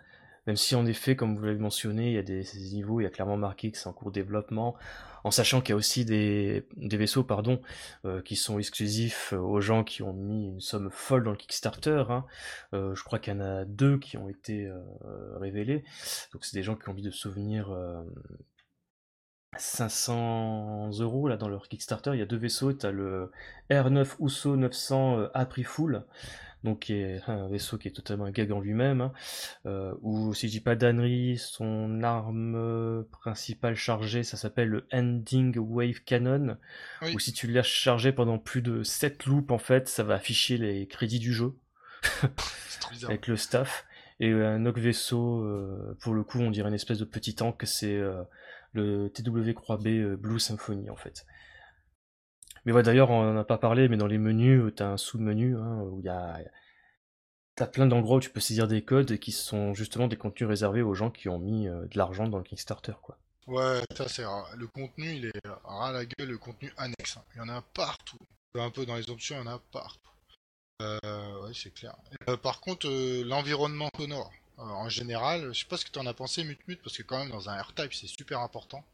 [0.47, 3.05] Même si en effet, comme vous l'avez mentionné, il y a des, des niveaux, il
[3.05, 4.77] y a clairement marqué que c'est en cours de développement,
[5.24, 7.61] en sachant qu'il y a aussi des, vaisseaux pardon,
[8.05, 11.36] euh, qui sont exclusifs euh, aux gens qui ont mis une somme folle dans le
[11.36, 12.05] Kickstarter.
[12.09, 12.24] Hein.
[12.74, 14.70] Euh, je crois qu'il y en a deux qui ont été
[15.40, 15.85] révélés.
[16.32, 18.03] Donc c'est des gens qui ont envie de souvenir euh,
[19.59, 22.12] 500 euros là dans leur Kickstarter.
[22.15, 22.73] Il y a deux vaisseaux.
[22.73, 23.31] Tu as le
[23.70, 26.05] R9 Uso 900 euh, à prix full.
[26.64, 29.12] Donc qui est un vaisseau qui est totalement un gag en lui-même, hein.
[29.66, 34.86] euh, ou si je dis pas d'ânerie, son arme euh, principale chargée, ça s'appelle le
[34.93, 36.56] Ending Wave Cannon,
[37.02, 37.14] Oui.
[37.14, 40.56] ou si tu l'as chargé pendant plus de 7 loops, en fait, ça va afficher
[40.56, 41.55] les crédits du jeu
[43.05, 43.84] avec le staff.
[44.20, 45.44] Et un autre vaisseau,
[46.01, 48.01] pour le coup, on dirait une espèce de petit tank, c'est
[48.72, 51.26] le TW Croix B Blue Symphony en fait.
[52.64, 54.97] Mais ouais, d'ailleurs, on en a pas parlé, mais dans les menus, tu as un
[54.97, 56.39] sous-menu hein, où il y a.
[57.55, 60.80] T'as plein d'endroits où tu peux saisir des codes qui sont justement des contenus réservés
[60.80, 63.18] aux gens qui ont mis de l'argent dans le Kickstarter, quoi.
[63.47, 64.24] Ouais, ça c'est.
[64.56, 67.16] Le contenu, il est ras la gueule, le contenu annexe.
[67.16, 67.24] Hein.
[67.34, 68.18] Il y en a partout.
[68.55, 70.12] Un peu dans les options, il y en a partout.
[70.82, 71.97] Euh, ouais, c'est clair.
[72.28, 76.06] Euh, par contre, euh, l'environnement sonore, en général, je sais pas ce que tu en
[76.06, 78.84] as pensé, Mut parce que quand même dans un R-Type, c'est super important.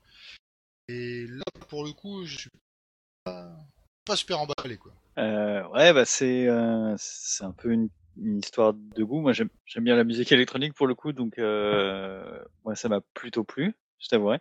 [0.89, 2.51] Et là, pour le coup, je suis
[4.05, 4.93] pas, super emballé, quoi.
[5.17, 6.49] ouais, bah c'est
[6.97, 9.21] c'est un peu une, histoire de goût.
[9.21, 9.51] Moi, j'aime
[9.81, 14.39] bien la musique électronique pour le coup, donc moi, ça m'a plutôt plu je t'avouerai.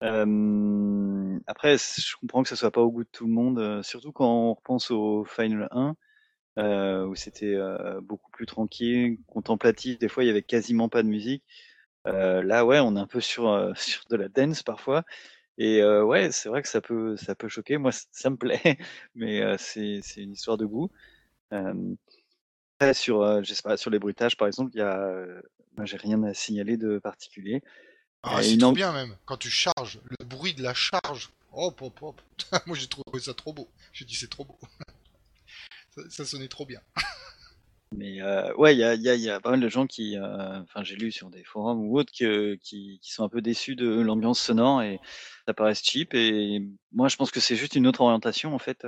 [0.00, 4.28] après, je comprends que ça soit pas au goût de tout le monde, surtout quand
[4.28, 5.68] on repense au Final
[6.56, 7.56] 1, où c'était
[8.02, 9.98] beaucoup plus tranquille, contemplatif.
[9.98, 11.44] Des fois, il y avait quasiment pas de musique.
[12.04, 15.04] là, ouais, on est un peu sur, sur de la dance parfois.
[15.58, 17.78] Et ouais, c'est vrai que ça peut, ça peut choquer.
[17.78, 18.60] Moi, ça me plaît,
[19.14, 20.90] mais c'est, c'est une histoire de goût.
[22.92, 25.24] sur, pas, sur les bruitages, par exemple, il y a,
[25.76, 27.62] moi, j'ai rien à signaler de particulier.
[28.24, 29.16] Ah, c'est trop bien même.
[29.26, 31.30] Quand tu charges, le bruit de la charge.
[31.52, 32.20] Hop, hop, hop.
[32.66, 33.68] Moi j'ai trouvé ça trop beau.
[33.92, 34.58] J'ai dit c'est trop beau.
[36.08, 36.80] ça, sonnait trop bien.
[37.96, 38.22] Mais
[38.56, 40.96] ouais, il y a, y, a, y a, pas mal de gens qui, enfin j'ai
[40.96, 44.40] lu sur des forums ou autres, que, qui, qui, sont un peu déçus de l'ambiance
[44.40, 45.00] sonore et
[45.46, 46.14] ça paraît cheap.
[46.14, 46.62] Et
[46.92, 48.86] moi je pense que c'est juste une autre orientation en fait,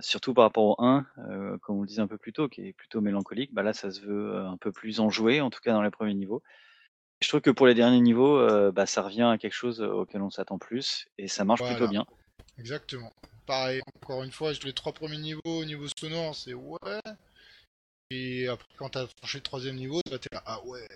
[0.00, 1.06] surtout par rapport au 1,
[1.62, 3.54] comme on le disait un peu plus tôt, qui est plutôt mélancolique.
[3.54, 6.14] Bah là ça se veut un peu plus enjoué, en tout cas dans les premiers
[6.14, 6.42] niveaux.
[7.20, 10.30] Je trouve que pour les derniers niveaux, bah, ça revient à quelque chose auquel on
[10.30, 12.06] s'attend plus et ça marche plutôt bien.
[12.58, 13.12] Exactement.
[13.46, 17.00] Pareil, encore une fois, les trois premiers niveaux, au niveau sonore, c'est ouais.
[18.10, 20.88] Et après, quand t'as franchi le troisième niveau, tu vas là, ah ouais.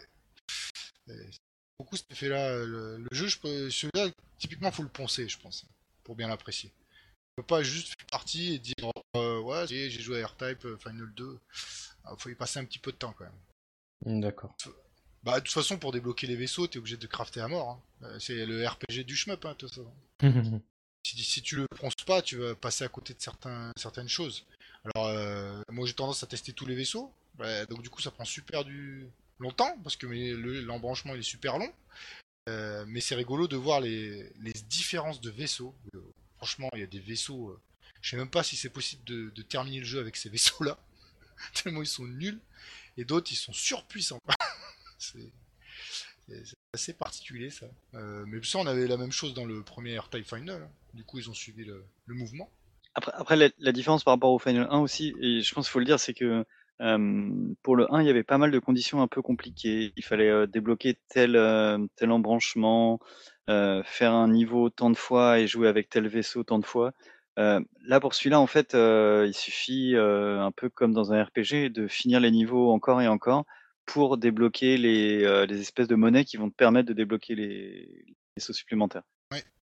[1.78, 2.64] beaucoup cet effet-là.
[2.64, 4.08] Le, jeu, celui-là,
[4.38, 5.66] typiquement, faut le poncer, je pense,
[6.04, 6.70] pour bien l'apprécier.
[6.70, 11.12] Tu peux pas juste faire partie et dire, euh, ouais, j'ai joué à R-Type Final
[11.14, 11.38] 2.
[12.10, 14.20] Il faut y passer un petit peu de temps quand même.
[14.20, 14.56] D'accord.
[15.22, 17.70] Bah, de toute façon, pour débloquer les vaisseaux, t'es obligé de crafter à mort.
[18.02, 18.06] Hein.
[18.06, 19.82] Euh, c'est le RPG du shmup, hein, tout ça.
[21.04, 24.44] si, tu le pronces pas, tu vas passer à côté de certains, certaines choses.
[24.84, 27.12] Alors, euh, moi j'ai tendance à tester tous les vaisseaux.
[27.70, 31.72] donc, du coup, ça prend super du longtemps parce que l'embranchement il est super long.
[32.48, 34.32] Euh, mais c'est rigolo de voir les,
[34.68, 35.74] différences de vaisseaux.
[36.36, 37.58] franchement, il y a des vaisseaux.
[38.00, 40.78] je sais même pas si c'est possible de, terminer le jeu avec ces vaisseaux-là.
[41.54, 42.40] Tellement ils sont nuls.
[42.96, 44.20] Et d'autres, ils sont surpuissants.
[44.98, 45.32] C'est
[46.72, 47.66] assez particulier ça.
[47.94, 50.62] Euh, mais ça, on avait la même chose dans le premier R-Type Final.
[50.62, 50.70] Hein.
[50.94, 52.50] Du coup, ils ont suivi le, mouvement.
[52.94, 55.78] Après, après la, différence par rapport au Final 1 aussi, et je pense qu'il faut
[55.78, 56.44] le dire, c'est que
[56.80, 57.30] euh,
[57.62, 59.92] pour le 1, il y avait pas mal de conditions un peu compliquées.
[59.96, 61.32] Il fallait euh, débloquer tel,
[61.96, 63.00] tel embranchement,
[63.48, 66.92] faire un niveau tant de fois et jouer avec tel vaisseau tant de fois.
[67.36, 72.20] là, pour celui-là, en fait, il suffit, un peu comme dans un RPG, de finir
[72.20, 73.44] les niveaux encore et encore
[73.86, 78.52] pour débloquer les, les, espèces de monnaies qui vont te permettre de débloquer les, vaisseaux
[78.52, 79.02] supplémentaires.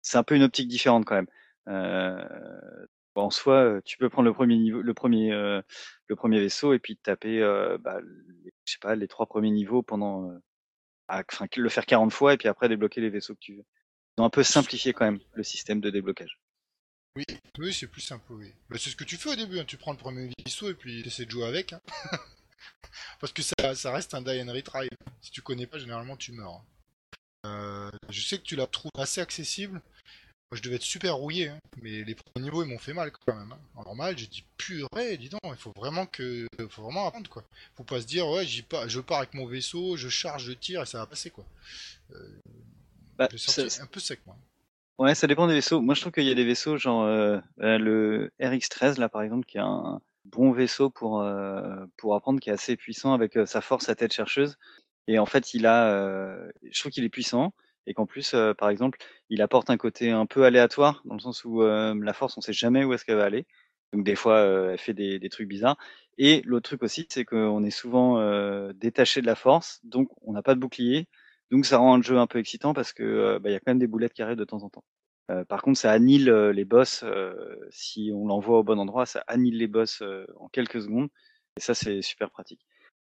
[0.03, 1.27] C'est un peu une optique différente quand même.
[1.69, 2.25] Euh,
[3.15, 6.97] en soi, tu peux prendre le premier niveau, le premier, le premier vaisseau et puis
[6.97, 7.41] taper,
[7.81, 8.01] bah,
[8.45, 10.31] les, je premiers niveaux pendant,
[11.09, 13.65] enfin, le faire 40 fois et puis après débloquer les vaisseaux que tu veux.
[14.17, 16.41] Ils ont un peu simplifié quand même le système de déblocage.
[17.17, 17.25] Oui,
[17.59, 18.53] oui, c'est plus simple, oui.
[18.69, 19.65] Bah, c'est ce que tu fais au début, hein.
[19.67, 21.73] tu prends le premier vaisseau et puis tu essaies de jouer avec.
[21.73, 21.81] Hein.
[23.21, 24.89] Parce que ça, reste un die and retry.
[25.21, 26.63] Si tu connais pas, généralement tu meurs.
[27.47, 29.81] Euh, je sais que tu la trouves assez accessible.
[30.51, 31.59] Moi, je devais être super rouillé, hein.
[31.81, 33.53] mais les premiers niveaux ils m'ont fait mal quand même.
[33.53, 33.59] Hein.
[33.77, 37.45] En normal, j'ai dit purée, dis donc, il faut vraiment que, faut vraiment apprendre quoi.
[37.77, 40.53] Faut pas se dire ouais, j'y pas, je pars avec mon vaisseau, je charge, je
[40.53, 41.45] tire et ça va passer quoi.
[42.13, 42.41] Euh,
[43.17, 44.37] bah, un peu sec moi.
[44.99, 45.81] Ouais, ça dépend des vaisseaux.
[45.81, 49.47] Moi, je trouve qu'il y a des vaisseaux genre euh, le RX-13 là par exemple,
[49.47, 50.01] qui a un,
[50.31, 53.95] bon vaisseau pour, euh, pour apprendre, qui est assez puissant avec euh, sa force, sa
[53.95, 54.59] tête chercheuse.
[55.07, 57.53] Et en fait, il a, euh, je trouve qu'il est puissant
[57.87, 58.99] et qu'en plus, par exemple,
[59.31, 62.53] il apporte un côté un peu aléatoire dans le sens où la force, on sait
[62.53, 63.47] jamais où est-ce qu'elle va aller.
[63.93, 64.41] Donc des fois,
[64.73, 65.77] elle fait des, des, trucs bizarres.
[66.19, 68.21] Et l'autre truc aussi, c'est qu'on est souvent
[68.73, 71.09] détaché de la force, donc on n'a pas de bouclier.
[71.51, 73.71] Donc ça rend le jeu un peu excitant parce que bah, il y a quand
[73.73, 74.85] même des boulettes qui arrivent de temps en temps.
[75.31, 77.03] Euh, par contre, ça annule euh, les boss.
[77.05, 80.03] Euh, si on l'envoie au bon endroit, ça annule les boss
[80.37, 81.09] en quelques secondes.
[81.57, 82.65] Et ça, c'est super pratique.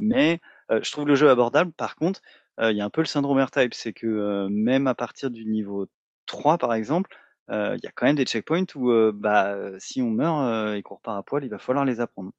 [0.01, 0.41] Mais
[0.71, 1.73] je trouve le jeu abordable.
[1.73, 2.23] Par contre,
[2.61, 3.75] il y a un peu le syndrome R-Type.
[3.75, 5.87] C'est que même à partir du niveau
[6.27, 7.17] 3, par exemple,
[7.49, 11.19] il y a quand même des checkpoints où bah, si on meurt et qu'on repart
[11.19, 12.33] à poil, il va falloir les apprendre.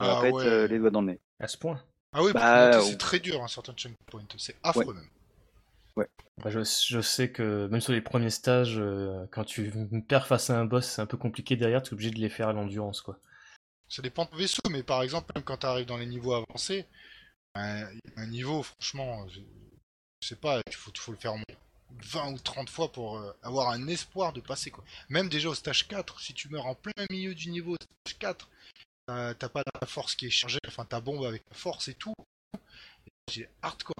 [0.00, 1.20] On va ah pas être les doigts dans le nez.
[1.40, 1.82] À ce point
[2.12, 4.24] Ah oui, Bah, c'est très dur, un certain checkpoint.
[4.36, 5.08] C'est affreux même.
[6.42, 9.72] Bah, je, je sais que même sur les premiers stages, euh, quand tu
[10.06, 12.28] perds face à un boss, c'est un peu compliqué derrière, tu es obligé de les
[12.28, 13.18] faire à l'endurance, quoi.
[13.88, 16.34] Ça dépend de ton vaisseau, mais par exemple, même quand tu arrives dans les niveaux
[16.34, 16.84] avancés,
[17.54, 19.40] un, un niveau, franchement, je,
[20.22, 21.44] je sais pas, il faut, faut le faire au moins
[22.04, 24.70] 20 ou 30 fois pour euh, avoir un espoir de passer.
[24.70, 24.84] quoi.
[25.08, 28.48] Même déjà au stage 4, si tu meurs en plein milieu du niveau, stage 4,
[29.06, 31.94] t'as t'as pas la force qui est chargée, enfin ta bombe avec la force et
[31.94, 32.14] tout.
[33.30, 33.94] J'ai hardcore.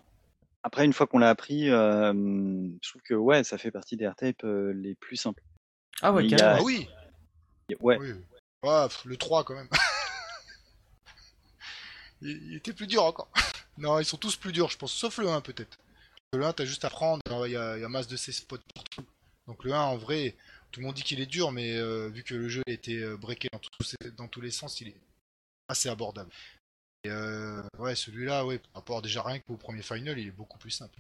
[0.63, 2.13] Après, une fois qu'on l'a appris, euh,
[2.83, 5.43] je trouve que ouais, ça fait partie des R-Type euh, les plus simples.
[6.03, 6.57] Ah ouais, Il y a-.
[6.57, 6.89] Ah oui,
[7.81, 8.13] Ouais, oui.
[8.65, 9.69] Ouais, pff, le 3 quand même.
[12.23, 13.29] Il, il était plus dur encore.
[13.79, 15.79] non, ils sont tous plus durs, je pense, sauf le 1 peut-être.
[16.33, 18.33] Le 1, t'as juste à prendre, il y a, il y a masse de ces
[18.33, 19.05] spots partout.
[19.47, 20.37] Donc le 1, en vrai,
[20.71, 22.99] tout le monde dit qu'il est dur, mais euh, vu que le jeu a été
[22.99, 25.01] euh, breaké dans, tous ces- dans tous les sens, il est
[25.69, 26.31] assez abordable.
[27.05, 30.59] Et euh, ouais, celui-là, ouais, par rapport déjà rien qu'au premier final, il est beaucoup
[30.59, 30.99] plus simple.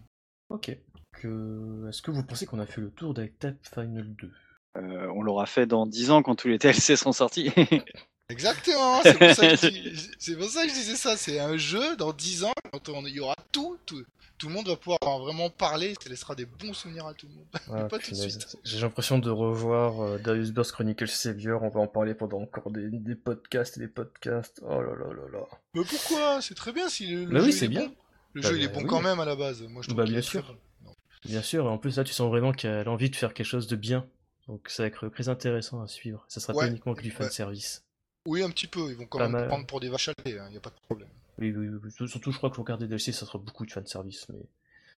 [0.49, 0.74] Ok.
[1.12, 1.86] Que...
[1.89, 4.32] Est-ce que vous pensez qu'on a fait le tour d'Act Final 2
[4.77, 7.51] euh, on l'aura fait dans 10 ans quand tous les DLC seront sortis.
[8.30, 11.38] Exactement, c'est pour, ça que je dis- c'est pour ça que je disais ça, c'est
[11.40, 14.05] un jeu dans 10 ans, quand on- il y aura tout, tout,
[14.36, 17.34] tout le monde va pouvoir vraiment parler, ça laissera des bons souvenirs à tout le
[17.34, 17.46] monde.
[17.72, 18.56] Ah, Pas tout de suite.
[18.64, 22.70] J'ai l'impression de revoir euh, Darius Burst Chronicles Savior, on va en parler pendant encore
[22.70, 24.60] des, des podcasts et des podcasts.
[24.62, 25.44] Oh là là là là.
[25.74, 26.42] Mais pourquoi?
[26.42, 27.86] C'est très bien si le, le Bah jeu oui, il c'est est bien.
[27.86, 27.94] bon.
[28.34, 28.86] Le Bah, jeu il est bon oui.
[28.86, 29.62] quand même à la base.
[29.62, 30.55] Moi je trouve Bah, bien très sûr.
[30.84, 30.92] Non.
[31.24, 33.46] Bien sûr, et en plus là tu sens vraiment qu'elle a envie de faire quelque
[33.46, 34.06] chose de bien.
[34.48, 36.24] Donc ça va être très intéressant à suivre.
[36.28, 37.14] Ça sera Ouais, pas uniquement que du ouais.
[37.14, 37.84] fan service.
[38.28, 39.48] Oui, un petit peu, ils vont quand Pas même mal.
[39.48, 41.09] prendre pour des vaches à lait, il n'y a pas de problème.
[41.38, 42.09] Oui, oui, oui.
[42.09, 44.40] Surtout, je crois que le regard des DLC, ça sera beaucoup de fan service, mais...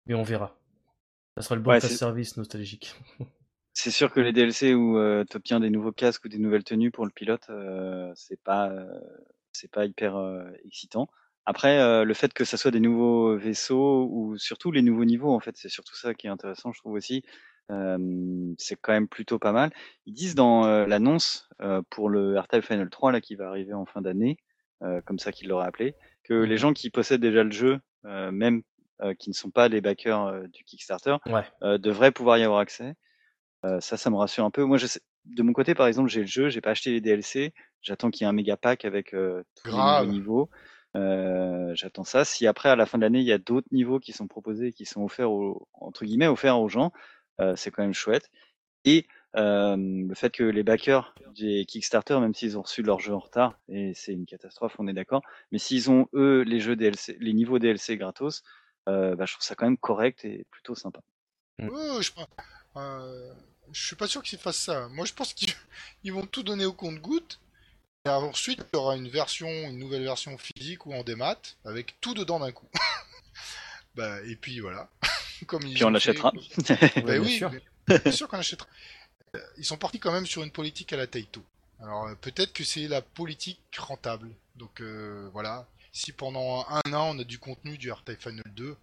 [0.07, 0.59] mais on verra.
[1.37, 2.95] Ça sera le bon Ouais, service nostalgique.
[3.75, 4.97] C'est sûr que les DLC où
[5.31, 8.71] tu obtiens des nouveaux casques ou des nouvelles tenues pour le pilote, euh, c'est pas
[8.71, 8.99] euh,
[9.53, 11.09] c'est pas hyper euh, excitant.
[11.51, 15.33] Après, euh, le fait que ça soit des nouveaux vaisseaux ou surtout les nouveaux niveaux,
[15.35, 17.23] en fait, c'est surtout ça qui est intéressant, je trouve aussi.
[17.71, 17.99] Euh,
[18.59, 19.71] c'est quand même plutôt pas mal.
[20.07, 23.73] Ils disent dans euh, l'annonce euh, pour le R-Type Final 3 là qui va arriver
[23.73, 24.37] en fin d'année,
[24.83, 25.95] euh, comme ça qu'ils l'auraient appelé,
[26.25, 28.63] que les gens qui possèdent déjà le jeu, euh, même
[29.03, 31.45] euh, qui ne sont pas les backers du Kickstarter, Ouais.
[31.63, 32.95] euh, devraient pouvoir y avoir accès.
[33.65, 34.65] Euh, ça, ça me rassure un peu.
[34.65, 37.01] Moi, je sais- de mon côté, par exemple, j'ai le jeu, j'ai pas acheté les
[37.01, 37.53] DLC.
[37.83, 39.77] J'attends qu'il y ait un méga pack avec euh, tous Grave.
[39.77, 40.51] les nouveaux niveaux.
[40.99, 42.25] Euh, J'attends ça.
[42.25, 44.73] Si après, à la fin de l'année, il y a d'autres niveaux qui sont proposés,
[44.73, 46.93] qui sont offerts aux, entre guillemets, offerts aux gens,
[47.41, 48.31] euh, c'est quand même chouette.
[48.85, 49.07] Et
[49.37, 53.19] euh, le fait que les backers des Kickstarter, même s'ils ont reçu leur jeu en
[53.19, 55.23] retard, et c'est une catastrophe, on est d'accord,
[55.53, 58.43] mais s'ils ont eux les jeux DLC, les niveaux DLC gratos,
[58.89, 61.01] euh, bah, je trouve ça quand même correct et plutôt sympa.
[61.59, 61.69] Mm.
[62.01, 62.11] Je,
[62.77, 63.33] euh,
[63.73, 64.89] je suis pas sûr qu'ils fassent ça.
[64.89, 65.53] Moi je pense qu'ils
[66.05, 67.41] ils vont tout donner au compte-goutte.
[68.09, 72.01] Et ensuite, il y aura une version, une nouvelle version physique ou en démat, avec
[72.01, 72.69] tout dedans d'un coup.
[73.95, 74.89] bah, et puis voilà.
[75.47, 76.33] Comme ils Puis on fait- l'achètera.
[76.67, 77.51] Bah Ouais, bien oui, sûr.
[77.87, 78.69] mais- bien sûr qu'on achètera.
[79.37, 81.43] Euh, Ils sont partis quand même sur une politique à la Taito.
[81.81, 84.31] Alors euh, peut-être que c'est la politique rentable.
[84.57, 88.77] Donc euh, voilà, si pendant un an on a du contenu du R-Type Final 2,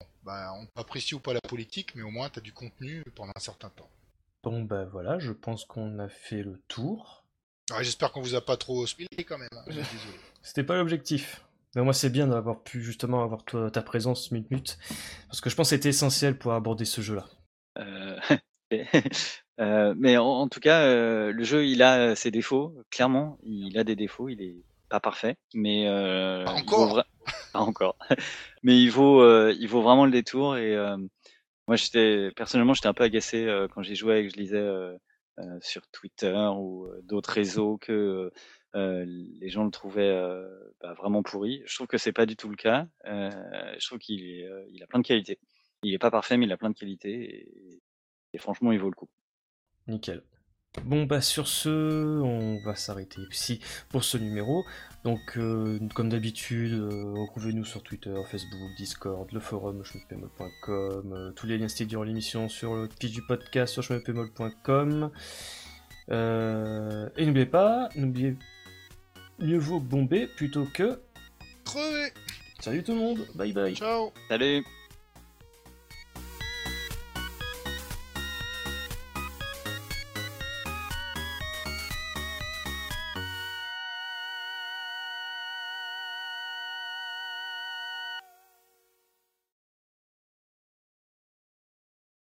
[0.00, 3.02] bon, bah, on apprécie ou pas la politique, mais au moins tu as du contenu
[3.16, 3.90] pendant un certain temps.
[4.44, 7.21] Bon bah voilà, je pense qu'on a fait le tour.
[7.70, 9.48] Ouais, J'espère qu'on vous a pas trop spoilé quand même.
[9.52, 9.62] hein.
[9.66, 9.86] Désolé.
[10.42, 11.42] C'était pas l'objectif.
[11.74, 14.78] Mais moi c'est bien d'avoir pu justement avoir toi, ta présence Mute Mute.
[15.28, 17.24] Parce que je pense que c'était essentiel pour aborder ce jeu-là.
[17.78, 18.18] Euh,
[19.60, 22.74] euh, mais en, en tout cas, euh, le jeu, il a ses défauts.
[22.90, 24.28] Clairement, il a des défauts.
[24.28, 24.56] Il est
[24.90, 26.98] pas parfait, mais euh, Pas il encore.
[26.98, 27.04] vra-
[27.54, 27.96] pas encore.
[28.62, 30.56] mais il vaut, euh, il vaut vraiment le détour.
[30.58, 30.98] Et euh,
[31.68, 34.58] moi, j'étais personnellement, j'étais un peu agacé euh, quand j'y jouais et que je lisais
[35.60, 38.30] sur Twitter ou euh, d'autres réseaux que
[38.74, 40.48] euh, les gens le trouvaient euh,
[40.80, 41.62] bah, vraiment pourri.
[41.66, 42.86] Je trouve que c'est pas du tout le cas.
[43.06, 43.30] Euh,
[43.78, 45.38] je trouve qu'il euh, il a plein de qualités.
[45.82, 47.48] Il est pas parfait, mais il a plein de qualités.
[48.32, 49.10] Et franchement, il vaut le coup.
[49.88, 50.22] Nickel.
[50.84, 54.64] Bon bah sur ce, on va s'arrêter ici pour ce numéro.
[55.04, 61.46] Donc euh, comme d'habitude, euh, retrouvez-nous sur Twitter, Facebook, Discord, le forum schmepemol.com, euh, tous
[61.46, 65.10] les liens cités durant l'émission sur le pitch du podcast sur schmepemol.com.
[66.10, 68.36] Euh, et n'oubliez pas, n'oubliez
[69.40, 71.00] mieux vaut bomber plutôt que.
[71.64, 72.12] Crevé
[72.60, 73.74] Salut tout le monde, bye bye.
[73.74, 74.64] Ciao Salut